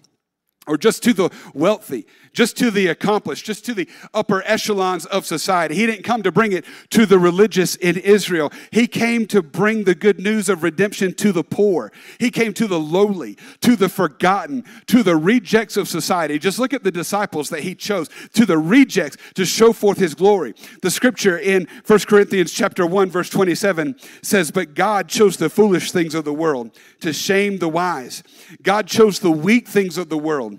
Or 0.66 0.78
just 0.78 1.02
to 1.02 1.12
the 1.12 1.30
wealthy, 1.52 2.06
just 2.32 2.56
to 2.56 2.70
the 2.70 2.86
accomplished, 2.88 3.44
just 3.44 3.64
to 3.66 3.74
the 3.74 3.88
upper 4.12 4.42
echelons 4.46 5.04
of 5.06 5.26
society. 5.26 5.74
He 5.74 5.86
didn't 5.86 6.04
come 6.04 6.22
to 6.22 6.32
bring 6.32 6.52
it 6.52 6.64
to 6.90 7.06
the 7.06 7.18
religious 7.18 7.76
in 7.76 7.96
Israel. 7.98 8.50
He 8.70 8.86
came 8.86 9.26
to 9.26 9.42
bring 9.42 9.84
the 9.84 9.94
good 9.94 10.18
news 10.18 10.48
of 10.48 10.62
redemption 10.62 11.14
to 11.14 11.32
the 11.32 11.44
poor. 11.44 11.92
He 12.18 12.30
came 12.30 12.52
to 12.54 12.66
the 12.66 12.80
lowly, 12.80 13.36
to 13.60 13.76
the 13.76 13.88
forgotten, 13.88 14.64
to 14.86 15.02
the 15.02 15.16
rejects 15.16 15.76
of 15.76 15.88
society. 15.88 16.38
Just 16.38 16.58
look 16.58 16.72
at 16.72 16.82
the 16.82 16.90
disciples 16.90 17.50
that 17.50 17.60
he 17.60 17.74
chose, 17.74 18.08
to 18.32 18.46
the 18.46 18.58
rejects 18.58 19.16
to 19.34 19.44
show 19.44 19.72
forth 19.72 19.98
his 19.98 20.14
glory. 20.14 20.54
The 20.82 20.90
scripture 20.90 21.38
in 21.38 21.68
1 21.86 21.98
Corinthians 22.06 22.52
chapter 22.52 22.86
1 22.86 23.10
verse 23.10 23.30
27 23.30 23.96
says, 24.22 24.50
"But 24.50 24.74
God 24.74 25.08
chose 25.08 25.36
the 25.36 25.50
foolish 25.50 25.92
things 25.92 26.14
of 26.14 26.24
the 26.24 26.32
world 26.32 26.70
to 27.00 27.12
shame 27.12 27.58
the 27.58 27.68
wise. 27.68 28.22
God 28.62 28.86
chose 28.86 29.18
the 29.18 29.30
weak 29.30 29.68
things 29.68 29.98
of 29.98 30.08
the 30.08 30.18
world 30.18 30.53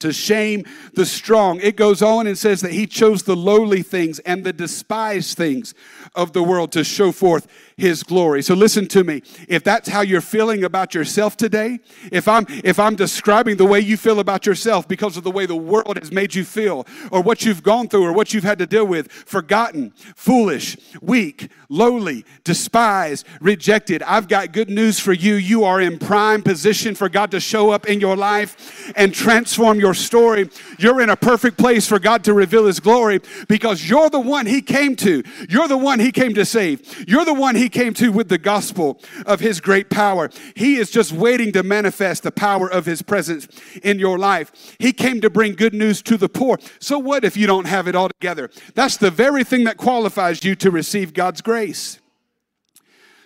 to 0.00 0.12
shame 0.12 0.64
the 0.94 1.06
strong. 1.06 1.60
It 1.60 1.76
goes 1.76 2.02
on 2.02 2.26
and 2.26 2.36
says 2.36 2.60
that 2.60 2.72
he 2.72 2.86
chose 2.86 3.22
the 3.22 3.36
lowly 3.36 3.82
things 3.82 4.18
and 4.20 4.44
the 4.44 4.52
despised 4.52 5.36
things 5.36 5.74
of 6.14 6.32
the 6.32 6.42
world 6.42 6.72
to 6.72 6.84
show 6.84 7.12
forth 7.12 7.46
his 7.76 8.02
glory. 8.02 8.42
So 8.42 8.54
listen 8.54 8.86
to 8.88 9.02
me. 9.02 9.22
If 9.48 9.64
that's 9.64 9.88
how 9.88 10.02
you're 10.02 10.20
feeling 10.20 10.64
about 10.64 10.94
yourself 10.94 11.36
today, 11.36 11.80
if 12.12 12.28
I'm 12.28 12.46
if 12.48 12.78
I'm 12.78 12.94
describing 12.94 13.56
the 13.56 13.64
way 13.64 13.80
you 13.80 13.96
feel 13.96 14.20
about 14.20 14.46
yourself 14.46 14.86
because 14.86 15.16
of 15.16 15.24
the 15.24 15.30
way 15.30 15.46
the 15.46 15.56
world 15.56 15.98
has 15.98 16.12
made 16.12 16.34
you 16.34 16.44
feel 16.44 16.86
or 17.10 17.20
what 17.20 17.44
you've 17.44 17.62
gone 17.62 17.88
through 17.88 18.04
or 18.04 18.12
what 18.12 18.32
you've 18.32 18.44
had 18.44 18.58
to 18.58 18.66
deal 18.66 18.86
with, 18.86 19.10
forgotten, 19.10 19.92
foolish, 20.14 20.76
weak, 21.02 21.50
lowly, 21.68 22.24
despised, 22.44 23.26
rejected, 23.40 24.02
I've 24.02 24.28
got 24.28 24.52
good 24.52 24.70
news 24.70 25.00
for 25.00 25.12
you. 25.12 25.34
You 25.34 25.64
are 25.64 25.80
in 25.80 25.98
prime 25.98 26.42
position 26.42 26.94
for 26.94 27.08
God 27.08 27.30
to 27.32 27.40
show 27.40 27.70
up 27.70 27.86
in 27.86 28.00
your 28.00 28.16
life 28.16 28.92
and 28.96 29.12
transform 29.12 29.80
your 29.80 29.83
story, 29.92 30.48
you're 30.78 31.02
in 31.02 31.10
a 31.10 31.16
perfect 31.16 31.58
place 31.58 31.86
for 31.86 31.98
God 31.98 32.24
to 32.24 32.32
reveal 32.32 32.66
His 32.66 32.80
glory 32.80 33.20
because 33.48 33.86
you're 33.88 34.08
the 34.08 34.20
one 34.20 34.46
He 34.46 34.62
came 34.62 34.96
to. 34.96 35.22
You're 35.48 35.68
the 35.68 35.76
one 35.76 35.98
He 35.98 36.12
came 36.12 36.32
to 36.34 36.46
save. 36.46 37.06
You're 37.08 37.26
the 37.26 37.34
one 37.34 37.56
He 37.56 37.68
came 37.68 37.92
to 37.94 38.10
with 38.10 38.28
the 38.28 38.38
gospel 38.38 39.00
of 39.26 39.40
His 39.40 39.60
great 39.60 39.90
power. 39.90 40.30
He 40.54 40.76
is 40.76 40.90
just 40.90 41.12
waiting 41.12 41.52
to 41.52 41.62
manifest 41.62 42.22
the 42.22 42.32
power 42.32 42.70
of 42.70 42.86
His 42.86 43.02
presence 43.02 43.48
in 43.82 43.98
your 43.98 44.18
life. 44.18 44.76
He 44.78 44.92
came 44.92 45.20
to 45.20 45.28
bring 45.28 45.54
good 45.54 45.74
news 45.74 46.00
to 46.02 46.16
the 46.16 46.28
poor. 46.28 46.58
So, 46.78 46.98
what 46.98 47.24
if 47.24 47.36
you 47.36 47.46
don't 47.46 47.66
have 47.66 47.88
it 47.88 47.94
all 47.94 48.08
together? 48.08 48.50
That's 48.74 48.96
the 48.96 49.10
very 49.10 49.44
thing 49.44 49.64
that 49.64 49.76
qualifies 49.76 50.44
you 50.44 50.54
to 50.56 50.70
receive 50.70 51.12
God's 51.12 51.40
grace. 51.40 51.98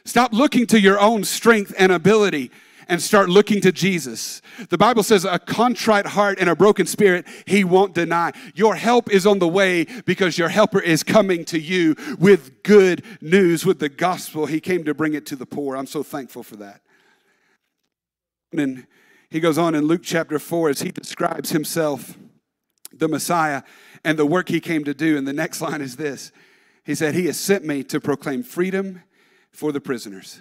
Stop 0.09 0.33
looking 0.33 0.66
to 0.68 0.81
your 0.81 0.99
own 0.99 1.23
strength 1.23 1.75
and 1.77 1.92
ability 1.92 2.51
and 2.88 3.03
start 3.03 3.29
looking 3.29 3.61
to 3.61 3.70
Jesus. 3.70 4.40
The 4.70 4.79
Bible 4.79 5.03
says, 5.03 5.24
a 5.24 5.38
contrite 5.38 6.07
heart 6.07 6.38
and 6.40 6.48
a 6.48 6.57
broken 6.57 6.87
spirit, 6.87 7.27
he 7.46 7.62
won't 7.62 7.94
deny. 7.94 8.33
Your 8.55 8.74
help 8.74 9.11
is 9.11 9.27
on 9.27 9.38
the 9.38 9.48
way 9.48 9.85
because 10.07 10.38
your 10.38 10.48
helper 10.48 10.81
is 10.81 11.03
coming 11.03 11.44
to 11.46 11.61
you 11.61 11.94
with 12.18 12.62
good 12.62 13.05
news, 13.20 13.66
with 13.66 13.79
the 13.79 13.90
gospel. 13.90 14.46
He 14.46 14.61
came 14.61 14.85
to 14.85 14.94
bring 14.94 15.14
it 15.14 15.27
to 15.27 15.37
the 15.37 15.46
poor. 15.46 15.77
I'm 15.77 15.87
so 15.87 16.03
thankful 16.03 16.42
for 16.42 16.57
that. 16.57 16.81
And 18.53 18.87
he 19.31 19.40
goes 19.40 19.59
on 19.59 19.74
in 19.74 19.85
Luke 19.85 20.03
chapter 20.03 20.38
4 20.38 20.70
as 20.70 20.81
he 20.81 20.90
describes 20.90 21.51
himself, 21.51 22.16
the 22.92 23.09
Messiah, 23.09 23.62
and 24.03 24.18
the 24.18 24.24
work 24.24 24.48
he 24.48 24.61
came 24.61 24.85
to 24.85 24.94
do. 24.94 25.18
And 25.18 25.29
the 25.29 25.35
next 25.35 25.61
line 25.61 25.83
is 25.83 25.96
this 25.96 26.33
He 26.85 26.94
said, 26.94 27.14
He 27.14 27.27
has 27.27 27.38
sent 27.38 27.66
me 27.66 27.85
to 27.85 28.01
proclaim 28.01 28.42
freedom 28.42 29.03
for 29.53 29.72
the 29.72 29.81
prisoners. 29.81 30.40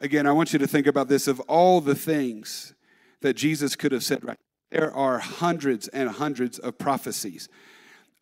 Again, 0.00 0.26
I 0.26 0.32
want 0.32 0.52
you 0.52 0.58
to 0.60 0.66
think 0.66 0.86
about 0.86 1.08
this 1.08 1.26
of 1.26 1.40
all 1.40 1.80
the 1.80 1.94
things 1.94 2.74
that 3.20 3.34
Jesus 3.34 3.74
could 3.74 3.92
have 3.92 4.04
said 4.04 4.24
right. 4.24 4.38
There 4.70 4.92
are 4.92 5.18
hundreds 5.18 5.88
and 5.88 6.10
hundreds 6.10 6.58
of 6.58 6.78
prophecies 6.78 7.48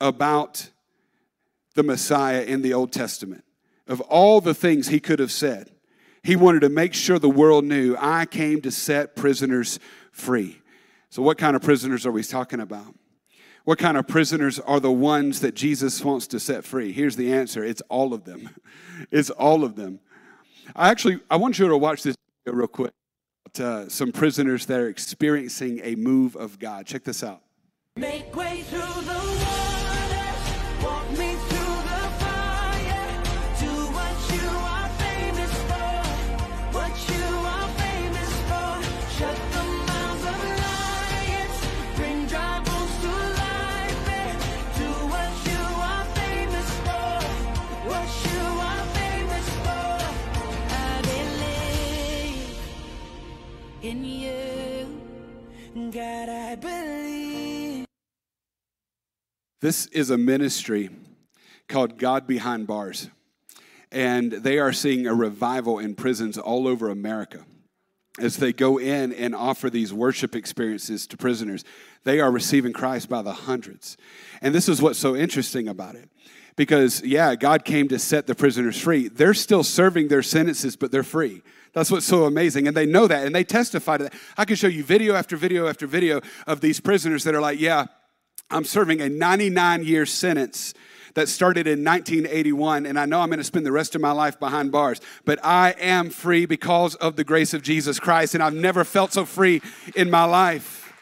about 0.01 0.71
the 1.75 1.83
Messiah 1.83 2.43
in 2.43 2.63
the 2.63 2.73
Old 2.73 2.93
Testament. 2.93 3.45
Of 3.87 4.01
all 4.03 4.41
the 4.41 4.55
things 4.55 4.89
he 4.89 5.01
could 5.01 5.19
have 5.19 5.33
said, 5.33 5.71
he 6.23 6.35
wanted 6.35 6.61
to 6.61 6.69
make 6.69 6.95
sure 6.95 7.19
the 7.19 7.29
world 7.29 7.65
knew 7.65 7.97
I 7.99 8.27
came 8.27 8.61
to 8.63 8.71
set 8.71 9.15
prisoners 9.15 9.79
free. 10.11 10.61
So, 11.11 11.23
what 11.23 11.39
kind 11.39 11.55
of 11.55 11.63
prisoners 11.63 12.05
are 12.05 12.11
we 12.11 12.23
talking 12.25 12.59
about? 12.59 12.95
What 13.65 13.79
kind 13.79 13.97
of 13.97 14.09
prisoners 14.09 14.59
are 14.61 14.81
the 14.81 14.93
ones 14.93 15.41
that 15.41 15.55
Jesus 15.55 16.05
wants 16.05 16.27
to 16.29 16.41
set 16.41 16.65
free? 16.65 16.93
Here's 16.93 17.17
the 17.17 17.33
answer 17.33 17.65
it's 17.65 17.83
all 17.89 18.15
of 18.15 18.25
them. 18.25 18.51
It's 19.11 19.29
all 19.29 19.63
of 19.63 19.77
them. 19.77 20.01
I 20.75 20.91
actually 20.91 21.21
I 21.31 21.37
want 21.37 21.59
you 21.59 21.69
to 21.69 21.77
watch 21.77 22.03
this 22.03 22.17
video 22.45 22.59
real 22.59 22.69
quick. 22.69 22.93
Uh, 23.59 23.89
some 23.89 24.13
prisoners 24.13 24.67
that 24.67 24.81
are 24.81 24.89
experiencing 24.89 25.81
a 25.83 25.95
move 25.95 26.37
of 26.37 26.59
God. 26.59 26.85
Check 26.85 27.05
this 27.05 27.23
out. 27.23 27.41
This 59.61 59.87
is 59.87 60.11
a 60.11 60.19
ministry 60.19 60.91
called 61.69 61.99
God 61.99 62.27
Behind 62.27 62.67
Bars. 62.67 63.09
And 63.91 64.33
they 64.33 64.59
are 64.59 64.73
seeing 64.73 65.07
a 65.07 65.15
revival 65.15 65.79
in 65.79 65.95
prisons 65.95 66.37
all 66.37 66.69
over 66.69 66.91
America. 66.91 67.45
As 68.19 68.37
they 68.37 68.53
go 68.53 68.79
in 68.79 69.13
and 69.13 69.35
offer 69.35 69.69
these 69.71 69.93
worship 69.93 70.35
experiences 70.35 71.07
to 71.09 71.17
prisoners, 71.17 71.65
they 72.05 72.21
are 72.21 72.31
receiving 72.31 72.73
Christ 72.73 73.09
by 73.09 73.23
the 73.23 73.33
hundreds. 73.33 73.97
And 74.41 74.55
this 74.55 74.69
is 74.69 74.81
what's 74.81 74.99
so 74.99 75.15
interesting 75.15 75.69
about 75.69 75.95
it. 75.97 76.11
Because, 76.57 77.03
yeah, 77.03 77.35
God 77.35 77.65
came 77.65 77.89
to 77.89 77.99
set 77.99 78.27
the 78.27 78.35
prisoners 78.35 78.81
free. 78.81 79.09
They're 79.09 79.35
still 79.35 79.63
serving 79.63 80.09
their 80.09 80.23
sentences, 80.23 80.77
but 80.77 80.91
they're 80.91 81.03
free. 81.03 81.43
That's 81.75 81.91
what's 81.91 82.07
so 82.07 82.25
amazing. 82.25 82.67
And 82.67 82.75
they 82.77 82.87
know 82.87 83.07
that 83.07 83.27
and 83.27 83.35
they 83.35 83.45
testify 83.45 83.99
to 83.99 84.05
that. 84.05 84.15
I 84.39 84.47
can 84.47 84.57
show 84.57 84.67
you 84.67 84.83
video 84.83 85.15
after 85.15 85.37
video 85.37 85.69
after 85.69 85.87
video 85.87 86.23
of 86.47 86.63
these 86.63 86.81
prisoners 86.81 87.25
that 87.25 87.35
are 87.35 87.41
like, 87.43 87.61
yeah, 87.61 87.87
I'm 88.51 88.65
serving 88.65 89.01
a 89.01 89.09
99 89.09 89.85
year 89.85 90.07
sentence 90.07 90.73
that 91.15 91.29
started 91.29 91.67
in 91.67 91.83
1981, 91.83 92.87
and 92.87 92.99
I 92.99 93.07
know 93.07 93.21
I'm 93.21 93.29
going 93.29 93.39
to 93.39 93.45
spend 93.45 93.65
the 93.65 93.73
rest 93.73 93.95
of 93.95 94.03
my 94.03 94.13
life 94.13 94.39
behind 94.39 94.71
bars, 94.71 95.01
but 95.25 95.43
I 95.43 95.75
am 95.81 96.11
free 96.11 96.45
because 96.45 96.95
of 96.97 97.17
the 97.17 97.25
grace 97.25 97.55
of 97.55 97.63
Jesus 97.63 97.99
Christ, 97.99 98.35
and 98.35 98.43
I've 98.43 98.55
never 98.55 98.85
felt 98.85 99.15
so 99.15 99.25
free 99.25 99.63
in 99.95 100.11
my 100.11 100.25
life. 100.25 100.93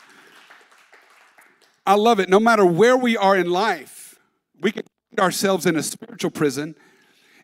I 1.86 1.96
love 1.96 2.20
it. 2.20 2.28
No 2.28 2.40
matter 2.40 2.64
where 2.64 2.96
we 2.96 3.16
are 3.16 3.36
in 3.36 3.50
life, 3.50 4.18
we 4.60 4.70
can 4.70 4.84
find 5.10 5.20
ourselves 5.20 5.66
in 5.66 5.76
a 5.76 5.82
spiritual 5.82 6.30
prison 6.30 6.76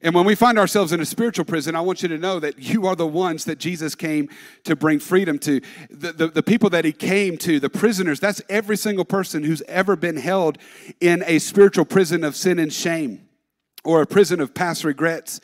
and 0.03 0.15
when 0.15 0.25
we 0.25 0.35
find 0.35 0.59
ourselves 0.59 0.93
in 0.93 1.01
a 1.01 1.05
spiritual 1.05 1.45
prison, 1.45 1.77
I 1.77 1.83
want 1.83 2.03
you 2.03 2.09
to 2.09 2.17
know 2.17 2.41
that 2.41 2.59
you 2.59 2.87
are 2.87 2.97
the 2.97 3.07
ones 3.07 3.45
that 3.45 3.59
Jesus 3.59 3.95
came 3.95 4.31
to 4.65 4.75
bring 4.75 4.99
freedom 4.99 5.39
to. 5.41 5.61
The, 5.91 6.13
the, 6.13 6.29
the, 6.29 6.43
people 6.43 6.71
that 6.71 6.87
he 6.87 6.93
came 6.93 7.37
to, 7.39 7.61
the 7.61 7.69
prisoners, 7.69 8.19
that's 8.19 8.41
every 8.49 8.79
single 8.79 9.05
person 9.05 9.45
who's 9.45 9.61
ever 9.63 9.97
been 9.97 10.17
held 10.17 10.57
in 11.01 11.23
a 11.27 11.39
spiritual 11.39 11.85
prison 11.85 12.25
of 12.25 12.35
sin 12.35 12.59
and 12.59 12.73
shame 12.73 13.29
or 13.85 14.01
a 14.01 14.07
prison 14.07 14.41
of 14.41 14.55
past 14.55 14.85
regrets 14.85 15.41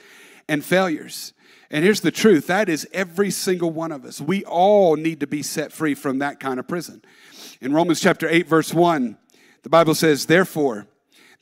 and 0.49 0.65
failures. 0.65 1.35
And 1.71 1.85
here's 1.85 2.01
the 2.01 2.11
truth 2.11 2.47
that 2.47 2.71
is 2.71 2.89
every 2.93 3.31
single 3.31 3.71
one 3.71 3.93
of 3.93 4.07
us. 4.07 4.23
We 4.23 4.43
all 4.45 4.97
need 4.97 5.21
to 5.21 5.27
be 5.27 5.43
set 5.43 5.71
free 5.71 5.95
from 5.95 6.21
that 6.21 6.41
kind 6.41 6.59
of 6.59 6.67
prison. 6.67 7.03
In 7.61 7.75
Romans 7.75 8.01
chapter 8.01 8.27
8, 8.27 8.47
verse 8.49 8.73
1, 8.73 9.19
the 9.65 9.69
Bible 9.69 9.95
says, 9.95 10.27
Therefore, 10.27 10.87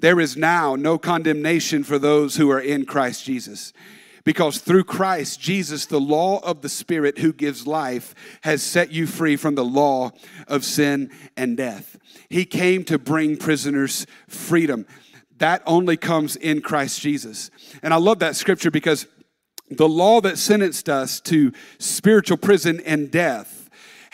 there 0.04 0.20
is 0.20 0.36
now 0.36 0.76
no 0.76 0.98
condemnation 0.98 1.82
for 1.82 1.98
those 1.98 2.36
who 2.36 2.50
are 2.50 2.60
in 2.60 2.84
Christ 2.84 3.24
Jesus. 3.24 3.72
Because 4.22 4.58
through 4.58 4.84
Christ 4.84 5.40
Jesus, 5.40 5.86
the 5.86 5.98
law 5.98 6.40
of 6.40 6.60
the 6.60 6.68
Spirit 6.68 7.20
who 7.20 7.32
gives 7.32 7.66
life 7.66 8.14
has 8.42 8.62
set 8.62 8.92
you 8.92 9.06
free 9.06 9.36
from 9.36 9.54
the 9.54 9.64
law 9.64 10.10
of 10.46 10.62
sin 10.62 11.10
and 11.38 11.56
death. 11.56 11.96
He 12.28 12.44
came 12.44 12.84
to 12.84 12.98
bring 12.98 13.38
prisoners 13.38 14.06
freedom. 14.28 14.86
That 15.38 15.62
only 15.64 15.96
comes 15.96 16.36
in 16.36 16.60
Christ 16.60 17.00
Jesus. 17.00 17.50
And 17.82 17.94
I 17.94 17.96
love 17.96 18.18
that 18.18 18.36
scripture 18.36 18.70
because 18.70 19.06
the 19.70 19.88
law 19.88 20.20
that 20.20 20.36
sentenced 20.36 20.90
us 20.90 21.18
to 21.22 21.50
spiritual 21.78 22.36
prison 22.36 22.78
and 22.84 23.10
death 23.10 23.63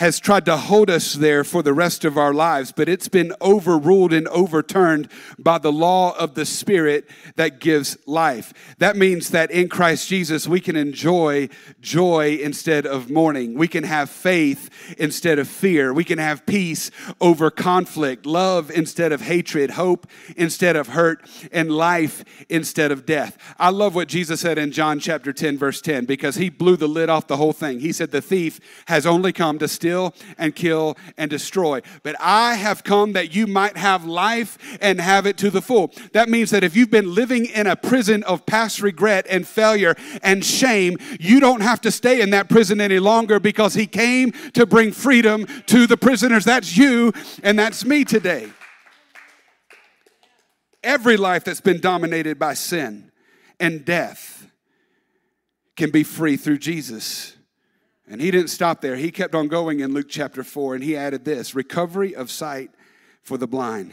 has 0.00 0.18
tried 0.18 0.46
to 0.46 0.56
hold 0.56 0.88
us 0.88 1.12
there 1.12 1.44
for 1.44 1.62
the 1.62 1.74
rest 1.74 2.06
of 2.06 2.16
our 2.16 2.32
lives, 2.32 2.72
but 2.72 2.88
it's 2.88 3.06
been 3.06 3.34
overruled 3.42 4.14
and 4.14 4.26
overturned 4.28 5.06
by 5.38 5.58
the 5.58 5.70
law 5.70 6.16
of 6.16 6.34
the 6.34 6.46
Spirit 6.46 7.06
that 7.36 7.60
gives 7.60 7.98
life. 8.06 8.54
That 8.78 8.96
means 8.96 9.28
that 9.28 9.50
in 9.50 9.68
Christ 9.68 10.08
Jesus, 10.08 10.48
we 10.48 10.58
can 10.58 10.74
enjoy 10.74 11.50
joy 11.82 12.38
instead 12.40 12.86
of 12.86 13.10
mourning. 13.10 13.58
We 13.58 13.68
can 13.68 13.84
have 13.84 14.08
faith 14.08 14.70
instead 14.96 15.38
of 15.38 15.46
fear. 15.46 15.92
We 15.92 16.04
can 16.04 16.18
have 16.18 16.46
peace 16.46 16.90
over 17.20 17.50
conflict, 17.50 18.24
love 18.24 18.70
instead 18.70 19.12
of 19.12 19.20
hatred, 19.20 19.72
hope 19.72 20.06
instead 20.34 20.76
of 20.76 20.88
hurt, 20.88 21.28
and 21.52 21.70
life 21.70 22.24
instead 22.48 22.90
of 22.90 23.04
death. 23.04 23.36
I 23.58 23.68
love 23.68 23.94
what 23.94 24.08
Jesus 24.08 24.40
said 24.40 24.56
in 24.56 24.72
John 24.72 24.98
chapter 24.98 25.34
10, 25.34 25.58
verse 25.58 25.82
10, 25.82 26.06
because 26.06 26.36
he 26.36 26.48
blew 26.48 26.76
the 26.76 26.88
lid 26.88 27.10
off 27.10 27.26
the 27.26 27.36
whole 27.36 27.52
thing. 27.52 27.80
He 27.80 27.92
said, 27.92 28.12
The 28.12 28.22
thief 28.22 28.60
has 28.86 29.04
only 29.04 29.34
come 29.34 29.58
to 29.58 29.68
steal 29.68 29.89
steal 29.90 30.14
and 30.38 30.54
kill 30.54 30.96
and 31.16 31.30
destroy. 31.30 31.80
But 32.02 32.16
I 32.20 32.54
have 32.54 32.84
come 32.84 33.12
that 33.14 33.34
you 33.34 33.46
might 33.46 33.76
have 33.76 34.04
life 34.04 34.58
and 34.80 35.00
have 35.00 35.26
it 35.26 35.36
to 35.38 35.50
the 35.50 35.60
full. 35.60 35.92
That 36.12 36.28
means 36.28 36.50
that 36.50 36.62
if 36.62 36.76
you've 36.76 36.90
been 36.90 37.14
living 37.14 37.46
in 37.46 37.66
a 37.66 37.76
prison 37.76 38.22
of 38.24 38.46
past 38.46 38.80
regret 38.80 39.26
and 39.28 39.46
failure 39.46 39.96
and 40.22 40.44
shame, 40.44 40.96
you 41.18 41.40
don't 41.40 41.62
have 41.62 41.80
to 41.82 41.90
stay 41.90 42.20
in 42.20 42.30
that 42.30 42.48
prison 42.48 42.80
any 42.80 42.98
longer 43.00 43.40
because 43.40 43.74
He 43.74 43.86
came 43.86 44.32
to 44.54 44.64
bring 44.64 44.92
freedom 44.92 45.46
to 45.66 45.86
the 45.86 45.96
prisoners. 45.96 46.44
That's 46.44 46.76
you 46.76 47.12
and 47.42 47.58
that's 47.58 47.84
me 47.84 48.04
today. 48.04 48.50
Every 50.82 51.16
life 51.16 51.44
that's 51.44 51.60
been 51.60 51.80
dominated 51.80 52.38
by 52.38 52.54
sin 52.54 53.10
and 53.58 53.84
death 53.84 54.46
can 55.76 55.90
be 55.90 56.04
free 56.04 56.36
through 56.36 56.58
Jesus. 56.58 57.36
And 58.10 58.20
he 58.20 58.32
didn't 58.32 58.50
stop 58.50 58.80
there. 58.80 58.96
He 58.96 59.12
kept 59.12 59.36
on 59.36 59.46
going 59.46 59.78
in 59.78 59.94
Luke 59.94 60.08
chapter 60.08 60.42
4, 60.42 60.74
and 60.74 60.82
he 60.82 60.96
added 60.96 61.24
this 61.24 61.54
recovery 61.54 62.14
of 62.14 62.28
sight 62.28 62.72
for 63.22 63.38
the 63.38 63.46
blind. 63.46 63.92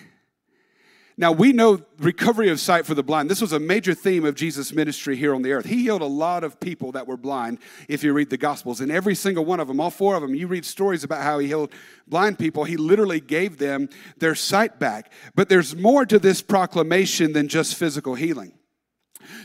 Now, 1.19 1.32
we 1.32 1.51
know 1.51 1.82
recovery 1.99 2.49
of 2.49 2.60
sight 2.60 2.88
for 2.88 2.95
the 2.95 3.03
blind. 3.03 3.30
This 3.30 3.41
was 3.41 3.51
a 3.51 3.60
major 3.60 3.93
theme 3.93 4.25
of 4.25 4.34
Jesus' 4.34 4.73
ministry 4.73 5.15
here 5.15 5.36
on 5.36 5.43
the 5.43 5.51
earth. 5.51 5.65
He 5.65 5.84
healed 5.84 6.01
a 6.01 6.06
lot 6.06 6.43
of 6.43 6.60
people 6.60 6.91
that 6.93 7.06
were 7.06 7.17
blind, 7.17 7.60
if 7.88 8.03
you 8.03 8.12
read 8.12 8.32
the 8.32 8.38
Gospels. 8.38 8.82
And 8.82 8.91
every 8.91 9.13
single 9.13 9.45
one 9.45 9.60
of 9.60 9.67
them, 9.67 9.80
all 9.80 9.91
four 9.91 10.15
of 10.15 10.23
them, 10.23 10.34
you 10.34 10.47
read 10.47 10.65
stories 10.65 11.03
about 11.03 11.21
how 11.21 11.38
he 11.38 11.47
healed 11.47 11.71
blind 12.08 12.39
people. 12.39 12.63
He 12.63 12.77
literally 12.77 13.19
gave 13.19 13.58
them 13.58 13.88
their 14.17 14.36
sight 14.36 14.80
back. 14.80 15.12
But 15.36 15.47
there's 15.47 15.75
more 15.75 16.08
to 16.08 16.17
this 16.17 16.41
proclamation 16.41 17.34
than 17.34 17.47
just 17.47 17.75
physical 17.75 18.15
healing. 18.15 18.53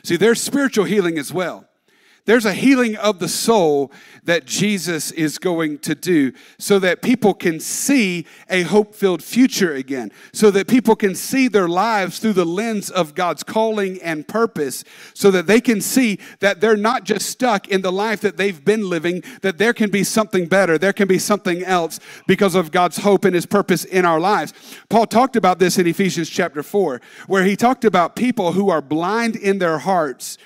See, 0.02 0.16
there's 0.16 0.40
spiritual 0.40 0.86
healing 0.86 1.18
as 1.18 1.30
well. 1.32 1.68
There's 2.24 2.44
a 2.44 2.54
healing 2.54 2.96
of 2.96 3.18
the 3.18 3.28
soul 3.28 3.90
that 4.22 4.46
Jesus 4.46 5.10
is 5.10 5.38
going 5.38 5.78
to 5.80 5.96
do 5.96 6.32
so 6.56 6.78
that 6.78 7.02
people 7.02 7.34
can 7.34 7.58
see 7.58 8.26
a 8.48 8.62
hope 8.62 8.94
filled 8.94 9.24
future 9.24 9.74
again, 9.74 10.12
so 10.32 10.52
that 10.52 10.68
people 10.68 10.94
can 10.94 11.16
see 11.16 11.48
their 11.48 11.66
lives 11.66 12.20
through 12.20 12.34
the 12.34 12.44
lens 12.44 12.90
of 12.90 13.16
God's 13.16 13.42
calling 13.42 14.00
and 14.02 14.28
purpose, 14.28 14.84
so 15.14 15.32
that 15.32 15.48
they 15.48 15.60
can 15.60 15.80
see 15.80 16.20
that 16.38 16.60
they're 16.60 16.76
not 16.76 17.02
just 17.02 17.28
stuck 17.28 17.66
in 17.66 17.82
the 17.82 17.90
life 17.90 18.20
that 18.20 18.36
they've 18.36 18.64
been 18.64 18.88
living, 18.88 19.24
that 19.40 19.58
there 19.58 19.72
can 19.72 19.90
be 19.90 20.04
something 20.04 20.46
better, 20.46 20.78
there 20.78 20.92
can 20.92 21.08
be 21.08 21.18
something 21.18 21.64
else 21.64 21.98
because 22.28 22.54
of 22.54 22.70
God's 22.70 22.98
hope 22.98 23.24
and 23.24 23.34
His 23.34 23.46
purpose 23.46 23.84
in 23.84 24.04
our 24.04 24.20
lives. 24.20 24.52
Paul 24.88 25.06
talked 25.06 25.34
about 25.34 25.58
this 25.58 25.76
in 25.76 25.88
Ephesians 25.88 26.30
chapter 26.30 26.62
4, 26.62 27.00
where 27.26 27.42
he 27.42 27.56
talked 27.56 27.84
about 27.84 28.14
people 28.14 28.52
who 28.52 28.70
are 28.70 28.80
blind 28.80 29.34
in 29.34 29.58
their 29.58 29.78
hearts 29.78 30.38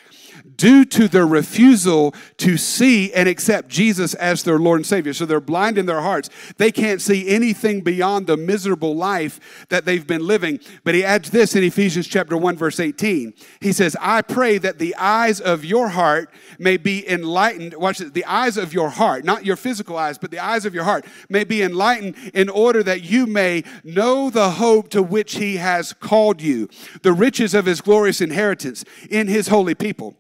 due 0.57 0.85
to 0.85 1.09
their 1.09 1.27
refusal 1.27 2.15
to 2.39 2.57
see 2.57 3.13
and 3.13 3.29
accept 3.29 3.69
Jesus 3.69 4.15
as 4.15 4.43
their 4.43 4.59
Lord 4.59 4.81
and 4.81 4.87
Savior. 4.87 5.13
So 5.13 5.27
they're 5.27 5.41
blind 5.41 5.79
in 5.79 5.87
their 5.87 6.01
hearts. 6.01 6.31
They 6.57 6.73
can't 6.73 7.01
see 7.01 7.29
anything 7.29 7.81
beyond 7.81 8.27
the 8.27 8.37
miserable 8.37 8.95
life 8.95 9.67
that 9.69 9.85
they've 9.85 10.07
been 10.07 10.27
living. 10.27 10.61
But 10.85 10.95
he 10.95 11.05
adds 11.05 11.31
this 11.31 11.55
in 11.55 11.65
Ephesians 11.65 12.07
chapter 12.07 12.37
1 12.37 12.57
verse 12.57 12.81
18. 12.81 13.35
He 13.61 13.73
says, 13.73 13.97
"I 14.01 14.23
pray 14.23 14.59
that 14.59 14.79
the 14.79 14.95
eyes 14.97 15.41
of 15.41 15.65
your 15.65 15.89
heart 15.89 16.31
may 16.59 16.77
be 16.77 17.09
enlightened." 17.09 17.75
Watch 17.75 17.99
this, 17.99 18.11
the 18.11 18.25
eyes 18.25 18.57
of 18.57 18.73
your 18.73 18.91
heart, 18.91 19.25
not 19.25 19.45
your 19.45 19.57
physical 19.57 19.97
eyes, 19.97 20.19
but 20.19 20.31
the 20.31 20.39
eyes 20.39 20.65
of 20.65 20.75
your 20.75 20.85
heart 20.85 21.05
may 21.29 21.45
be 21.45 21.63
enlightened 21.63 22.15
in 22.35 22.49
order 22.49 22.83
that 22.83 23.03
you 23.03 23.27
may 23.27 23.65
know 23.85 24.31
the 24.31 24.51
hope 24.53 24.89
to 24.91 25.03
which 25.03 25.37
he 25.37 25.57
has 25.57 25.93
called 25.93 26.41
you, 26.41 26.69
the 27.03 27.13
riches 27.13 27.55
of 27.55 27.67
his 27.67 27.81
glorious 27.81 28.21
inheritance 28.21 28.85
in 29.11 29.29
his 29.29 29.49
holy 29.49 29.75
people. 29.75 30.17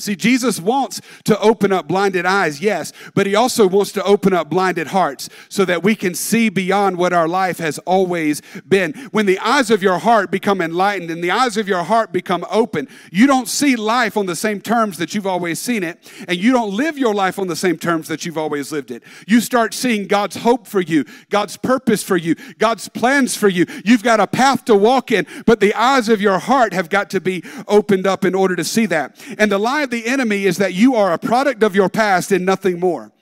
See, 0.00 0.16
Jesus 0.16 0.58
wants 0.58 1.00
to 1.22 1.38
open 1.38 1.72
up 1.72 1.86
blinded 1.86 2.26
eyes, 2.26 2.60
yes, 2.60 2.92
but 3.14 3.28
he 3.28 3.36
also 3.36 3.68
wants 3.68 3.92
to 3.92 4.02
open 4.02 4.32
up 4.32 4.50
blinded 4.50 4.88
hearts 4.88 5.28
so 5.48 5.64
that 5.66 5.84
we 5.84 5.94
can 5.94 6.16
see 6.16 6.48
beyond 6.48 6.98
what 6.98 7.12
our 7.12 7.28
life 7.28 7.58
has 7.58 7.78
always 7.80 8.42
been. 8.68 8.92
When 9.12 9.26
the 9.26 9.38
eyes 9.38 9.70
of 9.70 9.84
your 9.84 9.98
heart 9.98 10.32
become 10.32 10.60
enlightened 10.60 11.12
and 11.12 11.22
the 11.22 11.30
eyes 11.30 11.56
of 11.56 11.68
your 11.68 11.84
heart 11.84 12.10
become 12.10 12.44
open, 12.50 12.88
you 13.12 13.28
don't 13.28 13.46
see 13.46 13.76
life 13.76 14.16
on 14.16 14.26
the 14.26 14.34
same 14.34 14.60
terms 14.60 14.98
that 14.98 15.14
you've 15.14 15.28
always 15.28 15.60
seen 15.60 15.84
it, 15.84 16.12
and 16.26 16.38
you 16.38 16.50
don't 16.50 16.74
live 16.74 16.98
your 16.98 17.14
life 17.14 17.38
on 17.38 17.46
the 17.46 17.54
same 17.54 17.78
terms 17.78 18.08
that 18.08 18.26
you've 18.26 18.36
always 18.36 18.72
lived 18.72 18.90
it. 18.90 19.04
You 19.28 19.40
start 19.40 19.72
seeing 19.72 20.08
God's 20.08 20.36
hope 20.36 20.66
for 20.66 20.80
you, 20.80 21.04
God's 21.30 21.56
purpose 21.56 22.02
for 22.02 22.16
you, 22.16 22.34
God's 22.58 22.88
plans 22.88 23.36
for 23.36 23.48
you. 23.48 23.64
You've 23.84 24.02
got 24.02 24.18
a 24.18 24.26
path 24.26 24.64
to 24.64 24.74
walk 24.74 25.12
in, 25.12 25.24
but 25.46 25.60
the 25.60 25.72
eyes 25.72 26.08
of 26.08 26.20
your 26.20 26.40
heart 26.40 26.72
have 26.72 26.88
got 26.88 27.10
to 27.10 27.20
be 27.20 27.44
opened 27.68 28.08
up 28.08 28.24
in 28.24 28.34
order 28.34 28.56
to 28.56 28.64
see 28.64 28.86
that. 28.86 29.24
And 29.38 29.52
the 29.52 29.58
the 29.90 30.06
enemy 30.06 30.44
is 30.44 30.58
that 30.58 30.74
you 30.74 30.94
are 30.94 31.12
a 31.12 31.18
product 31.18 31.62
of 31.62 31.74
your 31.74 31.88
past 31.88 32.32
and 32.32 32.44
nothing 32.44 32.78
more 32.78 33.12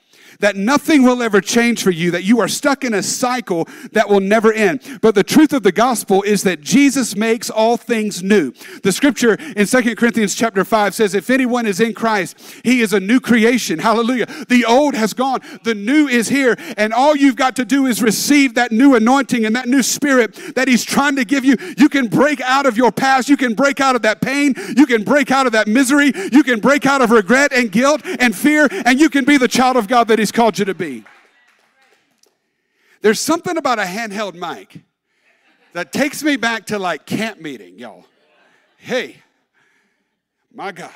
that 0.43 0.57
nothing 0.57 1.03
will 1.03 1.23
ever 1.23 1.39
change 1.39 1.81
for 1.81 1.89
you, 1.89 2.11
that 2.11 2.25
you 2.25 2.41
are 2.41 2.49
stuck 2.49 2.83
in 2.83 2.93
a 2.93 3.01
cycle 3.01 3.65
that 3.93 4.09
will 4.09 4.19
never 4.19 4.51
end. 4.51 4.81
But 5.01 5.15
the 5.15 5.23
truth 5.23 5.53
of 5.53 5.63
the 5.63 5.71
gospel 5.71 6.21
is 6.21 6.43
that 6.43 6.59
Jesus 6.59 7.15
makes 7.15 7.49
all 7.49 7.77
things 7.77 8.21
new. 8.21 8.51
The 8.83 8.91
scripture 8.91 9.37
in 9.55 9.65
Second 9.67 9.95
Corinthians 9.95 10.35
chapter 10.35 10.65
5 10.65 10.93
says, 10.93 11.15
If 11.15 11.29
anyone 11.29 11.65
is 11.65 11.79
in 11.79 11.93
Christ, 11.93 12.37
he 12.65 12.81
is 12.81 12.91
a 12.91 12.99
new 12.99 13.21
creation. 13.21 13.79
Hallelujah. 13.79 14.25
The 14.49 14.65
old 14.65 14.95
has 14.95 15.13
gone, 15.13 15.39
the 15.63 15.75
new 15.75 16.09
is 16.09 16.27
here, 16.27 16.57
and 16.75 16.91
all 16.91 17.15
you've 17.15 17.37
got 17.37 17.55
to 17.55 17.63
do 17.63 17.85
is 17.85 18.03
receive 18.03 18.55
that 18.55 18.73
new 18.73 18.95
anointing 18.95 19.45
and 19.45 19.55
that 19.55 19.69
new 19.69 19.81
spirit 19.81 20.35
that 20.55 20.67
he's 20.67 20.83
trying 20.83 21.15
to 21.15 21.23
give 21.23 21.45
you. 21.45 21.55
You 21.77 21.87
can 21.87 22.07
break 22.07 22.41
out 22.41 22.65
of 22.65 22.75
your 22.75 22.91
past, 22.91 23.29
you 23.29 23.37
can 23.37 23.53
break 23.53 23.79
out 23.79 23.95
of 23.95 24.01
that 24.01 24.19
pain, 24.19 24.55
you 24.75 24.87
can 24.87 25.05
break 25.05 25.31
out 25.31 25.45
of 25.45 25.53
that 25.53 25.69
misery, 25.69 26.11
you 26.33 26.43
can 26.43 26.59
break 26.59 26.85
out 26.85 27.01
of 27.01 27.11
regret 27.11 27.53
and 27.53 27.71
guilt 27.71 28.01
and 28.03 28.35
fear, 28.35 28.67
and 28.85 28.99
you 28.99 29.09
can 29.09 29.23
be 29.23 29.37
the 29.37 29.47
child 29.47 29.77
of 29.77 29.87
God 29.87 30.09
that 30.09 30.19
He's 30.19 30.32
called 30.33 30.59
you 30.59 30.65
to 30.65 30.73
be. 30.73 31.03
There's 33.01 33.19
something 33.19 33.57
about 33.57 33.79
a 33.79 33.83
handheld 33.83 34.33
mic 34.33 34.81
that 35.73 35.93
takes 35.93 36.23
me 36.23 36.35
back 36.35 36.65
to 36.67 36.79
like 36.79 37.05
camp 37.05 37.39
meeting, 37.39 37.77
y'all. 37.79 38.05
Hey, 38.77 39.17
my 40.53 40.71
God. 40.71 40.91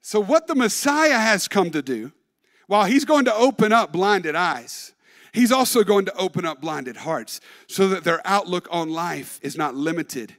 So, 0.00 0.20
what 0.20 0.46
the 0.46 0.54
Messiah 0.54 1.18
has 1.18 1.48
come 1.48 1.70
to 1.70 1.82
do, 1.82 2.12
while 2.66 2.84
he's 2.86 3.04
going 3.04 3.26
to 3.26 3.34
open 3.34 3.72
up 3.72 3.92
blinded 3.92 4.34
eyes, 4.34 4.94
he's 5.32 5.52
also 5.52 5.84
going 5.84 6.06
to 6.06 6.16
open 6.16 6.44
up 6.44 6.60
blinded 6.60 6.96
hearts 6.96 7.40
so 7.66 7.88
that 7.88 8.04
their 8.04 8.20
outlook 8.24 8.68
on 8.70 8.90
life 8.90 9.38
is 9.42 9.56
not 9.56 9.74
limited 9.74 10.34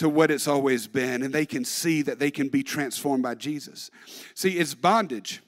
to 0.00 0.08
what 0.08 0.30
it's 0.30 0.48
always 0.48 0.86
been, 0.86 1.22
and 1.22 1.32
they 1.32 1.46
can 1.46 1.64
see 1.64 2.02
that 2.02 2.18
they 2.18 2.30
can 2.30 2.48
be 2.48 2.62
transformed 2.62 3.22
by 3.22 3.34
Jesus. 3.34 3.90
See, 4.34 4.58
it's 4.58 4.74
bondage 4.74 5.42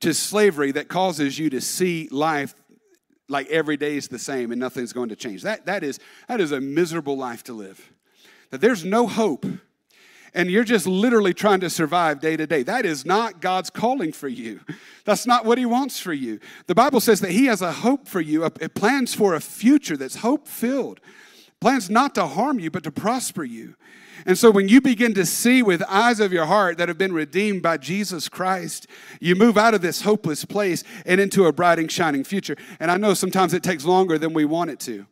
to 0.00 0.12
slavery 0.12 0.72
that 0.72 0.88
causes 0.88 1.38
you 1.38 1.50
to 1.50 1.60
see 1.60 2.08
life 2.10 2.54
like 3.28 3.48
every 3.48 3.76
day 3.76 3.96
is 3.96 4.08
the 4.08 4.18
same 4.18 4.50
and 4.50 4.60
nothing's 4.60 4.92
going 4.92 5.08
to 5.08 5.16
change. 5.16 5.42
That, 5.42 5.66
that, 5.66 5.82
is, 5.82 5.98
that 6.28 6.40
is 6.40 6.52
a 6.52 6.60
miserable 6.60 7.16
life 7.16 7.44
to 7.44 7.52
live. 7.52 7.92
That 8.50 8.60
there's 8.60 8.84
no 8.84 9.06
hope 9.06 9.46
and 10.34 10.50
you're 10.50 10.64
just 10.64 10.86
literally 10.86 11.32
trying 11.32 11.60
to 11.60 11.70
survive 11.70 12.20
day 12.20 12.36
to 12.36 12.46
day. 12.46 12.64
That 12.64 12.84
is 12.84 13.06
not 13.06 13.40
God's 13.40 13.70
calling 13.70 14.12
for 14.12 14.26
you. 14.26 14.60
That's 15.04 15.26
not 15.26 15.44
what 15.44 15.58
He 15.58 15.66
wants 15.66 16.00
for 16.00 16.12
you. 16.12 16.40
The 16.66 16.74
Bible 16.74 17.00
says 17.00 17.20
that 17.20 17.30
He 17.30 17.46
has 17.46 17.62
a 17.62 17.70
hope 17.70 18.08
for 18.08 18.20
you, 18.20 18.44
it 18.44 18.74
plans 18.74 19.14
for 19.14 19.34
a 19.34 19.40
future 19.40 19.96
that's 19.96 20.16
hope 20.16 20.48
filled. 20.48 21.00
Plans 21.64 21.88
not 21.88 22.14
to 22.16 22.26
harm 22.26 22.60
you, 22.60 22.70
but 22.70 22.82
to 22.82 22.90
prosper 22.90 23.42
you. 23.42 23.74
And 24.26 24.36
so 24.36 24.50
when 24.50 24.68
you 24.68 24.82
begin 24.82 25.14
to 25.14 25.24
see 25.24 25.62
with 25.62 25.82
eyes 25.88 26.20
of 26.20 26.30
your 26.30 26.44
heart 26.44 26.76
that 26.76 26.88
have 26.88 26.98
been 26.98 27.14
redeemed 27.14 27.62
by 27.62 27.78
Jesus 27.78 28.28
Christ, 28.28 28.86
you 29.18 29.34
move 29.34 29.56
out 29.56 29.72
of 29.72 29.80
this 29.80 30.02
hopeless 30.02 30.44
place 30.44 30.84
and 31.06 31.22
into 31.22 31.46
a 31.46 31.54
bright 31.54 31.78
and 31.78 31.90
shining 31.90 32.22
future. 32.22 32.58
And 32.80 32.90
I 32.90 32.98
know 32.98 33.14
sometimes 33.14 33.54
it 33.54 33.62
takes 33.62 33.86
longer 33.86 34.18
than 34.18 34.34
we 34.34 34.44
want 34.44 34.72
it 34.72 34.80
to. 34.80 35.06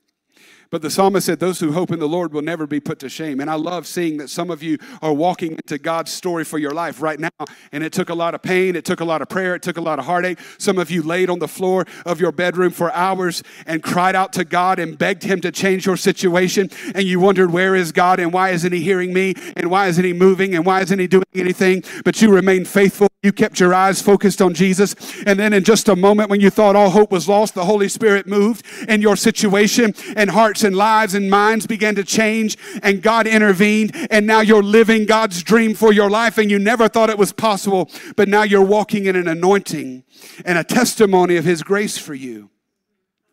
But 0.73 0.81
the 0.81 0.91
psalmist 0.91 1.27
said, 1.27 1.39
Those 1.39 1.61
who 1.61 1.73
hope 1.73 1.91
in 1.91 1.99
the 1.99 2.09
Lord 2.09 2.33
will 2.33 2.41
never 2.41 2.67
be 2.67 2.81
put 2.81 2.99
to 3.01 3.11
shame. 3.11 3.41
And 3.41 3.51
I 3.51 3.57
love 3.57 3.87
seeing 3.87 4.17
that 4.17 4.31
some 4.31 4.51
of 4.51 4.63
you 4.63 4.79
are 5.03 5.13
walking 5.13 5.53
into 5.53 5.77
God's 5.77 6.11
story 6.11 6.45
for 6.45 6.57
your 6.57 6.73
life 6.73 7.03
right 7.03 7.21
now. 7.21 7.29
And 7.73 7.85
it 7.85 7.93
took 7.93 8.09
a 8.09 8.15
lot 8.15 8.35
of 8.35 8.41
pain, 8.41 8.75
it 8.75 8.87
took 8.87 9.01
a 9.01 9.05
lot 9.05 9.21
of 9.21 9.29
prayer, 9.29 9.55
it 9.55 9.61
took 9.61 9.77
a 9.77 9.83
lot 9.83 9.99
of 9.99 10.07
heartache. 10.07 10.39
Some 10.57 10.79
of 10.79 10.91
you 10.91 11.03
laid 11.03 11.29
on 11.29 11.41
the 11.41 11.47
floor 11.47 11.85
of 12.07 12.23
your 12.23 12.33
bedroom 12.33 12.71
for 12.71 12.91
hours 12.95 13.43
and 13.67 13.83
cried 13.83 14.17
out 14.17 14.33
to 14.33 14.47
God 14.47 14.79
and 14.79 14.97
begged 14.97 15.25
Him 15.25 15.43
to 15.43 15.53
change 15.53 15.85
your 15.85 15.99
situation. 15.99 16.71
And 16.95 17.05
you 17.05 17.21
wondered, 17.21 17.53
Where 17.53 17.77
is 17.77 17.93
God? 17.93 18.19
And 18.19 18.33
why 18.33 18.51
isn't 18.51 18.73
He 18.73 18.81
hearing 18.81 19.13
me? 19.13 19.35
And 19.55 19.71
why 19.71 19.89
isn't 19.89 20.03
He 20.03 20.15
moving? 20.15 20.55
And 20.55 20.65
why 20.65 20.81
isn't 20.81 20.99
He 20.99 21.07
doing 21.07 21.27
anything? 21.35 21.85
But 22.03 22.23
you 22.23 22.35
remained 22.35 22.67
faithful. 22.67 23.09
You 23.23 23.33
kept 23.33 23.61
your 23.61 23.73
eyes 23.73 24.03
focused 24.03 24.41
on 24.41 24.55
Jesus. 24.55 24.97
And 25.27 25.39
then, 25.39 25.53
in 25.53 25.65
just 25.65 25.89
a 25.89 25.95
moment, 25.95 26.31
when 26.31 26.41
you 26.41 26.49
thought 26.51 26.75
all 26.75 26.91
hope 26.91 27.13
was 27.13 27.29
lost, 27.29 27.55
the 27.55 27.67
Holy 27.67 27.89
Spirit 27.89 28.27
moved 28.27 28.67
in 28.89 29.03
your 29.03 29.17
situation 29.17 29.95
and 30.17 30.31
hearts 30.31 30.62
hearts 30.63 30.65
and 30.65 30.77
lives 30.77 31.15
and 31.15 31.31
minds 31.31 31.67
began 31.67 31.95
to 31.97 32.05
change, 32.05 32.57
and 32.83 33.03
God 33.03 33.27
intervened, 33.27 33.93
and 34.11 34.27
now 34.27 34.41
you're 34.41 34.63
living 34.63 35.07
God's 35.07 35.43
dream 35.43 35.75
for 35.75 35.93
your 35.93 36.09
life, 36.09 36.39
and 36.39 36.51
you 36.51 36.59
never 36.59 36.89
thought 36.89 37.11
it 37.11 37.19
was 37.19 37.33
possible, 37.33 37.91
but 38.17 38.29
now 38.29 38.45
you're 38.45 38.65
walking 38.65 39.07
in 39.07 39.17
an 39.17 39.29
anointing 39.29 40.05
and 40.45 40.59
a 40.59 40.65
testimony 40.65 41.37
of 41.37 41.45
His 41.45 41.63
grace 41.63 41.99
for 41.99 42.15
you. 42.15 42.51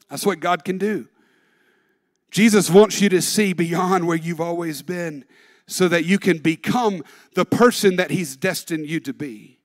That's 0.09 0.25
what 0.25 0.39
God 0.39 0.63
can 0.65 0.77
do. 0.77 1.07
Jesus 2.31 2.69
wants 2.69 3.01
you 3.01 3.09
to 3.09 3.21
see 3.21 3.53
beyond 3.53 4.07
where 4.07 4.17
you've 4.17 4.41
always 4.41 4.81
been 4.81 5.25
so 5.67 5.87
that 5.87 6.05
you 6.05 6.17
can 6.17 6.39
become 6.39 7.03
the 7.35 7.45
person 7.45 7.95
that 7.97 8.11
He's 8.11 8.35
destined 8.35 8.87
you 8.87 8.99
to 9.01 9.13
be. 9.13 9.59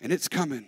And 0.00 0.12
it's 0.12 0.28
coming. 0.28 0.66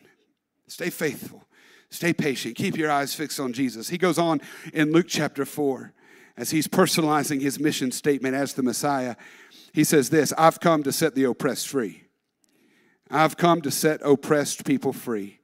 Stay 0.68 0.90
faithful. 0.90 1.44
Stay 1.90 2.12
patient. 2.12 2.54
Keep 2.54 2.76
your 2.76 2.90
eyes 2.90 3.14
fixed 3.14 3.40
on 3.40 3.52
Jesus. 3.52 3.88
He 3.88 3.98
goes 3.98 4.18
on 4.18 4.40
in 4.72 4.92
Luke 4.92 5.06
chapter 5.08 5.44
4 5.44 5.94
as 6.38 6.50
he's 6.50 6.68
personalizing 6.68 7.42
his 7.42 7.58
mission 7.58 7.90
statement 7.90 8.34
as 8.34 8.54
the 8.54 8.62
Messiah, 8.62 9.16
he 9.74 9.84
says 9.84 10.08
this 10.08 10.32
I've 10.38 10.60
come 10.60 10.82
to 10.84 10.92
set 10.92 11.14
the 11.14 11.24
oppressed 11.24 11.68
free. 11.68 12.04
I've 13.10 13.36
come 13.36 13.60
to 13.62 13.70
set 13.70 14.00
oppressed 14.04 14.64
people 14.64 14.92
free. 14.92 15.40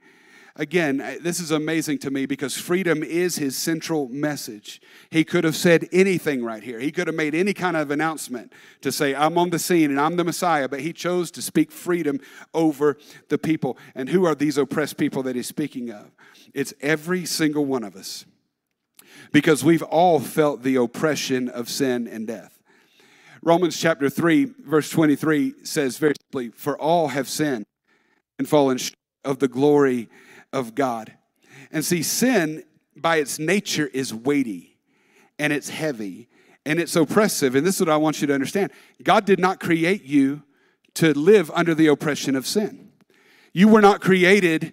Again, 0.56 1.00
uh, 1.00 1.16
this 1.20 1.40
is 1.40 1.50
amazing 1.50 1.98
to 2.00 2.12
me 2.12 2.26
because 2.26 2.56
freedom 2.56 3.02
is 3.02 3.34
his 3.34 3.56
central 3.56 4.08
message. 4.10 4.80
He 5.10 5.24
could 5.24 5.42
have 5.42 5.56
said 5.56 5.88
anything 5.90 6.44
right 6.44 6.62
here. 6.62 6.78
He 6.78 6.92
could 6.92 7.08
have 7.08 7.16
made 7.16 7.34
any 7.34 7.54
kind 7.54 7.76
of 7.76 7.90
announcement 7.90 8.52
to 8.82 8.92
say, 8.92 9.16
I'm 9.16 9.36
on 9.36 9.50
the 9.50 9.58
scene 9.58 9.90
and 9.90 10.00
I'm 10.00 10.14
the 10.14 10.22
Messiah, 10.22 10.68
but 10.68 10.78
he 10.78 10.92
chose 10.92 11.32
to 11.32 11.42
speak 11.42 11.72
freedom 11.72 12.20
over 12.52 12.98
the 13.30 13.38
people. 13.38 13.76
And 13.96 14.08
who 14.08 14.26
are 14.26 14.36
these 14.36 14.56
oppressed 14.56 14.96
people 14.96 15.24
that 15.24 15.34
he's 15.34 15.48
speaking 15.48 15.90
of? 15.90 16.12
It's 16.52 16.72
every 16.80 17.26
single 17.26 17.64
one 17.64 17.82
of 17.82 17.96
us 17.96 18.24
because 19.32 19.64
we've 19.64 19.82
all 19.82 20.20
felt 20.20 20.62
the 20.62 20.76
oppression 20.76 21.48
of 21.48 21.68
sin 21.68 22.06
and 22.06 22.26
death. 22.26 22.58
Romans 23.42 23.78
chapter 23.78 24.08
3, 24.08 24.46
verse 24.60 24.88
23 24.90 25.54
says 25.64 25.98
very 25.98 26.14
simply, 26.22 26.48
For 26.50 26.78
all 26.78 27.08
have 27.08 27.28
sinned 27.28 27.66
and 28.38 28.48
fallen 28.48 28.78
short 28.78 28.96
of 29.24 29.38
the 29.38 29.48
glory 29.48 30.08
of 30.52 30.74
God. 30.74 31.12
And 31.70 31.84
see, 31.84 32.02
sin 32.02 32.64
by 32.96 33.16
its 33.16 33.38
nature 33.38 33.86
is 33.92 34.14
weighty 34.14 34.78
and 35.38 35.52
it's 35.52 35.68
heavy 35.68 36.28
and 36.64 36.80
it's 36.80 36.96
oppressive. 36.96 37.54
And 37.54 37.66
this 37.66 37.76
is 37.76 37.80
what 37.80 37.90
I 37.90 37.96
want 37.96 38.20
you 38.20 38.26
to 38.28 38.34
understand 38.34 38.72
God 39.02 39.24
did 39.24 39.38
not 39.38 39.60
create 39.60 40.04
you 40.04 40.42
to 40.94 41.12
live 41.12 41.50
under 41.52 41.74
the 41.74 41.88
oppression 41.88 42.36
of 42.36 42.46
sin. 42.46 42.92
You 43.52 43.68
were 43.68 43.80
not 43.80 44.00
created 44.00 44.72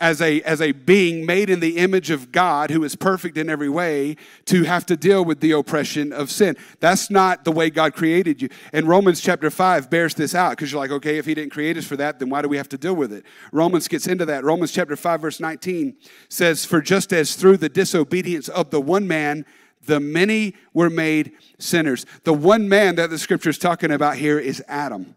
as 0.00 0.20
a, 0.20 0.40
as 0.42 0.60
a 0.60 0.72
being 0.72 1.26
made 1.26 1.50
in 1.50 1.60
the 1.60 1.76
image 1.78 2.10
of 2.10 2.30
God 2.30 2.70
who 2.70 2.84
is 2.84 2.94
perfect 2.94 3.36
in 3.36 3.50
every 3.50 3.68
way 3.68 4.16
to 4.44 4.62
have 4.62 4.86
to 4.86 4.96
deal 4.96 5.24
with 5.24 5.40
the 5.40 5.50
oppression 5.52 6.12
of 6.12 6.30
sin. 6.30 6.56
That's 6.78 7.10
not 7.10 7.44
the 7.44 7.50
way 7.50 7.68
God 7.68 7.94
created 7.94 8.40
you. 8.40 8.48
And 8.72 8.86
Romans 8.86 9.20
chapter 9.20 9.50
5 9.50 9.90
bears 9.90 10.14
this 10.14 10.34
out 10.34 10.50
because 10.50 10.70
you're 10.70 10.80
like, 10.80 10.92
okay, 10.92 11.18
if 11.18 11.26
he 11.26 11.34
didn't 11.34 11.52
create 11.52 11.76
us 11.76 11.84
for 11.84 11.96
that, 11.96 12.18
then 12.18 12.30
why 12.30 12.42
do 12.42 12.48
we 12.48 12.56
have 12.56 12.68
to 12.68 12.78
deal 12.78 12.94
with 12.94 13.12
it? 13.12 13.24
Romans 13.50 13.88
gets 13.88 14.06
into 14.06 14.24
that. 14.26 14.44
Romans 14.44 14.70
chapter 14.70 14.94
5, 14.94 15.20
verse 15.20 15.40
19 15.40 15.96
says, 16.28 16.64
For 16.64 16.80
just 16.80 17.12
as 17.12 17.34
through 17.34 17.56
the 17.56 17.68
disobedience 17.68 18.48
of 18.48 18.70
the 18.70 18.80
one 18.80 19.08
man, 19.08 19.44
the 19.84 19.98
many 19.98 20.54
were 20.72 20.90
made 20.90 21.32
sinners. 21.58 22.06
The 22.22 22.32
one 22.32 22.68
man 22.68 22.96
that 22.96 23.10
the 23.10 23.18
scripture 23.18 23.50
is 23.50 23.58
talking 23.58 23.90
about 23.90 24.16
here 24.16 24.38
is 24.38 24.62
Adam. 24.68 25.16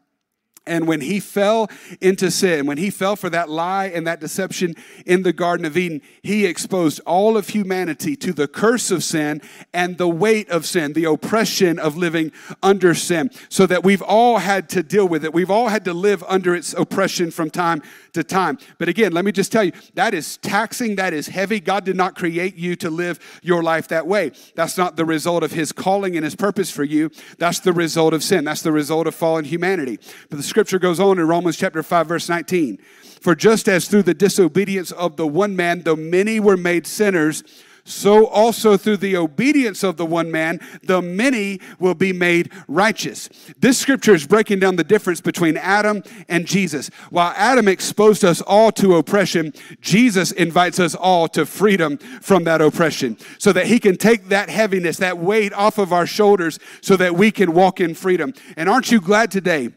And 0.68 0.88
when 0.88 1.02
he 1.02 1.20
fell 1.20 1.70
into 2.02 2.30
sin, 2.30 2.68
when 2.68 2.78
he 2.78 2.92
fell 2.92 3.16
for 3.16 3.32
that 3.32 3.50
lie 3.50 3.86
and 3.86 4.06
that 4.06 4.20
deception 4.20 4.76
in 5.08 5.24
the 5.24 5.34
Garden 5.34 5.66
of 5.66 5.76
Eden, 5.76 6.02
he 6.22 6.46
exposed 6.46 7.02
all 7.06 7.36
of 7.36 7.50
humanity 7.50 8.16
to 8.18 8.32
the 8.32 8.48
curse 8.48 8.92
of 8.92 9.04
sin 9.04 9.42
and 9.74 9.98
the 9.98 10.08
weight 10.08 10.48
of 10.50 10.68
sin, 10.68 10.94
the 10.94 11.06
oppression 11.06 11.80
of 11.80 11.98
living 11.98 12.32
under 12.62 12.94
sin, 12.94 13.32
so 13.50 13.66
that 13.66 13.84
we've 13.84 14.04
all 14.04 14.38
had 14.38 14.70
to 14.70 14.84
deal 14.84 15.08
with 15.08 15.26
it. 15.26 15.34
We've 15.34 15.50
all 15.50 15.70
had 15.70 15.84
to 15.86 15.94
live 15.94 16.24
under 16.28 16.54
its 16.54 16.74
oppression 16.74 17.32
from 17.32 17.50
time 17.50 17.82
to 18.14 18.24
time. 18.24 18.60
But 18.78 18.88
again, 18.88 19.14
let 19.14 19.26
me 19.26 19.32
just 19.32 19.52
tell 19.52 19.64
you 19.64 19.72
that 19.96 20.14
is 20.14 20.38
taxing, 20.38 20.96
that 20.98 21.14
is 21.14 21.28
heavy. 21.28 21.60
God 21.60 21.86
did 21.86 21.96
not 21.96 22.16
create 22.16 22.56
you 22.56 22.76
to 22.78 22.90
live 22.92 23.20
your 23.42 23.64
life 23.64 23.88
that 23.88 24.06
way. 24.06 24.32
That's 24.56 24.78
not 24.78 24.96
the 24.96 25.06
result 25.06 25.42
of 25.44 25.54
his 25.54 25.72
calling 25.72 26.16
and 26.16 26.24
his 26.24 26.36
purpose 26.36 26.70
for 26.70 26.84
you. 26.84 27.10
That's 27.40 27.60
the 27.60 27.74
result 27.74 28.14
of 28.14 28.24
sin, 28.24 28.44
that's 28.44 28.62
the 28.62 28.72
result 28.72 29.08
of 29.08 29.16
fallen 29.16 29.46
humanity. 29.46 30.00
But 30.30 30.38
the 30.38 30.51
scripture 30.52 30.80
goes 30.80 31.00
on 31.00 31.18
in 31.18 31.28
Romans 31.28 31.58
chapter 31.58 31.82
5, 31.82 32.08
verse 32.08 32.30
19. 32.30 32.78
For 33.22 33.36
just 33.36 33.68
as 33.70 33.88
through 33.88 34.04
the 34.04 34.14
disobedience 34.14 34.92
of 34.92 35.16
the 35.16 35.26
one 35.26 35.56
man, 35.56 35.84
the 35.84 35.96
many 35.96 36.40
were 36.40 36.58
made 36.58 36.86
sinners, 36.86 37.44
so 37.86 38.28
also 38.28 38.76
through 38.76 38.98
the 38.98 39.16
obedience 39.16 39.82
of 39.82 39.96
the 39.96 40.06
one 40.06 40.30
man, 40.30 40.60
the 40.84 41.02
many 41.02 41.62
will 41.80 41.96
be 41.96 42.12
made 42.12 42.52
righteous. 42.68 43.30
This 43.60 43.78
scripture 43.78 44.14
is 44.14 44.28
breaking 44.28 44.60
down 44.60 44.76
the 44.76 44.84
difference 44.84 45.22
between 45.22 45.56
Adam 45.56 46.04
and 46.28 46.46
Jesus. 46.46 46.90
While 47.10 47.34
Adam 47.38 47.70
exposed 47.70 48.26
us 48.26 48.42
all 48.42 48.74
to 48.74 48.98
oppression, 48.98 49.54
Jesus 49.80 50.34
invites 50.34 50.80
us 50.80 50.96
all 50.96 51.30
to 51.30 51.46
freedom 51.46 51.98
from 51.98 52.44
that 52.44 52.62
oppression 52.62 53.18
so 53.40 53.54
that 53.54 53.68
he 53.68 53.80
can 53.80 53.96
take 53.96 54.28
that 54.28 54.50
heaviness, 54.50 54.98
that 54.98 55.18
weight 55.18 55.54
off 55.54 55.78
of 55.78 55.94
our 55.94 56.06
shoulders 56.06 56.60
so 56.82 56.98
that 56.98 57.16
we 57.16 57.32
can 57.32 57.54
walk 57.54 57.80
in 57.80 57.96
freedom. 57.96 58.34
And 58.58 58.68
aren't 58.68 58.92
you 58.92 59.00
glad 59.00 59.32
today? 59.32 59.70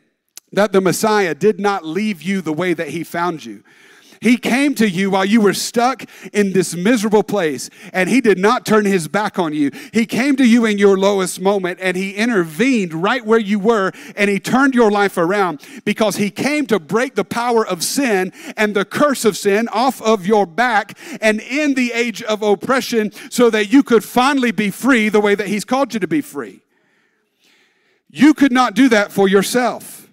That 0.54 0.72
the 0.72 0.80
Messiah 0.80 1.34
did 1.34 1.60
not 1.60 1.84
leave 1.84 2.22
you 2.22 2.40
the 2.40 2.52
way 2.52 2.74
that 2.74 2.88
he 2.88 3.04
found 3.04 3.44
you. 3.44 3.62
He 4.24 4.38
came 4.38 4.74
to 4.76 4.88
you 4.88 5.10
while 5.10 5.26
you 5.26 5.42
were 5.42 5.52
stuck 5.52 6.06
in 6.32 6.54
this 6.54 6.74
miserable 6.74 7.22
place, 7.22 7.68
and 7.92 8.08
He 8.08 8.22
did 8.22 8.38
not 8.38 8.64
turn 8.64 8.86
His 8.86 9.06
back 9.06 9.38
on 9.38 9.52
you. 9.52 9.70
He 9.92 10.06
came 10.06 10.34
to 10.36 10.46
you 10.46 10.64
in 10.64 10.78
your 10.78 10.96
lowest 10.96 11.42
moment, 11.42 11.78
and 11.82 11.94
He 11.94 12.12
intervened 12.12 12.94
right 12.94 13.22
where 13.22 13.38
you 13.38 13.58
were, 13.58 13.92
and 14.16 14.30
He 14.30 14.40
turned 14.40 14.74
your 14.74 14.90
life 14.90 15.18
around 15.18 15.60
because 15.84 16.16
He 16.16 16.30
came 16.30 16.64
to 16.68 16.78
break 16.78 17.16
the 17.16 17.24
power 17.24 17.66
of 17.66 17.84
sin 17.84 18.32
and 18.56 18.74
the 18.74 18.86
curse 18.86 19.26
of 19.26 19.36
sin 19.36 19.68
off 19.68 20.00
of 20.00 20.26
your 20.26 20.46
back 20.46 20.96
and 21.20 21.38
in 21.42 21.74
the 21.74 21.92
age 21.92 22.22
of 22.22 22.42
oppression 22.42 23.12
so 23.30 23.50
that 23.50 23.70
you 23.70 23.82
could 23.82 24.04
finally 24.04 24.52
be 24.52 24.70
free 24.70 25.10
the 25.10 25.20
way 25.20 25.34
that 25.34 25.48
He's 25.48 25.66
called 25.66 25.92
you 25.92 26.00
to 26.00 26.08
be 26.08 26.22
free. 26.22 26.62
You 28.08 28.32
could 28.32 28.52
not 28.52 28.74
do 28.74 28.88
that 28.88 29.12
for 29.12 29.28
yourself. 29.28 30.08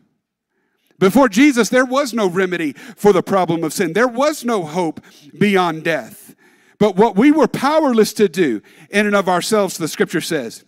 Before 1.01 1.27
Jesus, 1.27 1.69
there 1.69 1.83
was 1.83 2.13
no 2.13 2.29
remedy 2.29 2.73
for 2.73 3.11
the 3.11 3.23
problem 3.23 3.63
of 3.63 3.73
sin. 3.73 3.93
There 3.93 4.07
was 4.07 4.45
no 4.45 4.63
hope 4.63 5.01
beyond 5.35 5.83
death. 5.83 6.35
But 6.77 6.95
what 6.95 7.15
we 7.15 7.31
were 7.31 7.47
powerless 7.47 8.13
to 8.13 8.29
do 8.29 8.61
in 8.91 9.07
and 9.07 9.15
of 9.15 9.27
ourselves, 9.27 9.79
the 9.79 9.87
scripture 9.87 10.21
says, 10.21 10.63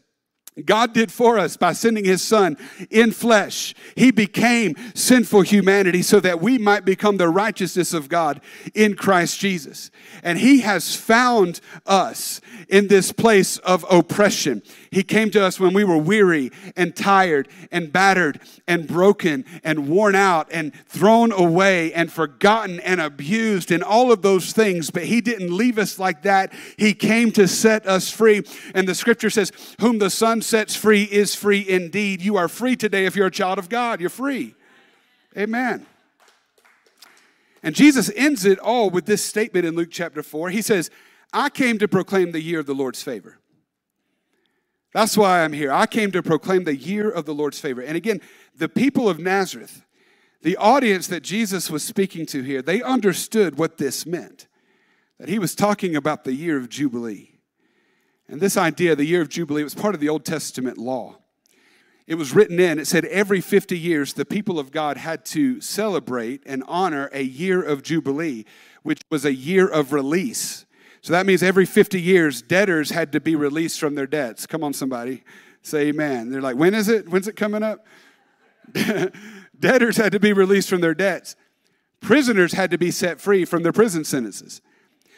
God 0.65 0.93
did 0.93 1.12
for 1.12 1.39
us 1.39 1.58
by 1.58 1.74
sending 1.74 2.06
his 2.06 2.22
son 2.22 2.58
in 2.89 3.12
flesh. 3.12 3.74
He 3.96 4.12
became 4.12 4.76
sinful 4.93 5.41
humanity 5.41 6.02
so 6.02 6.19
that 6.19 6.41
we 6.41 6.58
might 6.58 6.86
become 6.86 7.17
the 7.17 7.30
righteousness 7.30 7.93
of 7.93 8.10
God 8.10 8.41
in 8.74 8.96
Christ 8.96 9.39
Jesus. 9.39 9.89
And 10.24 10.38
he 10.38 10.62
has 10.62 10.96
found 10.96 11.60
us 11.86 12.41
in 12.69 12.88
this 12.88 13.12
place 13.12 13.58
of 13.60 13.86
oppression. 13.89 14.62
He 14.93 15.03
came 15.03 15.29
to 15.32 15.43
us 15.43 15.60
when 15.60 15.73
we 15.73 15.84
were 15.84 15.97
weary 15.97 16.51
and 16.75 16.95
tired 16.95 17.47
and 17.71 17.91
battered 17.91 18.39
and 18.67 18.88
broken 18.88 19.45
and 19.63 19.88
worn 19.88 20.15
out 20.15 20.47
and 20.51 20.73
thrown 20.88 21.32
away 21.32 21.93
and 21.93 22.12
forgotten 22.12 22.79
and 22.79 23.01
abused 23.01 23.71
and 23.71 23.84
all 23.84 24.12
of 24.12 24.21
those 24.21 24.53
things. 24.53 24.91
But 24.91 25.06
he 25.06 25.21
didn't 25.21 25.56
leave 25.56 25.77
us 25.77 25.99
like 25.99 26.23
that. 26.23 26.53
He 26.77 26.93
came 26.93 27.32
to 27.32 27.47
set 27.47 27.88
us 27.88 28.10
free. 28.10 28.43
And 28.73 28.88
the 28.88 28.95
scripture 28.95 29.29
says, 29.29 29.51
Whom 29.79 29.99
the 29.99 30.10
Son 30.10 30.41
sets 30.41 30.75
free 30.75 31.03
is 31.03 31.36
free 31.36 31.67
indeed. 31.67 32.21
You 32.21 32.38
are 32.38 32.47
free 32.47 32.75
today 32.75 33.06
if 33.06 33.15
you're 33.15 33.27
a 33.27 33.32
child 33.32 33.60
of 33.60 33.69
God. 33.69 33.99
You're 33.99 34.10
free. 34.10 34.56
Amen. 35.38 35.86
And 37.63 37.73
Jesus 37.73 38.12
ends 38.15 38.45
it 38.45 38.60
all 38.60 38.89
with 38.89 39.06
this 39.06 39.23
statement 39.23 39.65
in 39.65 39.75
Luke 39.75 39.89
chapter 39.89 40.21
4. 40.21 40.49
He 40.49 40.62
says, 40.62 40.91
I 41.32 41.49
came 41.49 41.79
to 41.79 41.88
proclaim 41.88 42.32
the 42.32 42.41
year 42.41 42.60
of 42.60 42.65
the 42.65 42.75
Lord's 42.75 43.01
favor. 43.01 43.39
That's 44.93 45.17
why 45.17 45.43
I'm 45.43 45.53
here. 45.53 45.71
I 45.71 45.88
came 45.88 46.12
to 46.12 46.21
proclaim 46.21 46.63
the 46.63 46.75
year 46.75 47.10
of 47.10 47.25
the 47.25 47.34
Lord's 47.34 47.60
favor. 47.60 47.82
And 47.82 47.97
again, 47.97 48.21
the 48.56 48.69
people 48.69 49.10
of 49.10 49.19
Nazareth, 49.19 49.84
the 50.43 50.56
audience 50.58 51.08
that 51.08 51.23
Jesus 51.23 51.69
was 51.69 51.84
speaking 51.84 52.25
to 52.27 52.43
here, 52.43 52.62
they 52.62 52.82
understood 52.82 53.58
what 53.58 53.77
this 53.77 54.06
meant. 54.06 54.47
That 55.19 55.29
he 55.29 55.39
was 55.39 55.56
talking 55.56 55.95
about 55.95 56.23
the 56.23 56.34
year 56.34 56.58
of 56.58 56.69
Jubilee. 56.69 57.32
And 58.27 58.39
this 58.39 58.56
idea, 58.56 58.95
the 58.95 59.06
year 59.06 59.21
of 59.21 59.29
Jubilee, 59.29 59.63
was 59.63 59.75
part 59.75 59.95
of 59.95 60.01
the 60.01 60.10
Old 60.10 60.25
Testament 60.25 60.77
law. 60.77 61.17
It 62.06 62.15
was 62.15 62.36
written 62.36 62.60
in, 62.60 62.79
it 62.79 62.88
said 62.88 63.06
every 63.06 63.39
50 63.39 63.79
years 63.79 64.13
the 64.13 64.25
people 64.25 64.60
of 64.60 64.71
God 64.71 64.97
had 64.97 65.23
to 65.27 65.62
celebrate 65.62 66.43
and 66.45 66.63
honor 66.67 67.10
a 67.13 67.23
year 67.23 67.63
of 67.63 67.82
Jubilee, 67.82 68.45
which 68.84 69.01
was 69.10 69.23
a 69.23 69.34
year 69.34 69.67
of 69.67 69.93
release. 69.93 70.62
So 71.04 71.12
that 71.12 71.26
means 71.26 71.44
every 71.44 71.66
50 71.66 72.02
years, 72.02 72.42
debtors 72.42 72.89
had 72.89 73.12
to 73.12 73.20
be 73.20 73.36
released 73.36 73.78
from 73.78 73.94
their 73.94 74.08
debts. 74.08 74.48
Come 74.48 74.63
on, 74.63 74.72
somebody. 74.72 75.26
Say 75.62 75.89
amen. 75.89 76.30
They're 76.30 76.42
like, 76.42 76.56
when 76.56 76.74
is 76.74 76.88
it? 76.88 77.10
When's 77.10 77.28
it 77.28 77.36
coming 77.36 77.62
up? 77.62 77.86
debtors 79.60 79.98
had 79.98 80.13
to 80.13 80.20
be 80.20 80.32
released 80.32 80.70
from 80.70 80.80
their 80.80 80.94
debts. 80.94 81.36
Prisoners 82.00 82.54
had 82.54 82.72
to 82.72 82.78
be 82.78 82.89
set 82.89 83.20
free 83.20 83.44
from 83.44 83.63
their 83.63 83.74
prison 83.74 84.06
sentences. 84.06 84.62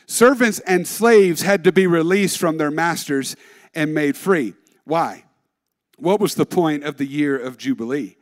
Servants 0.08 0.58
and 0.62 0.88
slaves 0.88 1.43
had 1.43 1.63
to 1.63 1.71
be 1.71 1.86
released 1.86 2.39
from 2.39 2.58
their 2.58 2.71
masters 2.71 3.36
and 3.76 3.93
made 3.93 4.17
free. 4.17 4.56
Why? 4.86 5.26
What 5.98 6.19
was 6.19 6.34
the 6.34 6.48
point 6.48 6.84
of 6.84 6.98
the 6.98 7.06
year 7.06 7.38
of 7.38 7.60
Jubilee? 7.60 8.17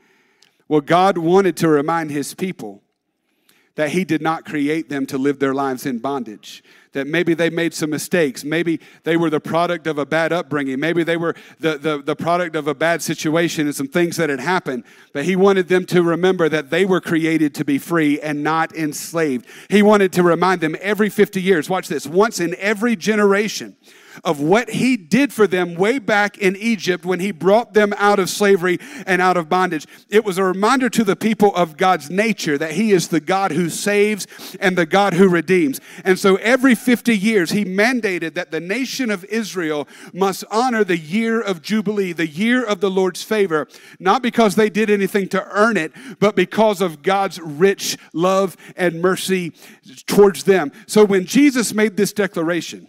Well, 0.67 0.82
God 0.82 1.17
wanted 1.17 1.56
to 1.58 1.69
remind 1.69 2.12
his 2.12 2.34
people 2.34 2.84
that 3.75 3.89
he 3.89 4.03
did 4.03 4.21
not 4.21 4.45
create 4.45 4.89
them 4.89 5.05
to 5.07 5.17
live 5.17 5.39
their 5.39 5.53
lives 5.53 5.86
in 5.86 5.99
bondage. 5.99 6.63
That 6.91 7.07
maybe 7.07 7.33
they 7.33 7.49
made 7.49 7.73
some 7.73 7.89
mistakes. 7.89 8.43
Maybe 8.43 8.79
they 9.03 9.17
were 9.17 9.31
the 9.31 9.39
product 9.39 9.88
of 9.88 9.97
a 9.97 10.05
bad 10.05 10.31
upbringing. 10.31 10.79
Maybe 10.79 11.03
they 11.03 11.17
were 11.17 11.36
the, 11.59 11.79
the, 11.79 12.03
the 12.03 12.15
product 12.15 12.55
of 12.55 12.67
a 12.67 12.75
bad 12.75 13.01
situation 13.01 13.65
and 13.65 13.75
some 13.75 13.88
things 13.88 14.17
that 14.17 14.29
had 14.29 14.39
happened. 14.39 14.83
But 15.12 15.25
he 15.25 15.36
wanted 15.36 15.69
them 15.69 15.86
to 15.88 16.03
remember 16.03 16.49
that 16.49 16.69
they 16.69 16.86
were 16.86 17.01
created 17.01 17.55
to 17.55 17.65
be 17.65 17.79
free 17.79 18.19
and 18.21 18.43
not 18.43 18.75
enslaved. 18.75 19.47
He 19.69 19.81
wanted 19.81 20.13
to 20.13 20.23
remind 20.23 20.62
them 20.62 20.75
every 20.79 21.09
50 21.09 21.41
years, 21.41 21.67
watch 21.67 21.88
this, 21.88 22.05
once 22.05 22.39
in 22.39 22.55
every 22.59 22.95
generation 22.95 23.75
of 24.23 24.39
what 24.39 24.69
he 24.69 24.97
did 24.97 25.34
for 25.34 25.47
them 25.47 25.76
way 25.76 25.99
back 25.99 26.38
in 26.38 26.56
Egypt 26.56 27.06
when 27.06 27.19
he 27.19 27.32
brought 27.32 27.73
them 27.73 27.93
out 27.97 28.19
of 28.19 28.30
slavery 28.30 28.80
and 29.06 29.21
out 29.21 29.38
of 29.38 29.49
bondage. 29.49 29.88
It 30.10 30.26
was 30.26 30.38
a 30.38 30.43
reminder 30.43 30.89
to 30.91 31.04
the 31.04 31.15
people 31.15 31.54
of 31.56 31.78
God's 31.78 32.10
nature 32.10 32.58
that 32.58 32.71
he 32.71 32.91
is 32.91 33.08
the 33.08 33.19
God 33.19 33.52
who 33.52 33.69
saves 33.69 34.28
and 34.60 34.78
the 34.78 34.86
God 34.86 35.13
who 35.13 35.30
redeems. 35.30 35.80
And 36.04 36.19
so 36.19 36.36
every 36.38 36.76
50 36.76 37.17
years, 37.17 37.52
he 37.52 37.65
mandated 37.65 38.34
that 38.36 38.52
the 38.52 38.60
nation 38.60 39.10
of 39.10 39.23
Israel 39.26 39.88
must 40.13 40.43
honor 40.52 40.84
the 40.84 40.97
year 40.97 41.41
of 41.41 41.62
Jubilee, 41.62 42.13
the 42.13 42.28
year 42.28 42.63
of 42.63 42.80
the 42.80 42.91
Lord's 42.91 43.23
favor, 43.23 43.67
not 43.99 44.21
because 44.21 44.56
they 44.56 44.69
did 44.69 44.89
anything 44.89 45.28
to 45.30 45.45
earn 45.52 45.78
it, 45.78 45.91
but 46.19 46.36
because 46.36 46.82
of 46.82 47.02
God's 47.02 47.39
rich 47.39 47.97
love 48.13 48.58
and 48.76 49.02
mercy 49.02 49.54
towards 50.06 50.43
them. 50.43 50.71
So 50.88 51.06
when 51.06 51.26
Jesus 51.26 51.73
made 51.73 51.97
this 51.97 52.13
declaration, 52.13 52.88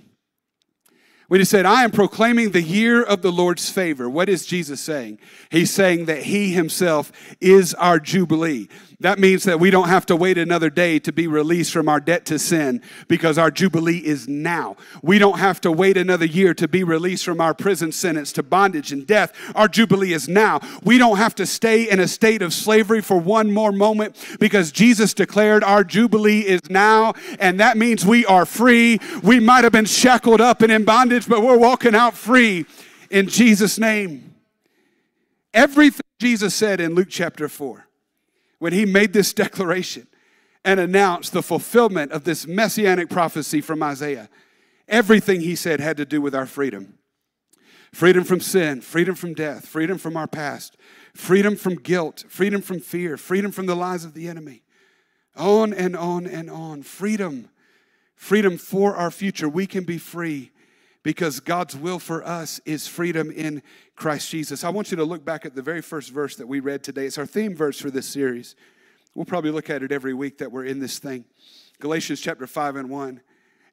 When 1.35 1.41
he 1.41 1.45
said, 1.45 1.67
I 1.67 1.83
am 1.83 1.91
proclaiming 1.91 2.53
the 2.53 2.63
year 2.63 3.03
of 3.03 3.23
the 3.23 3.33
Lord's 3.33 3.69
favor, 3.69 4.09
what 4.09 4.29
is 4.29 4.47
Jesus 4.47 4.81
saying? 4.81 5.19
He's 5.51 5.73
saying 5.73 6.05
that 6.05 6.23
he 6.23 6.53
himself 6.53 7.11
is 7.41 7.75
our 7.75 7.99
Jubilee. 7.99 8.69
That 9.05 9.19
means 9.19 9.45
that 9.45 9.61
we 9.61 9.69
don't 9.69 9.91
have 9.91 10.07
to 10.07 10.17
wait 10.17 10.39
another 10.39 10.71
day 10.71 10.99
to 11.01 11.13
be 11.13 11.27
released 11.27 11.75
from 11.75 11.91
our 11.91 12.01
debt 12.01 12.25
to 12.25 12.39
sin 12.39 12.81
because 13.07 13.37
our 13.37 13.51
Jubilee 13.51 13.99
is 13.99 14.27
now. 14.27 14.79
We 15.03 15.19
don't 15.19 15.39
have 15.39 15.61
to 15.61 15.71
wait 15.71 15.99
another 15.99 16.25
year 16.25 16.55
to 16.55 16.67
be 16.67 16.85
released 16.85 17.23
from 17.23 17.39
our 17.39 17.53
prison 17.53 17.93
sentence 17.93 18.33
to 18.33 18.43
bondage 18.43 18.93
and 18.93 19.07
death. 19.07 19.35
Our 19.55 19.69
Jubilee 19.69 20.15
is 20.15 20.27
now. 20.27 20.61
We 20.83 20.97
don't 20.97 21.19
have 21.19 21.35
to 21.35 21.45
stay 21.45 21.87
in 21.87 22.01
a 22.01 22.09
state 22.09 22.41
of 22.41 22.55
slavery 22.55 23.03
for 23.03 23.21
one 23.21 23.53
more 23.53 23.73
moment 23.73 24.17
because 24.41 24.73
Jesus 24.73 25.13
declared 25.13 25.63
our 25.63 25.85
Jubilee 25.85 26.41
is 26.41 26.71
now. 26.71 27.13
And 27.39 27.61
that 27.61 27.77
means 27.77 28.07
we 28.07 28.25
are 28.25 28.47
free. 28.47 29.01
We 29.23 29.39
might 29.39 29.65
have 29.65 29.73
been 29.75 29.85
shackled 29.85 30.41
up 30.41 30.63
and 30.63 30.73
in 30.73 30.87
bondage, 30.87 31.29
but 31.29 31.43
we're 31.43 31.59
walking 31.59 31.95
out 31.95 32.15
free 32.15 32.65
in 33.11 33.29
Jesus' 33.29 33.79
name. 33.79 34.35
Everything 35.53 36.01
Jesus 36.23 36.55
said 36.55 36.81
in 36.81 36.95
Luke 36.95 37.09
chapter 37.11 37.51
4 37.51 37.85
when 38.65 38.73
he 38.73 38.87
made 38.87 39.13
this 39.13 39.35
declaration 39.35 40.07
and 40.65 40.81
announced 40.81 41.35
the 41.35 41.43
fulfillment 41.43 42.11
of 42.13 42.25
this 42.25 42.47
messianic 42.47 43.11
prophecy 43.11 43.61
from 43.61 43.83
Isaiah. 43.83 44.31
Everything 44.89 45.43
he 45.43 45.55
said 45.55 45.81
had 45.81 45.99
to 45.99 46.07
do 46.07 46.23
with 46.23 46.35
our 46.35 46.47
freedom 46.47 46.99
freedom 47.93 48.25
from 48.25 48.41
sin, 48.41 48.81
freedom 48.81 49.15
from 49.15 49.35
death, 49.35 49.69
freedom 49.69 49.99
from 49.99 50.17
our 50.17 50.27
past, 50.27 50.79
freedom 51.13 51.57
from 51.57 51.75
guilt, 51.75 52.25
freedom 52.27 52.63
from 52.63 52.81
fear, 52.81 53.19
freedom 53.19 53.53
from 53.53 53.67
the 53.67 53.77
lies 53.77 54.07
of 54.07 54.15
the 54.15 54.29
enemy. 54.29 54.63
On 55.37 55.75
and 55.75 55.95
on 55.95 56.27
and 56.27 56.49
on. 56.49 56.83
Freedom. 56.83 57.51
Freedom 58.15 58.57
for 58.57 58.97
our 58.97 59.11
future. 59.11 59.47
We 59.47 59.67
can 59.67 59.85
be 59.85 59.99
free 59.99 60.53
because 61.05 61.39
God's 61.39 61.77
will 61.77 62.01
for 62.01 62.27
us 62.27 62.61
is 62.65 62.89
freedom 62.89 63.31
in 63.31 63.63
Christ 63.95 64.31
Jesus. 64.31 64.65
I 64.65 64.71
want 64.71 64.91
you 64.91 64.97
to 64.97 65.05
look 65.05 65.25
back 65.25 65.47
at 65.47 65.55
the 65.55 65.63
very 65.63 65.83
first 65.83 66.11
verse 66.11 66.35
that 66.37 66.49
we 66.49 66.59
read 66.59 66.83
today. 66.83 67.07
It's 67.07 67.19
our 67.19 67.27
theme 67.27 67.55
verse 67.55 67.79
for 67.79 67.91
this 67.91 68.09
series. 68.09 68.57
We'll 69.15 69.27
probably 69.27 69.53
look 69.53 69.71
at 69.71 69.83
it 69.83 69.93
every 69.93 70.15
week 70.15 70.39
that 70.39 70.51
we're 70.51 70.65
in 70.65 70.81
this 70.81 70.99
thing. 70.99 71.27
Galatians 71.79 72.21
chapter 72.21 72.47
5 72.47 72.77
and 72.77 72.91
1. 72.91 73.21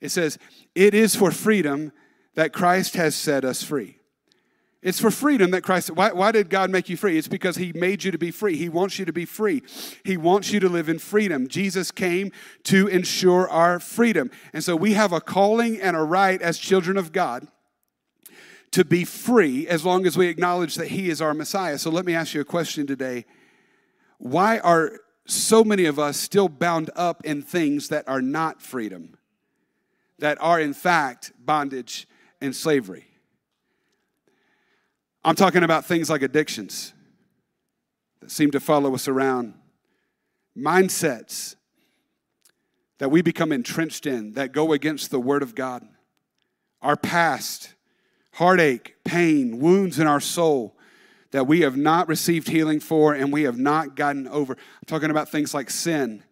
It 0.02 0.10
says, 0.10 0.38
It 0.76 0.94
is 0.94 1.16
for 1.16 1.32
freedom 1.32 1.94
that 2.36 2.54
Christ 2.54 2.96
has 2.96 3.16
set 3.16 3.46
us 3.46 3.64
free. 3.64 4.01
It's 4.84 5.00
for 5.00 5.12
freedom 5.12 5.52
that 5.52 5.62
Christ. 5.62 5.92
Why, 5.92 6.12
why 6.12 6.32
did 6.32 6.50
God 6.50 6.72
make 6.72 6.90
you 6.90 6.98
free? 6.98 7.18
It's 7.18 7.28
because 7.28 7.56
He 7.56 7.72
made 7.74 8.04
you 8.04 8.12
to 8.12 8.18
be 8.18 8.32
free. 8.32 8.58
He 8.58 8.68
wants 8.68 8.98
you 8.98 9.06
to 9.06 9.14
be 9.14 9.26
free. 9.26 9.62
He 10.04 10.18
wants 10.18 10.52
you 10.52 10.60
to 10.60 10.70
live 10.70 10.90
in 10.90 10.98
freedom. 10.98 11.48
Jesus 11.48 11.92
came 11.92 12.32
to 12.64 12.88
ensure 12.88 13.48
our 13.50 13.80
freedom. 13.80 14.32
And 14.54 14.64
so 14.64 14.76
we 14.76 14.94
have 14.94 15.12
a 15.12 15.22
calling 15.22 15.80
and 15.80 15.96
a 15.96 16.02
right 16.02 16.42
as 16.42 16.58
children 16.58 16.98
of 16.98 17.12
God 17.12 17.48
to 18.72 18.84
be 18.84 19.04
free 19.06 19.68
as 19.68 19.86
long 19.86 20.08
as 20.08 20.18
we 20.18 20.28
acknowledge 20.28 20.76
that 20.76 20.88
He 20.88 21.10
is 21.10 21.22
our 21.22 21.36
Messiah. 21.36 21.78
So 21.78 21.92
let 21.92 22.06
me 22.06 22.16
ask 22.16 22.34
you 22.34 22.42
a 22.42 22.46
question 22.46 22.88
today. 22.88 23.26
Why 24.18 24.58
are 24.60 25.00
so 25.28 25.64
many 25.64 25.86
of 25.86 26.00
us 26.00 26.18
still 26.18 26.50
bound 26.50 26.90
up 26.96 27.24
in 27.24 27.44
things 27.44 27.90
that 27.90 28.08
are 28.08 28.22
not 28.22 28.64
freedom, 28.64 29.18
that 30.18 30.42
are 30.42 30.60
in 30.60 30.74
fact 30.74 31.34
bondage 31.38 32.08
and 32.40 32.56
slavery? 32.56 33.11
I'm 35.24 35.36
talking 35.36 35.64
about 35.64 35.86
things 35.86 36.10
like 36.10 36.24
addictions 36.24 36.94
that 38.22 38.32
seem 38.32 38.52
to 38.52 38.60
follow 38.60 38.94
us 38.96 39.08
around, 39.08 39.54
mindsets 40.58 41.56
that 42.98 43.10
we 43.10 43.22
become 43.22 43.52
entrenched 43.52 44.06
in 44.06 44.34
that 44.34 44.52
go 44.52 44.74
against 44.74 45.12
the 45.12 45.20
Word 45.20 45.44
of 45.44 45.56
God, 45.56 45.88
our 46.82 46.96
past, 46.96 47.74
heartache, 48.34 48.96
pain, 49.04 49.60
wounds 49.60 50.00
in 50.00 50.08
our 50.08 50.20
soul 50.20 50.76
that 51.32 51.48
we 51.48 51.62
have 51.62 51.78
not 51.78 52.08
received 52.08 52.50
healing 52.50 52.80
for 52.80 53.14
and 53.14 53.32
we 53.32 53.44
have 53.44 53.58
not 53.58 53.96
gotten 53.96 54.28
over. 54.28 54.54
I'm 54.54 54.86
talking 54.86 55.12
about 55.12 55.30
things 55.30 55.54
like 55.54 55.70
sin 55.70 56.24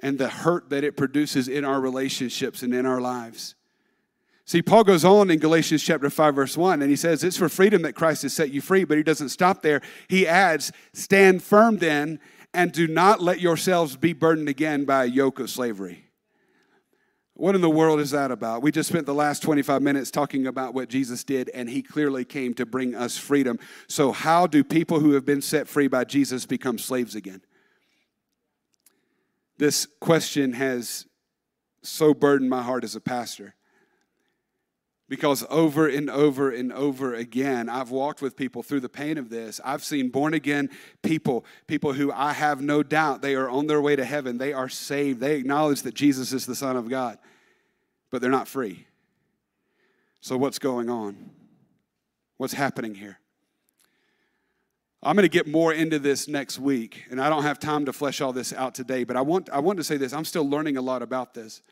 and 0.00 0.18
the 0.18 0.28
hurt 0.28 0.70
that 0.70 0.84
it 0.84 0.96
produces 0.96 1.48
in 1.48 1.64
our 1.64 1.80
relationships 1.80 2.62
and 2.62 2.74
in 2.74 2.86
our 2.86 3.00
lives. 3.00 3.54
See, 4.46 4.62
Paul 4.62 4.84
goes 4.84 5.04
on 5.04 5.28
in 5.28 5.40
Galatians 5.40 5.82
chapter 5.82 6.08
5, 6.08 6.36
verse 6.36 6.56
1, 6.56 6.80
and 6.80 6.88
he 6.88 6.94
says, 6.96 7.24
It's 7.24 7.36
for 7.36 7.48
freedom 7.48 7.82
that 7.82 7.94
Christ 7.94 8.22
has 8.22 8.32
set 8.32 8.52
you 8.52 8.60
free, 8.60 8.84
but 8.84 8.96
he 8.96 9.02
doesn't 9.02 9.30
stop 9.30 9.60
there. 9.60 9.82
He 10.08 10.24
adds, 10.24 10.70
Stand 10.92 11.42
firm 11.42 11.78
then, 11.78 12.20
and 12.54 12.70
do 12.70 12.86
not 12.86 13.20
let 13.20 13.40
yourselves 13.40 13.96
be 13.96 14.12
burdened 14.12 14.48
again 14.48 14.84
by 14.84 15.02
a 15.02 15.08
yoke 15.08 15.40
of 15.40 15.50
slavery. 15.50 16.04
What 17.34 17.56
in 17.56 17.60
the 17.60 17.68
world 17.68 17.98
is 17.98 18.12
that 18.12 18.30
about? 18.30 18.62
We 18.62 18.70
just 18.70 18.88
spent 18.88 19.04
the 19.04 19.12
last 19.12 19.42
25 19.42 19.82
minutes 19.82 20.12
talking 20.12 20.46
about 20.46 20.74
what 20.74 20.88
Jesus 20.88 21.24
did, 21.24 21.50
and 21.52 21.68
he 21.68 21.82
clearly 21.82 22.24
came 22.24 22.54
to 22.54 22.64
bring 22.64 22.94
us 22.94 23.18
freedom. 23.18 23.58
So, 23.88 24.12
how 24.12 24.46
do 24.46 24.62
people 24.62 25.00
who 25.00 25.14
have 25.14 25.26
been 25.26 25.42
set 25.42 25.66
free 25.66 25.88
by 25.88 26.04
Jesus 26.04 26.46
become 26.46 26.78
slaves 26.78 27.16
again? 27.16 27.42
This 29.58 29.88
question 30.00 30.52
has 30.52 31.04
so 31.82 32.14
burdened 32.14 32.48
my 32.48 32.62
heart 32.62 32.84
as 32.84 32.94
a 32.94 33.00
pastor. 33.00 33.55
Because 35.08 35.44
over 35.48 35.86
and 35.86 36.10
over 36.10 36.50
and 36.50 36.72
over 36.72 37.14
again, 37.14 37.68
I've 37.68 37.90
walked 37.90 38.20
with 38.20 38.36
people 38.36 38.64
through 38.64 38.80
the 38.80 38.88
pain 38.88 39.18
of 39.18 39.30
this. 39.30 39.60
I've 39.64 39.84
seen 39.84 40.08
born 40.08 40.34
again 40.34 40.68
people, 41.02 41.44
people 41.68 41.92
who 41.92 42.10
I 42.10 42.32
have 42.32 42.60
no 42.60 42.82
doubt 42.82 43.22
they 43.22 43.36
are 43.36 43.48
on 43.48 43.68
their 43.68 43.80
way 43.80 43.94
to 43.94 44.04
heaven. 44.04 44.38
They 44.38 44.52
are 44.52 44.68
saved. 44.68 45.20
They 45.20 45.36
acknowledge 45.36 45.82
that 45.82 45.94
Jesus 45.94 46.32
is 46.32 46.44
the 46.44 46.56
Son 46.56 46.76
of 46.76 46.88
God, 46.88 47.18
but 48.10 48.20
they're 48.20 48.32
not 48.32 48.48
free. 48.48 48.86
So, 50.20 50.36
what's 50.36 50.58
going 50.58 50.90
on? 50.90 51.30
What's 52.36 52.54
happening 52.54 52.96
here? 52.96 53.20
I'm 55.02 55.14
going 55.14 55.22
to 55.22 55.28
get 55.28 55.46
more 55.46 55.72
into 55.72 56.00
this 56.00 56.26
next 56.26 56.58
week, 56.58 57.04
and 57.10 57.20
I 57.20 57.28
don't 57.28 57.44
have 57.44 57.60
time 57.60 57.84
to 57.84 57.92
flesh 57.92 58.20
all 58.20 58.32
this 58.32 58.52
out 58.52 58.74
today, 58.74 59.04
but 59.04 59.16
I 59.16 59.20
want, 59.20 59.48
I 59.50 59.60
want 59.60 59.76
to 59.76 59.84
say 59.84 59.96
this. 59.98 60.12
I'm 60.12 60.24
still 60.24 60.48
learning 60.48 60.76
a 60.78 60.82
lot 60.82 61.00
about 61.00 61.32
this. 61.32 61.62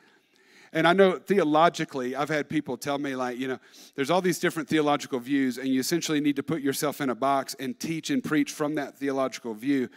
And 0.74 0.88
I 0.88 0.92
know 0.92 1.18
theologically, 1.18 2.16
I've 2.16 2.28
had 2.28 2.48
people 2.48 2.76
tell 2.76 2.98
me, 2.98 3.14
like, 3.14 3.38
you 3.38 3.46
know, 3.46 3.60
there's 3.94 4.10
all 4.10 4.20
these 4.20 4.40
different 4.40 4.68
theological 4.68 5.20
views, 5.20 5.56
and 5.56 5.68
you 5.68 5.78
essentially 5.78 6.20
need 6.20 6.34
to 6.34 6.42
put 6.42 6.62
yourself 6.62 7.00
in 7.00 7.10
a 7.10 7.14
box 7.14 7.54
and 7.60 7.78
teach 7.78 8.10
and 8.10 8.24
preach 8.24 8.50
from 8.50 8.74
that 8.74 8.98
theological 8.98 9.54
view. 9.54 9.88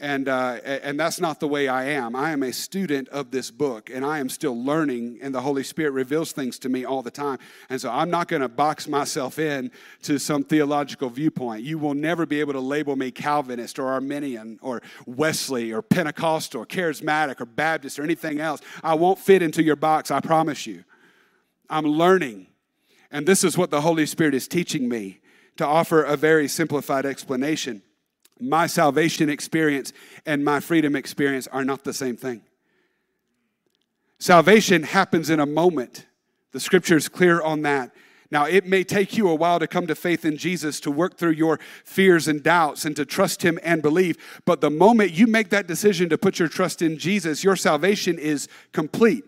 And, 0.00 0.28
uh, 0.28 0.58
and 0.64 0.98
that's 0.98 1.20
not 1.20 1.38
the 1.38 1.46
way 1.46 1.68
I 1.68 1.84
am. 1.84 2.16
I 2.16 2.32
am 2.32 2.42
a 2.42 2.52
student 2.52 3.08
of 3.10 3.30
this 3.30 3.52
book, 3.52 3.90
and 3.90 4.04
I 4.04 4.18
am 4.18 4.28
still 4.28 4.60
learning, 4.60 5.20
and 5.22 5.32
the 5.32 5.40
Holy 5.40 5.62
Spirit 5.62 5.92
reveals 5.92 6.32
things 6.32 6.58
to 6.60 6.68
me 6.68 6.84
all 6.84 7.00
the 7.00 7.12
time. 7.12 7.38
And 7.70 7.80
so 7.80 7.90
I'm 7.90 8.10
not 8.10 8.26
going 8.26 8.42
to 8.42 8.48
box 8.48 8.88
myself 8.88 9.38
in 9.38 9.70
to 10.02 10.18
some 10.18 10.42
theological 10.42 11.10
viewpoint. 11.10 11.62
You 11.62 11.78
will 11.78 11.94
never 11.94 12.26
be 12.26 12.40
able 12.40 12.54
to 12.54 12.60
label 12.60 12.96
me 12.96 13.12
Calvinist 13.12 13.78
or 13.78 13.86
Arminian 13.86 14.58
or 14.62 14.82
Wesley 15.06 15.72
or 15.72 15.80
Pentecostal 15.80 16.62
or 16.62 16.66
Charismatic 16.66 17.40
or 17.40 17.46
Baptist 17.46 18.00
or 18.00 18.02
anything 18.02 18.40
else. 18.40 18.60
I 18.82 18.94
won't 18.94 19.20
fit 19.20 19.42
into 19.42 19.62
your 19.62 19.76
box, 19.76 20.10
I 20.10 20.18
promise 20.18 20.66
you. 20.66 20.82
I'm 21.70 21.86
learning. 21.86 22.48
And 23.12 23.26
this 23.26 23.44
is 23.44 23.56
what 23.56 23.70
the 23.70 23.80
Holy 23.80 24.06
Spirit 24.06 24.34
is 24.34 24.48
teaching 24.48 24.88
me 24.88 25.20
to 25.56 25.64
offer 25.64 26.02
a 26.02 26.16
very 26.16 26.48
simplified 26.48 27.06
explanation 27.06 27.82
my 28.40 28.66
salvation 28.66 29.28
experience 29.28 29.92
and 30.26 30.44
my 30.44 30.60
freedom 30.60 30.96
experience 30.96 31.46
are 31.48 31.64
not 31.64 31.84
the 31.84 31.92
same 31.92 32.16
thing. 32.16 32.42
Salvation 34.18 34.82
happens 34.82 35.30
in 35.30 35.40
a 35.40 35.46
moment. 35.46 36.06
The 36.52 36.60
scripture 36.60 36.96
is 36.96 37.08
clear 37.08 37.42
on 37.42 37.62
that. 37.62 37.92
Now, 38.30 38.46
it 38.46 38.66
may 38.66 38.82
take 38.82 39.16
you 39.16 39.28
a 39.28 39.34
while 39.34 39.60
to 39.60 39.66
come 39.66 39.86
to 39.86 39.94
faith 39.94 40.24
in 40.24 40.36
Jesus, 40.36 40.80
to 40.80 40.90
work 40.90 41.18
through 41.18 41.32
your 41.32 41.60
fears 41.84 42.26
and 42.26 42.42
doubts, 42.42 42.84
and 42.84 42.96
to 42.96 43.04
trust 43.04 43.42
Him 43.42 43.60
and 43.62 43.82
believe. 43.82 44.16
But 44.44 44.60
the 44.60 44.70
moment 44.70 45.12
you 45.12 45.26
make 45.26 45.50
that 45.50 45.66
decision 45.66 46.08
to 46.08 46.18
put 46.18 46.38
your 46.38 46.48
trust 46.48 46.82
in 46.82 46.98
Jesus, 46.98 47.44
your 47.44 47.54
salvation 47.54 48.18
is 48.18 48.48
complete. 48.72 49.24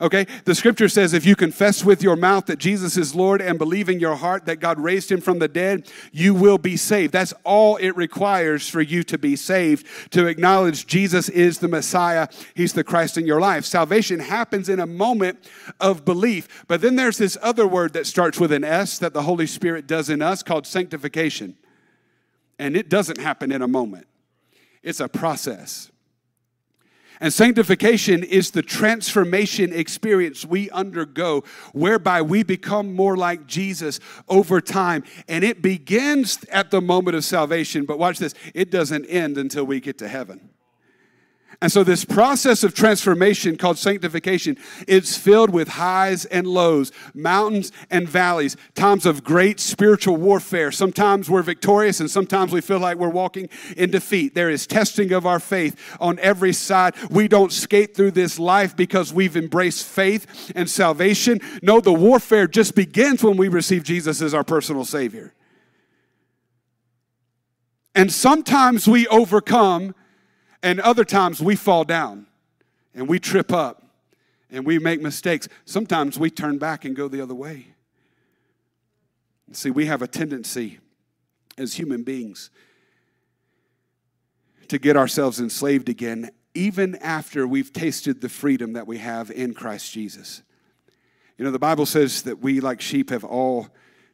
Okay? 0.00 0.26
The 0.44 0.54
scripture 0.54 0.88
says 0.88 1.12
if 1.14 1.24
you 1.24 1.36
confess 1.36 1.84
with 1.84 2.02
your 2.02 2.16
mouth 2.16 2.46
that 2.46 2.58
Jesus 2.58 2.96
is 2.96 3.14
Lord 3.14 3.40
and 3.40 3.58
believe 3.58 3.88
in 3.88 4.00
your 4.00 4.16
heart 4.16 4.46
that 4.46 4.56
God 4.56 4.78
raised 4.78 5.10
him 5.10 5.20
from 5.20 5.38
the 5.38 5.48
dead, 5.48 5.90
you 6.12 6.34
will 6.34 6.58
be 6.58 6.76
saved. 6.76 7.12
That's 7.12 7.32
all 7.44 7.76
it 7.76 7.96
requires 7.96 8.68
for 8.68 8.80
you 8.80 9.02
to 9.04 9.18
be 9.18 9.36
saved, 9.36 9.86
to 10.10 10.26
acknowledge 10.26 10.86
Jesus 10.86 11.28
is 11.28 11.58
the 11.58 11.68
Messiah, 11.68 12.28
he's 12.54 12.72
the 12.72 12.84
Christ 12.84 13.16
in 13.16 13.26
your 13.26 13.40
life. 13.40 13.64
Salvation 13.64 14.20
happens 14.20 14.68
in 14.68 14.80
a 14.80 14.86
moment 14.86 15.38
of 15.80 16.04
belief. 16.04 16.64
But 16.68 16.80
then 16.80 16.96
there's 16.96 17.18
this 17.18 17.38
other 17.42 17.66
word 17.66 17.92
that 17.94 18.06
starts 18.06 18.38
with 18.38 18.52
an 18.52 18.64
S 18.64 18.98
that 18.98 19.14
the 19.14 19.22
Holy 19.22 19.46
Spirit 19.46 19.86
does 19.86 20.10
in 20.10 20.22
us 20.22 20.42
called 20.42 20.66
sanctification. 20.66 21.56
And 22.58 22.76
it 22.76 22.88
doesn't 22.88 23.18
happen 23.18 23.52
in 23.52 23.62
a 23.62 23.68
moment, 23.68 24.06
it's 24.82 25.00
a 25.00 25.08
process. 25.08 25.90
And 27.20 27.32
sanctification 27.32 28.22
is 28.22 28.50
the 28.50 28.62
transformation 28.62 29.72
experience 29.72 30.44
we 30.44 30.70
undergo 30.70 31.44
whereby 31.72 32.22
we 32.22 32.42
become 32.42 32.94
more 32.94 33.16
like 33.16 33.46
Jesus 33.46 34.00
over 34.28 34.60
time. 34.60 35.04
And 35.28 35.44
it 35.44 35.62
begins 35.62 36.44
at 36.50 36.70
the 36.70 36.80
moment 36.80 37.16
of 37.16 37.24
salvation. 37.24 37.84
But 37.84 37.98
watch 37.98 38.18
this 38.18 38.34
it 38.54 38.70
doesn't 38.70 39.06
end 39.06 39.38
until 39.38 39.64
we 39.64 39.80
get 39.80 39.98
to 39.98 40.08
heaven. 40.08 40.50
And 41.62 41.72
so, 41.72 41.82
this 41.82 42.04
process 42.04 42.62
of 42.62 42.74
transformation 42.74 43.56
called 43.56 43.78
sanctification 43.78 44.58
is 44.86 45.16
filled 45.16 45.50
with 45.50 45.68
highs 45.68 46.26
and 46.26 46.46
lows, 46.46 46.92
mountains 47.14 47.72
and 47.90 48.06
valleys, 48.06 48.58
times 48.74 49.06
of 49.06 49.24
great 49.24 49.58
spiritual 49.58 50.16
warfare. 50.18 50.70
Sometimes 50.70 51.30
we're 51.30 51.42
victorious, 51.42 51.98
and 51.98 52.10
sometimes 52.10 52.52
we 52.52 52.60
feel 52.60 52.78
like 52.78 52.98
we're 52.98 53.08
walking 53.08 53.48
in 53.74 53.90
defeat. 53.90 54.34
There 54.34 54.50
is 54.50 54.66
testing 54.66 55.12
of 55.12 55.24
our 55.24 55.40
faith 55.40 55.80
on 55.98 56.18
every 56.18 56.52
side. 56.52 56.94
We 57.10 57.26
don't 57.26 57.52
skate 57.52 57.96
through 57.96 58.10
this 58.10 58.38
life 58.38 58.76
because 58.76 59.14
we've 59.14 59.36
embraced 59.36 59.86
faith 59.86 60.52
and 60.54 60.68
salvation. 60.68 61.40
No, 61.62 61.80
the 61.80 61.92
warfare 61.92 62.46
just 62.46 62.74
begins 62.74 63.24
when 63.24 63.38
we 63.38 63.48
receive 63.48 63.82
Jesus 63.82 64.20
as 64.20 64.34
our 64.34 64.44
personal 64.44 64.84
Savior. 64.84 65.32
And 67.94 68.12
sometimes 68.12 68.86
we 68.86 69.08
overcome 69.08 69.94
and 70.66 70.80
other 70.80 71.04
times 71.04 71.40
we 71.40 71.54
fall 71.54 71.84
down 71.84 72.26
and 72.92 73.08
we 73.08 73.20
trip 73.20 73.52
up 73.52 73.84
and 74.50 74.66
we 74.66 74.80
make 74.80 75.00
mistakes. 75.00 75.48
Sometimes 75.64 76.18
we 76.18 76.28
turn 76.28 76.58
back 76.58 76.84
and 76.84 76.96
go 76.96 77.06
the 77.06 77.20
other 77.20 77.36
way. 77.36 77.68
See, 79.52 79.70
we 79.70 79.86
have 79.86 80.02
a 80.02 80.08
tendency 80.08 80.80
as 81.56 81.74
human 81.74 82.02
beings 82.02 82.50
to 84.66 84.76
get 84.80 84.96
ourselves 84.96 85.38
enslaved 85.38 85.88
again, 85.88 86.30
even 86.52 86.96
after 86.96 87.46
we've 87.46 87.72
tasted 87.72 88.20
the 88.20 88.28
freedom 88.28 88.72
that 88.72 88.88
we 88.88 88.98
have 88.98 89.30
in 89.30 89.54
Christ 89.54 89.92
Jesus. 89.92 90.42
You 91.38 91.44
know, 91.44 91.52
the 91.52 91.60
Bible 91.60 91.86
says 91.86 92.22
that 92.22 92.40
we, 92.40 92.58
like 92.58 92.80
sheep, 92.80 93.10
have 93.10 93.22
all 93.22 93.68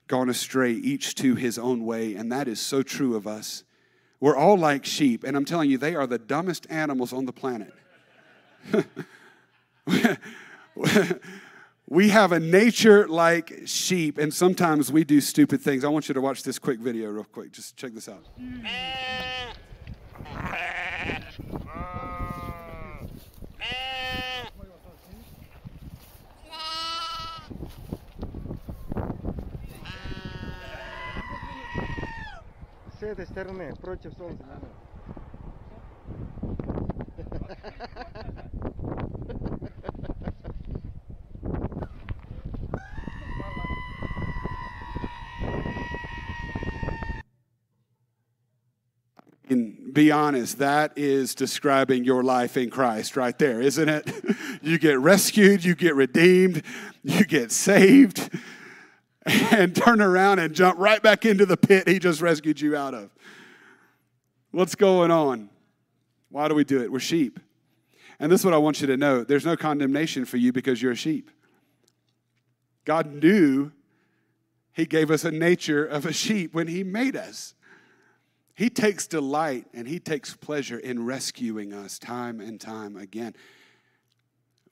gone 0.06 0.28
astray, 0.28 0.72
each 0.72 1.14
to 1.14 1.34
his 1.34 1.58
own 1.58 1.86
way, 1.86 2.14
and 2.14 2.30
that 2.30 2.46
is 2.46 2.60
so 2.60 2.82
true 2.82 3.16
of 3.16 3.26
us. 3.26 3.64
We're 4.22 4.36
all 4.36 4.56
like 4.56 4.84
sheep, 4.84 5.24
and 5.24 5.36
I'm 5.36 5.44
telling 5.44 5.68
you, 5.68 5.78
they 5.78 5.96
are 5.96 6.06
the 6.06 6.16
dumbest 6.16 6.68
animals 6.70 7.12
on 7.12 7.26
the 7.26 7.32
planet. 7.32 7.74
we 11.88 12.08
have 12.10 12.30
a 12.30 12.38
nature 12.38 13.08
like 13.08 13.62
sheep, 13.66 14.18
and 14.18 14.32
sometimes 14.32 14.92
we 14.92 15.02
do 15.02 15.20
stupid 15.20 15.60
things. 15.60 15.84
I 15.84 15.88
want 15.88 16.06
you 16.06 16.14
to 16.14 16.20
watch 16.20 16.44
this 16.44 16.60
quick 16.60 16.78
video, 16.78 17.10
real 17.10 17.24
quick. 17.24 17.50
Just 17.50 17.76
check 17.76 17.94
this 17.94 18.08
out. 18.08 18.24
с 33.01 33.03
этой 33.03 33.25
стороны, 33.25 33.75
против 33.75 34.13
солнца. 34.17 34.43
And 49.49 49.93
be 49.93 50.11
honest, 50.11 50.57
that 50.59 50.91
is 50.97 51.33
describing 51.33 52.03
your 52.03 52.21
life 52.21 52.57
in 52.57 52.69
Christ 52.69 53.15
right 53.15 53.37
there, 53.37 53.61
isn't 53.61 53.87
it? 53.87 54.11
You 54.61 54.77
get 54.77 54.99
rescued, 54.99 55.63
you 55.63 55.75
get 55.75 55.95
redeemed, 55.95 56.63
you 57.03 57.23
get 57.23 57.51
saved 57.51 58.29
and 59.26 59.74
turn 59.74 60.00
around 60.00 60.38
and 60.40 60.54
jump 60.54 60.78
right 60.78 61.02
back 61.02 61.24
into 61.24 61.46
the 61.46 61.56
pit 61.56 61.88
he 61.88 61.98
just 61.98 62.20
rescued 62.20 62.60
you 62.60 62.76
out 62.76 62.94
of. 62.94 63.10
What's 64.50 64.74
going 64.74 65.10
on? 65.10 65.48
Why 66.28 66.48
do 66.48 66.54
we 66.54 66.64
do 66.64 66.82
it? 66.82 66.90
We're 66.90 66.98
sheep. 66.98 67.38
And 68.18 68.30
this 68.30 68.40
is 68.40 68.44
what 68.44 68.54
I 68.54 68.58
want 68.58 68.80
you 68.80 68.86
to 68.88 68.96
know 68.96 69.24
there's 69.24 69.46
no 69.46 69.56
condemnation 69.56 70.24
for 70.24 70.36
you 70.36 70.52
because 70.52 70.82
you're 70.82 70.92
a 70.92 70.96
sheep. 70.96 71.30
God 72.84 73.14
knew 73.14 73.72
He 74.72 74.86
gave 74.86 75.10
us 75.10 75.24
a 75.24 75.30
nature 75.30 75.84
of 75.84 76.04
a 76.04 76.12
sheep 76.12 76.52
when 76.54 76.66
He 76.66 76.82
made 76.82 77.16
us. 77.16 77.54
He 78.54 78.70
takes 78.70 79.06
delight 79.06 79.66
and 79.72 79.86
He 79.86 79.98
takes 79.98 80.34
pleasure 80.34 80.78
in 80.78 81.04
rescuing 81.04 81.72
us 81.72 81.98
time 81.98 82.40
and 82.40 82.60
time 82.60 82.96
again. 82.96 83.34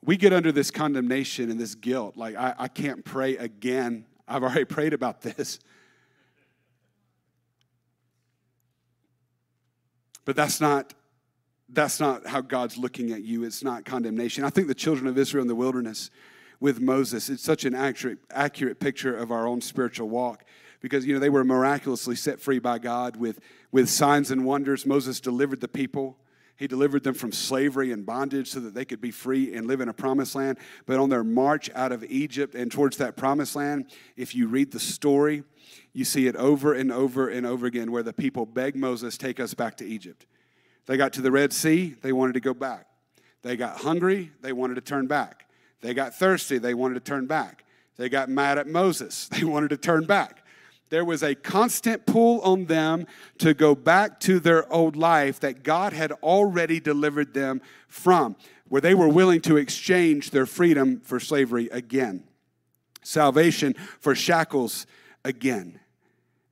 We 0.03 0.16
get 0.16 0.32
under 0.32 0.51
this 0.51 0.70
condemnation 0.70 1.51
and 1.51 1.61
this 1.61 1.74
guilt, 1.74 2.16
like, 2.16 2.34
I, 2.34 2.55
I 2.59 2.68
can't 2.68 3.05
pray 3.05 3.36
again 3.36 4.07
I've 4.31 4.43
already 4.43 4.64
prayed 4.64 4.93
about 4.93 5.22
this. 5.22 5.59
But 10.24 10.37
that's 10.37 10.61
not 10.61 10.95
that's 11.72 12.01
not 12.01 12.26
how 12.26 12.41
God's 12.41 12.76
looking 12.76 13.12
at 13.12 13.22
you. 13.22 13.45
It's 13.45 13.62
not 13.62 13.85
condemnation. 13.85 14.45
I 14.45 14.51
think 14.51 14.66
the 14.66 14.74
children 14.74 15.07
of 15.07 15.16
Israel 15.16 15.43
in 15.43 15.49
the 15.49 15.55
wilderness 15.55 16.11
with 16.59 16.81
Moses, 16.81 17.31
it's 17.31 17.43
such 17.43 17.64
an 17.64 17.74
accurate, 17.74 18.18
accurate 18.31 18.81
picture 18.81 19.16
of 19.16 19.31
our 19.31 19.47
own 19.47 19.61
spiritual 19.61 20.09
walk 20.09 20.45
because 20.81 21.07
you 21.07 21.14
know 21.14 21.20
they 21.20 21.31
were 21.31 21.45
miraculously 21.45 22.16
set 22.16 22.41
free 22.41 22.59
by 22.59 22.78
God 22.78 23.16
with, 23.16 23.41
with 23.70 23.89
signs 23.89 24.31
and 24.31 24.45
wonders. 24.45 24.85
Moses 24.85 25.20
delivered 25.20 25.61
the 25.61 25.68
people. 25.68 26.16
He 26.61 26.66
delivered 26.66 27.04
them 27.04 27.14
from 27.14 27.32
slavery 27.32 27.90
and 27.90 28.04
bondage 28.04 28.50
so 28.50 28.61
that 28.61 28.74
they 28.74 28.84
could 28.84 29.00
be 29.00 29.11
free 29.11 29.54
and 29.54 29.66
live 29.66 29.80
in 29.80 29.88
a 29.88 29.94
promised 29.94 30.34
land. 30.34 30.58
But 30.84 30.98
on 30.98 31.08
their 31.08 31.24
march 31.24 31.70
out 31.74 31.90
of 31.90 32.04
Egypt 32.04 32.54
and 32.54 32.70
towards 32.70 32.98
that 32.98 33.16
promised 33.16 33.56
land, 33.56 33.86
if 34.14 34.34
you 34.34 34.46
read 34.46 34.70
the 34.70 34.78
story, 34.78 35.42
you 35.94 36.04
see 36.04 36.26
it 36.26 36.36
over 36.36 36.74
and 36.74 36.92
over 36.92 37.30
and 37.30 37.46
over 37.46 37.64
again 37.64 37.90
where 37.90 38.02
the 38.02 38.12
people 38.12 38.44
beg 38.44 38.76
Moses, 38.76 39.16
Take 39.16 39.40
us 39.40 39.54
back 39.54 39.78
to 39.78 39.86
Egypt. 39.86 40.26
They 40.84 40.98
got 40.98 41.14
to 41.14 41.22
the 41.22 41.30
Red 41.32 41.54
Sea, 41.54 41.96
they 42.02 42.12
wanted 42.12 42.34
to 42.34 42.40
go 42.40 42.52
back. 42.52 42.84
They 43.40 43.56
got 43.56 43.78
hungry, 43.78 44.30
they 44.42 44.52
wanted 44.52 44.74
to 44.74 44.82
turn 44.82 45.06
back. 45.06 45.46
They 45.80 45.94
got 45.94 46.14
thirsty, 46.14 46.58
they 46.58 46.74
wanted 46.74 46.94
to 46.94 47.00
turn 47.00 47.24
back. 47.24 47.64
They 47.96 48.11
got 48.11 48.28
mad 48.28 48.58
at 48.58 48.66
Moses, 48.66 49.28
they 49.32 49.44
wanted 49.44 49.70
to 49.70 49.78
turn 49.78 50.04
back. 50.04 50.39
There 50.91 51.05
was 51.05 51.22
a 51.22 51.36
constant 51.36 52.05
pull 52.05 52.41
on 52.41 52.66
them 52.66 53.07
to 53.38 53.55
go 53.55 53.76
back 53.76 54.18
to 54.20 54.41
their 54.41 54.70
old 54.72 54.97
life 54.97 55.38
that 55.41 55.62
God 55.62 55.93
had 55.93 56.11
already 56.12 56.80
delivered 56.80 57.32
them 57.32 57.62
from, 57.86 58.36
where 58.68 58.80
they 58.80 58.95
were 58.95 59.09
willing 59.09 59.41
to 59.43 59.57
exchange 59.57 60.30
their 60.30 60.47
freedom 60.47 61.01
for 61.01 61.20
slavery 61.20 61.68
again, 61.70 62.24
salvation 63.03 63.74
for 64.01 64.16
shackles 64.16 64.84
again. 65.24 65.78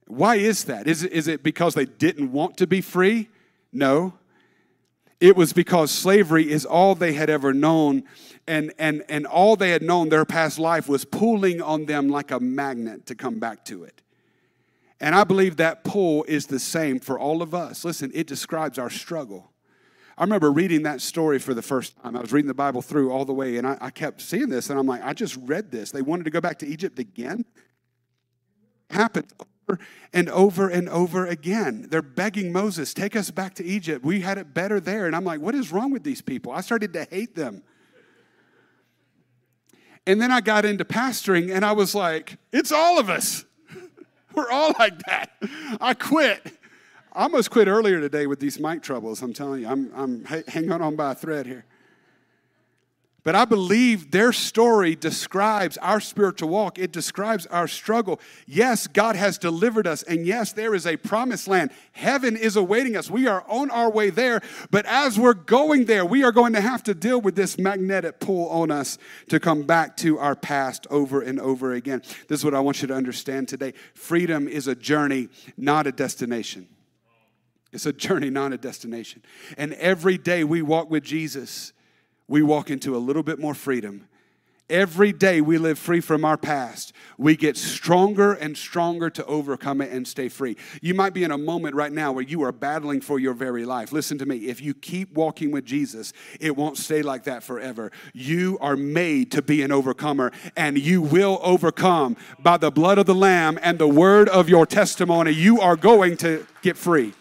Why 0.06 0.36
is 0.36 0.64
that? 0.64 0.86
Is 0.86 1.02
it, 1.02 1.12
is 1.12 1.26
it 1.26 1.42
because 1.42 1.74
they 1.74 1.84
didn't 1.84 2.30
want 2.30 2.56
to 2.58 2.66
be 2.68 2.80
free? 2.80 3.28
No. 3.72 4.14
It 5.20 5.36
was 5.36 5.52
because 5.52 5.90
slavery 5.90 6.48
is 6.48 6.64
all 6.64 6.94
they 6.94 7.12
had 7.12 7.28
ever 7.28 7.52
known, 7.52 8.04
and, 8.46 8.72
and, 8.78 9.04
and 9.08 9.26
all 9.26 9.56
they 9.56 9.70
had 9.70 9.82
known 9.82 10.10
their 10.10 10.24
past 10.24 10.60
life 10.60 10.88
was 10.88 11.04
pulling 11.04 11.60
on 11.60 11.86
them 11.86 12.08
like 12.08 12.30
a 12.30 12.38
magnet 12.38 13.06
to 13.06 13.16
come 13.16 13.40
back 13.40 13.64
to 13.64 13.82
it. 13.82 14.00
And 15.00 15.14
I 15.14 15.24
believe 15.24 15.56
that 15.56 15.84
pull 15.84 16.24
is 16.24 16.46
the 16.46 16.58
same 16.58 16.98
for 16.98 17.18
all 17.18 17.40
of 17.40 17.54
us. 17.54 17.84
Listen, 17.84 18.10
it 18.14 18.26
describes 18.26 18.78
our 18.78 18.90
struggle. 18.90 19.52
I 20.16 20.24
remember 20.24 20.50
reading 20.50 20.82
that 20.82 21.00
story 21.00 21.38
for 21.38 21.54
the 21.54 21.62
first 21.62 21.96
time. 22.02 22.16
I 22.16 22.20
was 22.20 22.32
reading 22.32 22.48
the 22.48 22.54
Bible 22.54 22.82
through 22.82 23.12
all 23.12 23.24
the 23.24 23.32
way, 23.32 23.56
and 23.56 23.66
I, 23.66 23.78
I 23.80 23.90
kept 23.90 24.20
seeing 24.20 24.48
this, 24.48 24.68
and 24.68 24.78
I'm 24.78 24.86
like, 24.86 25.04
I 25.04 25.12
just 25.12 25.36
read 25.36 25.70
this. 25.70 25.92
They 25.92 26.02
wanted 26.02 26.24
to 26.24 26.30
go 26.30 26.40
back 26.40 26.58
to 26.58 26.66
Egypt 26.66 26.98
again. 26.98 27.44
Happened 28.90 29.32
over 29.38 29.78
and 30.12 30.28
over 30.28 30.68
and 30.68 30.88
over 30.88 31.26
again. 31.26 31.86
They're 31.88 32.02
begging 32.02 32.52
Moses, 32.52 32.92
take 32.92 33.14
us 33.14 33.30
back 33.30 33.54
to 33.54 33.64
Egypt. 33.64 34.04
We 34.04 34.20
had 34.20 34.38
it 34.38 34.52
better 34.52 34.80
there. 34.80 35.06
And 35.06 35.14
I'm 35.14 35.24
like, 35.24 35.40
what 35.40 35.54
is 35.54 35.70
wrong 35.70 35.92
with 35.92 36.02
these 36.02 36.20
people? 36.20 36.50
I 36.50 36.62
started 36.62 36.92
to 36.94 37.04
hate 37.04 37.36
them. 37.36 37.62
And 40.04 40.20
then 40.20 40.32
I 40.32 40.40
got 40.40 40.64
into 40.64 40.84
pastoring, 40.84 41.54
and 41.54 41.64
I 41.64 41.72
was 41.72 41.94
like, 41.94 42.38
it's 42.52 42.72
all 42.72 42.98
of 42.98 43.08
us. 43.08 43.44
We're 44.38 44.52
all 44.52 44.72
like 44.78 45.02
that. 45.06 45.30
I 45.80 45.94
quit. 45.94 46.52
I 47.12 47.24
almost 47.24 47.50
quit 47.50 47.66
earlier 47.66 48.00
today 48.00 48.28
with 48.28 48.38
these 48.38 48.60
mic 48.60 48.84
troubles. 48.84 49.20
I'm 49.20 49.32
telling 49.32 49.62
you, 49.62 49.68
I'm, 49.68 49.90
I'm 49.96 50.24
hanging 50.46 50.70
on 50.70 50.94
by 50.94 51.10
a 51.10 51.14
thread 51.16 51.44
here. 51.44 51.64
But 53.28 53.34
I 53.34 53.44
believe 53.44 54.10
their 54.10 54.32
story 54.32 54.96
describes 54.96 55.76
our 55.82 56.00
spiritual 56.00 56.48
walk. 56.48 56.78
It 56.78 56.92
describes 56.92 57.44
our 57.48 57.68
struggle. 57.68 58.20
Yes, 58.46 58.86
God 58.86 59.16
has 59.16 59.36
delivered 59.36 59.86
us. 59.86 60.02
And 60.02 60.26
yes, 60.26 60.54
there 60.54 60.74
is 60.74 60.86
a 60.86 60.96
promised 60.96 61.46
land. 61.46 61.70
Heaven 61.92 62.38
is 62.38 62.56
awaiting 62.56 62.96
us. 62.96 63.10
We 63.10 63.26
are 63.26 63.44
on 63.46 63.70
our 63.70 63.90
way 63.90 64.08
there. 64.08 64.40
But 64.70 64.86
as 64.86 65.18
we're 65.18 65.34
going 65.34 65.84
there, 65.84 66.06
we 66.06 66.24
are 66.24 66.32
going 66.32 66.54
to 66.54 66.62
have 66.62 66.82
to 66.84 66.94
deal 66.94 67.20
with 67.20 67.36
this 67.36 67.58
magnetic 67.58 68.18
pull 68.18 68.48
on 68.48 68.70
us 68.70 68.96
to 69.28 69.38
come 69.38 69.64
back 69.64 69.98
to 69.98 70.18
our 70.18 70.34
past 70.34 70.86
over 70.88 71.20
and 71.20 71.38
over 71.38 71.74
again. 71.74 72.00
This 72.28 72.40
is 72.40 72.44
what 72.46 72.54
I 72.54 72.60
want 72.60 72.80
you 72.80 72.88
to 72.88 72.94
understand 72.94 73.48
today 73.48 73.74
freedom 73.92 74.48
is 74.48 74.68
a 74.68 74.74
journey, 74.74 75.28
not 75.58 75.86
a 75.86 75.92
destination. 75.92 76.66
It's 77.74 77.84
a 77.84 77.92
journey, 77.92 78.30
not 78.30 78.54
a 78.54 78.56
destination. 78.56 79.20
And 79.58 79.74
every 79.74 80.16
day 80.16 80.44
we 80.44 80.62
walk 80.62 80.88
with 80.88 81.04
Jesus 81.04 81.74
we 82.28 82.42
walk 82.42 82.70
into 82.70 82.94
a 82.94 82.98
little 82.98 83.22
bit 83.22 83.38
more 83.38 83.54
freedom 83.54 84.06
Every 84.70 85.14
day 85.14 85.40
we 85.40 85.56
live 85.56 85.78
free 85.78 86.02
from 86.02 86.26
our 86.26 86.36
past, 86.36 86.92
we 87.16 87.36
get 87.36 87.56
stronger 87.56 88.34
and 88.34 88.54
stronger 88.54 89.08
to 89.08 89.24
overcome 89.24 89.80
it 89.80 89.90
and 89.90 90.06
stay 90.06 90.28
free. 90.28 90.58
You 90.82 90.92
might 90.92 91.14
be 91.14 91.24
in 91.24 91.30
a 91.30 91.38
moment 91.38 91.74
right 91.74 91.90
now 91.90 92.12
where 92.12 92.22
you 92.22 92.42
are 92.42 92.52
battling 92.52 93.00
for 93.00 93.18
your 93.18 93.32
very 93.32 93.64
life. 93.64 93.92
Listen 93.92 94.18
to 94.18 94.26
me. 94.26 94.48
If 94.48 94.60
you 94.60 94.74
keep 94.74 95.14
walking 95.14 95.52
with 95.52 95.64
Jesus, 95.64 96.12
it 96.38 96.54
won't 96.54 96.76
stay 96.76 97.00
like 97.00 97.24
that 97.24 97.42
forever. 97.42 97.90
You 98.12 98.58
are 98.60 98.76
made 98.76 99.32
to 99.32 99.40
be 99.40 99.62
an 99.62 99.72
overcomer, 99.72 100.32
and 100.54 100.78
you 100.78 101.00
will 101.00 101.40
overcome 101.42 102.18
by 102.38 102.58
the 102.58 102.70
blood 102.70 102.98
of 102.98 103.06
the 103.06 103.14
Lamb 103.14 103.58
and 103.62 103.78
the 103.78 103.88
word 103.88 104.28
of 104.28 104.50
your 104.50 104.66
testimony. 104.66 105.30
You 105.30 105.62
are 105.62 105.76
going 105.76 106.18
to 106.18 106.46
get 106.60 106.76
free. 106.76 107.14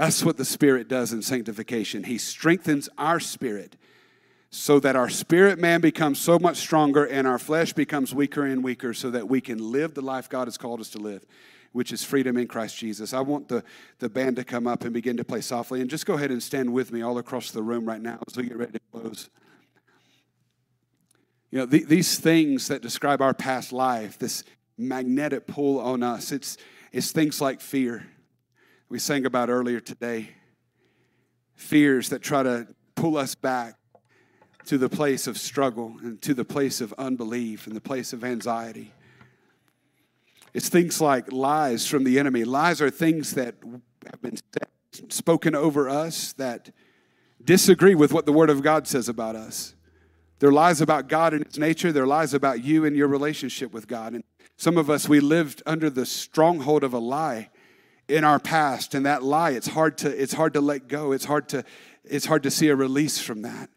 That's 0.00 0.24
what 0.24 0.38
the 0.38 0.46
Spirit 0.46 0.88
does 0.88 1.12
in 1.12 1.20
sanctification. 1.20 2.04
He 2.04 2.16
strengthens 2.16 2.88
our 2.96 3.20
spirit 3.20 3.76
so 4.48 4.80
that 4.80 4.96
our 4.96 5.10
spirit 5.10 5.58
man 5.58 5.82
becomes 5.82 6.18
so 6.18 6.38
much 6.38 6.56
stronger 6.56 7.04
and 7.04 7.26
our 7.26 7.38
flesh 7.38 7.74
becomes 7.74 8.14
weaker 8.14 8.46
and 8.46 8.64
weaker 8.64 8.94
so 8.94 9.10
that 9.10 9.28
we 9.28 9.42
can 9.42 9.58
live 9.58 9.92
the 9.92 10.00
life 10.00 10.26
God 10.30 10.46
has 10.46 10.56
called 10.56 10.80
us 10.80 10.88
to 10.92 10.98
live, 10.98 11.26
which 11.72 11.92
is 11.92 12.02
freedom 12.02 12.38
in 12.38 12.48
Christ 12.48 12.78
Jesus. 12.78 13.12
I 13.12 13.20
want 13.20 13.48
the, 13.48 13.62
the 13.98 14.08
band 14.08 14.36
to 14.36 14.44
come 14.44 14.66
up 14.66 14.84
and 14.84 14.94
begin 14.94 15.18
to 15.18 15.24
play 15.24 15.42
softly. 15.42 15.82
And 15.82 15.90
just 15.90 16.06
go 16.06 16.14
ahead 16.14 16.30
and 16.30 16.42
stand 16.42 16.72
with 16.72 16.92
me 16.92 17.02
all 17.02 17.18
across 17.18 17.50
the 17.50 17.62
room 17.62 17.84
right 17.84 18.00
now 18.00 18.20
as 18.26 18.38
we 18.38 18.44
get 18.44 18.56
ready 18.56 18.72
to 18.72 18.80
close. 18.90 19.28
You 21.50 21.58
know, 21.58 21.66
the, 21.66 21.84
these 21.84 22.18
things 22.18 22.68
that 22.68 22.80
describe 22.80 23.20
our 23.20 23.34
past 23.34 23.70
life, 23.70 24.18
this 24.18 24.44
magnetic 24.78 25.46
pull 25.46 25.78
on 25.78 26.02
us, 26.02 26.32
it's, 26.32 26.56
it's 26.90 27.12
things 27.12 27.42
like 27.42 27.60
fear. 27.60 28.06
We 28.90 28.98
sang 28.98 29.24
about 29.24 29.50
earlier 29.50 29.78
today. 29.78 30.30
Fears 31.54 32.08
that 32.08 32.22
try 32.22 32.42
to 32.42 32.66
pull 32.96 33.16
us 33.16 33.36
back 33.36 33.76
to 34.66 34.78
the 34.78 34.88
place 34.88 35.28
of 35.28 35.38
struggle 35.38 35.94
and 36.02 36.20
to 36.22 36.34
the 36.34 36.44
place 36.44 36.80
of 36.80 36.92
unbelief 36.98 37.68
and 37.68 37.76
the 37.76 37.80
place 37.80 38.12
of 38.12 38.24
anxiety. 38.24 38.92
It's 40.52 40.68
things 40.68 41.00
like 41.00 41.30
lies 41.30 41.86
from 41.86 42.02
the 42.02 42.18
enemy. 42.18 42.42
Lies 42.42 42.82
are 42.82 42.90
things 42.90 43.34
that 43.34 43.54
have 44.10 44.20
been 44.20 44.38
spoken 45.08 45.54
over 45.54 45.88
us 45.88 46.32
that 46.32 46.72
disagree 47.44 47.94
with 47.94 48.12
what 48.12 48.26
the 48.26 48.32
Word 48.32 48.50
of 48.50 48.60
God 48.60 48.88
says 48.88 49.08
about 49.08 49.36
us. 49.36 49.76
They're 50.40 50.50
lies 50.50 50.80
about 50.80 51.08
God 51.08 51.32
and 51.32 51.44
His 51.44 51.60
nature. 51.60 51.92
They're 51.92 52.08
lies 52.08 52.34
about 52.34 52.64
you 52.64 52.84
and 52.84 52.96
your 52.96 53.06
relationship 53.06 53.72
with 53.72 53.86
God. 53.86 54.14
And 54.14 54.24
some 54.56 54.76
of 54.76 54.90
us, 54.90 55.08
we 55.08 55.20
lived 55.20 55.62
under 55.64 55.90
the 55.90 56.04
stronghold 56.04 56.82
of 56.82 56.92
a 56.92 56.98
lie 56.98 57.50
in 58.10 58.24
our 58.24 58.38
past, 58.38 58.94
and 58.94 59.06
that 59.06 59.22
lie, 59.22 59.50
it's 59.50 59.68
hard 59.68 59.96
to, 59.98 60.08
it's 60.22 60.32
hard 60.32 60.54
to 60.54 60.60
let 60.60 60.88
go. 60.88 61.12
It's 61.12 61.24
hard 61.24 61.48
to, 61.50 61.64
it's 62.04 62.26
hard 62.26 62.42
to 62.42 62.50
see 62.50 62.68
a 62.68 62.76
release 62.76 63.20
from 63.20 63.42
that. 63.42 63.70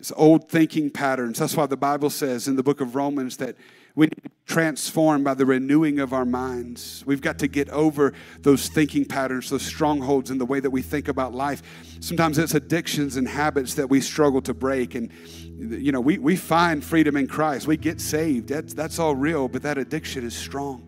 It's 0.00 0.12
old 0.16 0.48
thinking 0.48 0.90
patterns. 0.90 1.38
That's 1.38 1.56
why 1.56 1.66
the 1.66 1.76
Bible 1.76 2.10
says 2.10 2.46
in 2.46 2.54
the 2.54 2.62
book 2.62 2.80
of 2.80 2.94
Romans 2.94 3.36
that 3.38 3.56
we 3.96 4.06
need 4.06 4.14
to 4.22 4.28
be 4.28 4.30
transformed 4.46 5.24
by 5.24 5.34
the 5.34 5.44
renewing 5.44 5.98
of 5.98 6.12
our 6.12 6.24
minds. 6.24 7.02
We've 7.04 7.20
got 7.20 7.40
to 7.40 7.48
get 7.48 7.68
over 7.70 8.12
those 8.38 8.68
thinking 8.68 9.04
patterns, 9.04 9.50
those 9.50 9.64
strongholds 9.64 10.30
in 10.30 10.38
the 10.38 10.46
way 10.46 10.60
that 10.60 10.70
we 10.70 10.82
think 10.82 11.08
about 11.08 11.34
life. 11.34 11.62
Sometimes 11.98 12.38
it's 12.38 12.54
addictions 12.54 13.16
and 13.16 13.26
habits 13.26 13.74
that 13.74 13.90
we 13.90 14.00
struggle 14.00 14.40
to 14.42 14.54
break. 14.54 14.94
And, 14.94 15.10
you 15.58 15.90
know, 15.90 16.00
we, 16.00 16.18
we 16.18 16.36
find 16.36 16.84
freedom 16.84 17.16
in 17.16 17.26
Christ. 17.26 17.66
We 17.66 17.76
get 17.76 18.00
saved. 18.00 18.50
That's, 18.50 18.72
that's 18.72 19.00
all 19.00 19.16
real, 19.16 19.48
but 19.48 19.62
that 19.62 19.78
addiction 19.78 20.24
is 20.24 20.36
strong. 20.36 20.87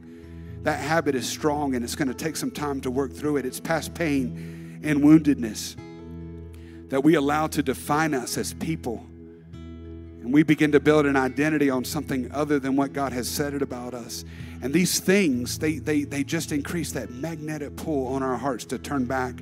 That 0.62 0.80
habit 0.80 1.14
is 1.14 1.28
strong, 1.28 1.74
and 1.74 1.84
it's 1.84 1.94
going 1.94 2.08
to 2.08 2.14
take 2.14 2.36
some 2.36 2.50
time 2.50 2.80
to 2.82 2.90
work 2.90 3.12
through 3.12 3.38
it. 3.38 3.46
It's 3.46 3.60
past 3.60 3.94
pain 3.94 4.80
and 4.82 5.00
woundedness 5.00 5.76
that 6.90 7.02
we 7.02 7.14
allow 7.14 7.46
to 7.46 7.62
define 7.62 8.14
us 8.14 8.36
as 8.36 8.52
people. 8.54 9.06
And 9.52 10.34
we 10.34 10.42
begin 10.42 10.72
to 10.72 10.80
build 10.80 11.06
an 11.06 11.16
identity 11.16 11.70
on 11.70 11.84
something 11.84 12.30
other 12.32 12.58
than 12.58 12.76
what 12.76 12.92
God 12.92 13.12
has 13.12 13.26
said 13.26 13.54
it 13.54 13.62
about 13.62 13.94
us. 13.94 14.24
And 14.60 14.74
these 14.74 15.00
things, 15.00 15.58
they, 15.58 15.78
they, 15.78 16.04
they 16.04 16.24
just 16.24 16.52
increase 16.52 16.92
that 16.92 17.10
magnetic 17.10 17.76
pull 17.76 18.08
on 18.08 18.22
our 18.22 18.36
hearts 18.36 18.66
to 18.66 18.78
turn 18.78 19.06
back, 19.06 19.40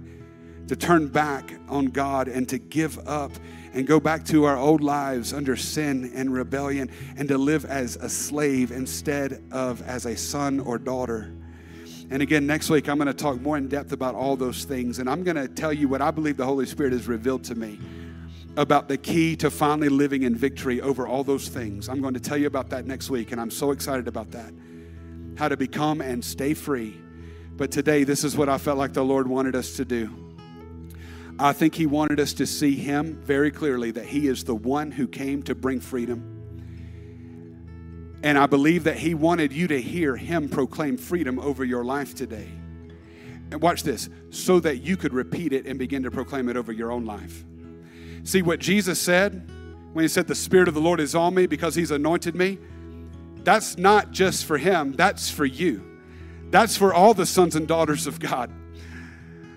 to 0.69 0.77
turn 0.77 1.09
back 1.09 1.53
on 1.69 1.87
God 1.87 2.29
and 2.29 2.49
to 2.49 2.59
give 2.59 2.97
up 3.09 3.33
and 3.73 3.87
go 3.87 4.01
back 4.01 4.25
to 4.27 4.45
our 4.45 4.57
old 4.57 4.83
lives 4.83 5.33
under 5.33 5.57
sin 5.57 6.13
and 6.15 6.33
rebellion 6.33 6.91
and 7.17 7.29
to 7.29 7.39
live 7.39 7.65
as 7.65 7.97
a 7.97 8.09
slave 8.09 8.71
instead 8.71 9.43
of 9.51 9.83
as 9.83 10.07
a 10.07 10.17
son 10.17 10.61
or 10.61 10.79
daughter. 10.79 11.33
And 12.11 12.23
again, 12.23 12.47
next 12.47 12.71
week, 12.71 12.89
I'm 12.89 12.97
going 12.97 13.07
to 13.09 13.15
talk 13.15 13.41
more 13.41 13.59
in 13.59 13.69
depth 13.69 13.93
about 13.93 14.15
all 14.15 14.35
those 14.35 14.65
things. 14.65 14.99
And 14.99 15.11
I'm 15.11 15.23
going 15.23 15.37
to 15.37 15.47
tell 15.47 15.73
you 15.73 15.89
what 15.89 16.01
I 16.01 16.11
believe 16.11 16.39
the 16.39 16.47
Holy 16.47 16.65
Spirit 16.65 16.93
has 16.93 17.07
revealed 17.07 17.45
to 17.45 17.55
me 17.55 17.79
about 18.57 18.89
the 18.89 18.97
key 18.97 19.37
to 19.37 19.51
finally 19.51 19.91
living 19.91 20.23
in 20.23 20.35
victory 20.35 20.81
over 20.81 21.07
all 21.07 21.23
those 21.23 21.49
things. 21.49 21.89
I'm 21.89 22.01
going 22.01 22.15
to 22.15 22.21
tell 22.21 22.39
you 22.39 22.47
about 22.47 22.71
that 22.71 22.87
next 22.87 23.11
week. 23.11 23.31
And 23.31 23.41
I'm 23.41 23.51
so 23.51 23.73
excited 23.73 24.09
about 24.09 24.31
that. 24.31 24.53
How 25.37 25.49
to 25.49 25.57
become 25.57 26.01
and 26.01 26.25
stay 26.25 26.55
free. 26.55 26.99
But 27.57 27.71
today, 27.71 28.05
this 28.05 28.25
is 28.25 28.37
what 28.37 28.49
I 28.49 28.57
felt 28.57 28.79
like 28.79 28.95
the 28.95 29.05
Lord 29.05 29.29
wanted 29.29 29.55
us 29.55 29.77
to 29.77 29.85
do. 29.85 30.28
I 31.39 31.53
think 31.53 31.75
He 31.75 31.87
wanted 31.87 32.19
us 32.19 32.33
to 32.35 32.47
see 32.47 32.75
Him 32.75 33.15
very 33.23 33.51
clearly 33.51 33.91
that 33.93 34.07
He 34.07 34.27
is 34.27 34.45
the 34.45 34.55
one 34.55 34.91
who 34.91 35.07
came 35.07 35.43
to 35.45 35.55
bring 35.55 35.81
freedom. 35.81 36.35
And 38.23 38.37
I 38.37 38.47
believe 38.47 38.85
that 38.85 38.97
He 38.97 39.15
wanted 39.15 39.53
you 39.53 39.69
to 39.69 39.81
hear 39.81 40.17
Him 40.17 40.49
proclaim 40.49 40.97
freedom 40.97 41.39
over 41.39 41.65
your 41.65 41.85
life 41.85 42.15
today. 42.15 42.49
And 43.51 43.63
watch 43.63 43.83
this, 43.83 44.09
so 44.31 44.61
that 44.61 44.79
you 44.79 44.97
could 44.97 45.15
repeat 45.15 45.53
it 45.53 45.67
and 45.67 45.79
begin 45.79 46.03
to 46.03 46.11
proclaim 46.11 46.49
it 46.49 46.57
over 46.57 46.73
your 46.73 46.91
own 46.91 47.05
life. 47.05 47.45
See 48.25 48.43
what 48.43 48.59
Jesus 48.59 48.99
said 49.01 49.49
when 49.93 50.03
He 50.03 50.09
said, 50.09 50.27
The 50.27 50.35
Spirit 50.35 50.69
of 50.69 50.75
the 50.75 50.81
Lord 50.81 50.99
is 50.99 51.15
on 51.15 51.35
me 51.35 51.47
because 51.47 51.75
He's 51.77 51.93
anointed 51.93 52.35
me? 52.35 52.59
That's 53.45 53.79
not 53.79 54.11
just 54.11 54.45
for 54.45 54.59
Him, 54.59 54.93
that's 54.93 55.31
for 55.31 55.47
you. 55.47 55.85
That's 56.51 56.77
for 56.77 56.93
all 56.93 57.15
the 57.15 57.27
sons 57.27 57.55
and 57.55 57.69
daughters 57.69 58.07
of 58.07 58.19
God. 58.19 58.51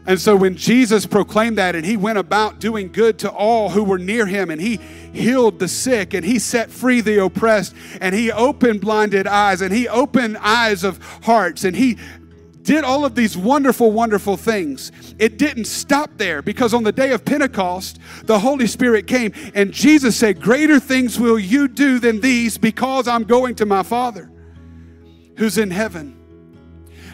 And 0.08 0.20
so 0.20 0.36
when 0.36 0.56
Jesus 0.56 1.06
proclaimed 1.06 1.58
that 1.60 1.76
and 1.76 1.86
he 1.86 1.96
went 1.96 2.18
about 2.18 2.60
doing 2.60 2.92
good 2.92 3.20
to 3.20 3.30
all 3.30 3.70
who 3.70 3.84
were 3.84 4.00
near 4.00 4.26
him 4.26 4.50
and 4.50 4.60
he 4.60 4.78
healed 5.14 5.60
the 5.60 5.68
sick 5.68 6.14
and 6.16 6.26
he 6.26 6.40
set 6.40 6.72
free 6.72 7.02
the 7.02 7.24
oppressed 7.24 7.76
and 8.00 8.16
he 8.16 8.32
opened 8.32 8.82
blinded 8.82 9.28
eyes 9.28 9.62
and 9.62 9.72
he 9.72 9.88
opened 9.88 10.38
eyes 10.38 10.84
of 10.84 10.98
hearts 11.24 11.64
and 11.64 11.76
he 11.76 11.98
did 12.64 12.84
all 12.84 13.06
of 13.06 13.16
these 13.16 13.38
wonderful, 13.38 13.92
wonderful 13.92 14.38
things. 14.38 14.92
It 15.20 15.38
didn't 15.38 15.66
stop 15.66 16.12
there 16.18 16.42
because 16.42 16.74
on 16.74 16.84
the 16.84 16.92
day 16.92 17.12
of 17.12 17.24
Pentecost, 17.24 18.00
the 18.24 18.40
Holy 18.40 18.68
Spirit 18.68 19.08
came 19.08 19.34
and 19.54 19.72
Jesus 19.72 20.16
said, 20.16 20.42
Greater 20.42 20.80
things 20.80 21.20
will 21.20 21.40
you 21.40 21.68
do 21.68 22.00
than 22.00 22.22
these 22.22 22.58
because 22.58 23.08
I'm 23.08 23.24
going 23.24 23.56
to 23.56 23.66
my 23.66 23.84
Father 23.84 24.32
who's 25.38 25.58
in 25.58 25.72
heaven. 25.72 26.18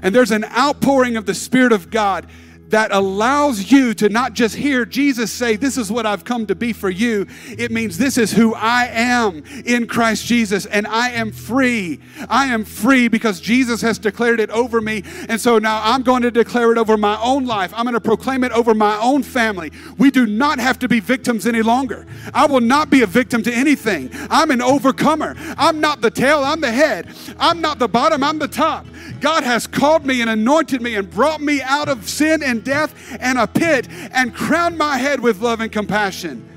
And 0.01 0.13
there's 0.13 0.31
an 0.31 0.45
outpouring 0.45 1.17
of 1.17 1.25
the 1.25 1.33
Spirit 1.33 1.71
of 1.71 1.89
God 1.89 2.27
that 2.69 2.91
allows 2.91 3.71
you 3.71 3.93
to 3.95 4.09
not 4.09 4.33
just 4.33 4.55
hear 4.55 4.85
Jesus 4.85 5.31
say, 5.31 5.55
This 5.55 5.77
is 5.77 5.91
what 5.91 6.05
I've 6.05 6.25
come 6.25 6.45
to 6.47 6.55
be 6.55 6.73
for 6.73 6.89
you. 6.89 7.27
It 7.57 7.71
means 7.71 7.97
this 7.97 8.17
is 8.17 8.31
who 8.31 8.53
I 8.53 8.87
am 8.87 9.43
in 9.65 9.87
Christ 9.87 10.25
Jesus, 10.25 10.65
and 10.65 10.85
I 10.87 11.11
am 11.11 11.31
free. 11.31 11.99
I 12.29 12.47
am 12.47 12.65
free 12.65 13.07
because 13.07 13.39
Jesus 13.39 13.81
has 13.81 13.97
declared 13.99 14.39
it 14.39 14.49
over 14.49 14.81
me. 14.81 15.03
And 15.29 15.39
so 15.39 15.59
now 15.59 15.81
I'm 15.83 16.03
going 16.03 16.23
to 16.23 16.31
declare 16.31 16.71
it 16.71 16.77
over 16.77 16.97
my 16.97 17.19
own 17.21 17.45
life. 17.45 17.73
I'm 17.75 17.83
going 17.83 17.93
to 17.93 18.01
proclaim 18.01 18.43
it 18.43 18.51
over 18.51 18.73
my 18.73 18.97
own 18.99 19.23
family. 19.23 19.71
We 19.97 20.11
do 20.11 20.25
not 20.25 20.59
have 20.59 20.79
to 20.79 20.87
be 20.87 20.99
victims 20.99 21.47
any 21.47 21.61
longer. 21.61 22.05
I 22.33 22.45
will 22.45 22.61
not 22.61 22.89
be 22.89 23.01
a 23.01 23.07
victim 23.07 23.43
to 23.43 23.53
anything. 23.53 24.09
I'm 24.29 24.51
an 24.51 24.61
overcomer. 24.61 25.35
I'm 25.57 25.79
not 25.79 26.01
the 26.01 26.11
tail, 26.11 26.43
I'm 26.43 26.61
the 26.61 26.71
head. 26.71 27.13
I'm 27.39 27.61
not 27.61 27.79
the 27.79 27.87
bottom, 27.87 28.23
I'm 28.23 28.39
the 28.39 28.47
top. 28.47 28.85
God 29.19 29.43
has 29.43 29.67
called 29.67 30.05
me 30.05 30.21
and 30.21 30.29
anointed 30.29 30.81
me 30.81 30.95
and 30.95 31.09
brought 31.09 31.41
me 31.41 31.61
out 31.61 31.89
of 31.89 32.07
sin 32.07 32.43
and 32.43 32.56
death 32.63 33.17
and 33.19 33.37
a 33.37 33.47
pit 33.47 33.87
and 33.89 34.33
crown 34.33 34.77
my 34.77 34.97
head 34.97 35.19
with 35.19 35.41
love 35.41 35.61
and 35.61 35.71
compassion. 35.71 36.47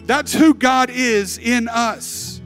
That's 0.00 0.32
who 0.32 0.54
God 0.54 0.90
is 0.90 1.38
in 1.38 1.68
us. 1.68 2.37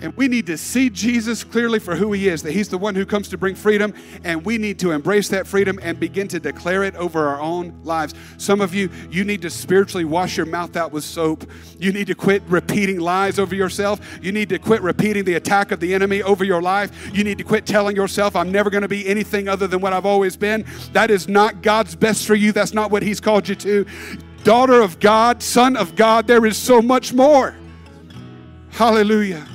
And 0.00 0.16
we 0.16 0.28
need 0.28 0.46
to 0.46 0.56
see 0.56 0.90
Jesus 0.90 1.42
clearly 1.42 1.78
for 1.78 1.96
who 1.96 2.12
he 2.12 2.28
is, 2.28 2.42
that 2.42 2.52
he's 2.52 2.68
the 2.68 2.78
one 2.78 2.94
who 2.94 3.04
comes 3.04 3.28
to 3.28 3.38
bring 3.38 3.54
freedom, 3.54 3.92
and 4.22 4.44
we 4.44 4.56
need 4.56 4.78
to 4.78 4.92
embrace 4.92 5.28
that 5.30 5.46
freedom 5.46 5.78
and 5.82 5.98
begin 5.98 6.28
to 6.28 6.38
declare 6.38 6.84
it 6.84 6.94
over 6.94 7.26
our 7.26 7.40
own 7.40 7.78
lives. 7.82 8.14
Some 8.36 8.60
of 8.60 8.74
you, 8.74 8.90
you 9.10 9.24
need 9.24 9.42
to 9.42 9.50
spiritually 9.50 10.04
wash 10.04 10.36
your 10.36 10.46
mouth 10.46 10.76
out 10.76 10.92
with 10.92 11.02
soap. 11.02 11.50
You 11.78 11.92
need 11.92 12.06
to 12.06 12.14
quit 12.14 12.42
repeating 12.46 13.00
lies 13.00 13.38
over 13.38 13.54
yourself. 13.54 14.00
You 14.22 14.30
need 14.30 14.48
to 14.50 14.58
quit 14.58 14.82
repeating 14.82 15.24
the 15.24 15.34
attack 15.34 15.72
of 15.72 15.80
the 15.80 15.92
enemy 15.94 16.22
over 16.22 16.44
your 16.44 16.62
life. 16.62 17.10
You 17.12 17.24
need 17.24 17.38
to 17.38 17.44
quit 17.44 17.66
telling 17.66 17.96
yourself, 17.96 18.36
I'm 18.36 18.52
never 18.52 18.70
going 18.70 18.82
to 18.82 18.88
be 18.88 19.06
anything 19.08 19.48
other 19.48 19.66
than 19.66 19.80
what 19.80 19.92
I've 19.92 20.06
always 20.06 20.36
been. 20.36 20.64
That 20.92 21.10
is 21.10 21.26
not 21.26 21.62
God's 21.62 21.96
best 21.96 22.26
for 22.26 22.36
you. 22.36 22.52
That's 22.52 22.72
not 22.72 22.90
what 22.90 23.02
he's 23.02 23.20
called 23.20 23.48
you 23.48 23.56
to. 23.56 23.86
Daughter 24.44 24.80
of 24.80 25.00
God, 25.00 25.42
son 25.42 25.76
of 25.76 25.96
God, 25.96 26.28
there 26.28 26.46
is 26.46 26.56
so 26.56 26.80
much 26.80 27.12
more. 27.12 27.56
Hallelujah. 28.70 29.46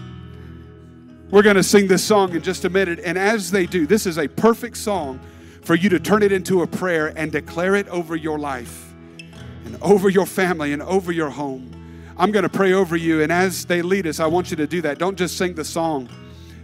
We're 1.34 1.42
going 1.42 1.56
to 1.56 1.64
sing 1.64 1.88
this 1.88 2.04
song 2.04 2.36
in 2.36 2.44
just 2.44 2.64
a 2.64 2.70
minute. 2.70 3.00
And 3.04 3.18
as 3.18 3.50
they 3.50 3.66
do, 3.66 3.88
this 3.88 4.06
is 4.06 4.20
a 4.20 4.28
perfect 4.28 4.78
song 4.78 5.20
for 5.64 5.74
you 5.74 5.90
to 5.90 6.00
turn 6.00 6.22
it 6.22 6.32
into 6.32 6.62
a 6.62 6.68
prayer 6.68 7.12
and 7.16 7.32
declare 7.32 7.74
it 7.74 7.88
over 7.88 8.16
your 8.16 8.38
life. 8.38 8.94
and 9.66 9.82
over 9.82 10.10
your 10.10 10.28
family 10.28 10.74
and 10.74 10.82
over 10.84 11.12
your 11.12 11.32
home. 11.32 11.72
I'm 12.18 12.32
going 12.32 12.44
to 12.44 12.50
pray 12.50 12.74
over 12.74 12.96
you, 12.96 13.24
and 13.24 13.32
as 13.32 13.66
they 13.66 13.82
lead 13.82 14.06
us, 14.06 14.20
I 14.20 14.28
want 14.28 14.52
you 14.52 14.58
to 14.58 14.68
do 14.68 14.82
that. 14.82 15.00
Don't 15.00 15.18
just 15.18 15.36
sing 15.36 15.56
the 15.56 15.66
song, 15.66 16.08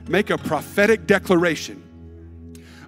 make 0.08 0.30
a 0.30 0.38
prophetic 0.38 1.08
declaration 1.08 1.82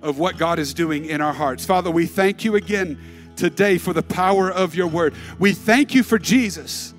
of 0.03 0.19
what 0.19 0.37
God 0.37 0.59
is 0.59 0.75
doing 0.75 1.05
in 1.05 1.19
our 1.19 1.33
hearts. 1.33 1.65
Father, 1.65 1.89
we 1.89 2.05
thank 2.05 2.43
you 2.43 2.57
again 2.57 2.99
today 3.35 3.79
for 3.79 3.93
the 3.93 4.03
power 4.03 4.51
of 4.51 4.75
your 4.75 4.87
word. 4.87 5.15
We 5.39 5.53
thank 5.53 5.95
you 5.95 6.03
for 6.03 6.19
Jesus. 6.19 6.93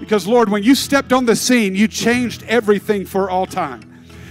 Because, 0.00 0.26
Lord, 0.26 0.48
when 0.48 0.62
you 0.62 0.74
stepped 0.74 1.12
on 1.12 1.26
the 1.26 1.36
scene, 1.36 1.74
you 1.74 1.88
changed 1.88 2.44
everything 2.44 3.04
for 3.04 3.28
all 3.28 3.44
time. 3.44 3.87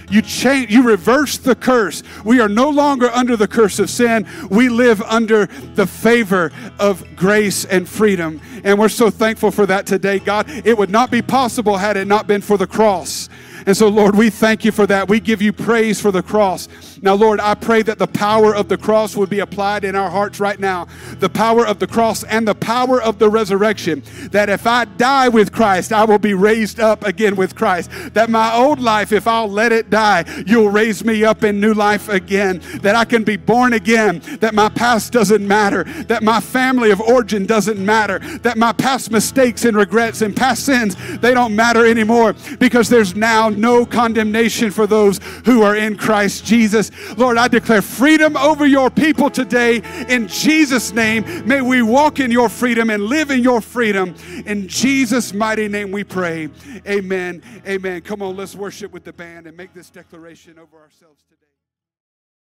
You 0.09 0.21
change, 0.21 0.71
you 0.71 0.83
reverse 0.83 1.37
the 1.37 1.55
curse. 1.55 2.01
We 2.23 2.39
are 2.39 2.47
no 2.47 2.69
longer 2.69 3.09
under 3.09 3.35
the 3.35 3.47
curse 3.47 3.79
of 3.79 3.89
sin. 3.89 4.25
We 4.49 4.69
live 4.69 5.01
under 5.01 5.47
the 5.75 5.85
favor 5.85 6.51
of 6.79 7.03
grace 7.15 7.65
and 7.65 7.87
freedom. 7.87 8.41
And 8.63 8.79
we're 8.79 8.89
so 8.89 9.09
thankful 9.09 9.51
for 9.51 9.65
that 9.65 9.85
today, 9.85 10.19
God. 10.19 10.49
It 10.65 10.77
would 10.77 10.89
not 10.89 11.11
be 11.11 11.21
possible 11.21 11.77
had 11.77 11.97
it 11.97 12.07
not 12.07 12.25
been 12.25 12.41
for 12.41 12.57
the 12.57 12.67
cross. 12.67 13.27
And 13.67 13.75
so, 13.75 13.89
Lord, 13.89 14.15
we 14.15 14.29
thank 14.29 14.63
you 14.63 14.71
for 14.71 14.87
that. 14.87 15.09
We 15.09 15.19
give 15.19 15.41
you 15.41 15.51
praise 15.51 15.99
for 15.99 16.09
the 16.09 16.23
cross. 16.23 16.69
Now, 17.01 17.15
Lord, 17.15 17.41
I 17.41 17.53
pray 17.53 17.81
that 17.81 17.99
the 17.99 18.07
power 18.07 18.55
of 18.55 18.69
the 18.69 18.77
cross 18.77 19.17
would 19.17 19.29
be 19.29 19.39
applied 19.39 19.83
in 19.83 19.93
our 19.93 20.09
hearts 20.09 20.39
right 20.39 20.57
now. 20.57 20.87
The 21.19 21.27
power 21.27 21.67
of 21.67 21.79
the 21.79 21.85
cross 21.85 22.23
and 22.23 22.47
the 22.47 22.55
power 22.55 23.01
of 23.01 23.19
the 23.19 23.29
resurrection. 23.29 24.03
That 24.31 24.47
if 24.47 24.65
I 24.65 24.85
die 24.85 25.27
with 25.27 25.51
Christ, 25.51 25.91
I 25.91 26.05
will 26.05 26.17
be 26.17 26.33
raised 26.33 26.79
up 26.79 27.03
again 27.03 27.35
with 27.35 27.55
Christ. 27.55 27.91
That 28.13 28.29
my 28.29 28.55
old 28.55 28.79
life, 28.79 29.11
if 29.11 29.27
I'll 29.27 29.49
let 29.49 29.73
it 29.73 29.89
die, 29.89 30.23
you'll 30.47 30.69
raise 30.69 31.03
me 31.03 31.25
up 31.25 31.43
in 31.43 31.59
new 31.59 31.73
life 31.73 32.07
again. 32.07 32.61
That 32.83 32.95
I 32.95 33.03
can 33.03 33.25
be 33.25 33.35
born 33.35 33.73
again. 33.73 34.21
That 34.39 34.55
my 34.55 34.69
past 34.69 35.11
doesn't 35.11 35.45
matter. 35.45 35.83
That 36.05 36.23
my 36.23 36.39
family 36.39 36.91
of 36.91 37.01
origin 37.01 37.45
doesn't 37.45 37.83
matter. 37.85 38.19
That 38.43 38.57
my 38.57 38.71
past 38.71 39.11
mistakes 39.11 39.65
and 39.65 39.75
regrets 39.75 40.21
and 40.21 40.33
past 40.33 40.65
sins, 40.65 40.95
they 41.17 41.33
don't 41.33 41.53
matter 41.53 41.85
anymore 41.85 42.33
because 42.59 42.87
there's 42.87 43.13
now 43.13 43.49
no 43.57 43.85
condemnation 43.85 44.71
for 44.71 44.87
those 44.87 45.19
who 45.45 45.63
are 45.63 45.75
in 45.75 45.97
Christ 45.97 46.45
Jesus. 46.45 46.91
Lord, 47.17 47.37
I 47.37 47.47
declare 47.47 47.81
freedom 47.81 48.37
over 48.37 48.65
your 48.65 48.89
people 48.89 49.29
today 49.29 49.81
in 50.07 50.27
Jesus' 50.27 50.93
name. 50.93 51.25
May 51.47 51.61
we 51.61 51.81
walk 51.81 52.19
in 52.19 52.31
your 52.31 52.49
freedom 52.49 52.89
and 52.89 53.03
live 53.03 53.31
in 53.31 53.41
your 53.41 53.61
freedom. 53.61 54.15
In 54.45 54.67
Jesus' 54.67 55.33
mighty 55.33 55.67
name 55.67 55.91
we 55.91 56.03
pray. 56.03 56.49
Amen. 56.87 57.41
Amen. 57.67 58.01
Come 58.01 58.21
on, 58.21 58.35
let's 58.35 58.55
worship 58.55 58.91
with 58.91 59.03
the 59.03 59.13
band 59.13 59.47
and 59.47 59.57
make 59.57 59.73
this 59.73 59.89
declaration 59.89 60.59
over 60.59 60.77
ourselves 60.77 61.23
today. 61.23 61.46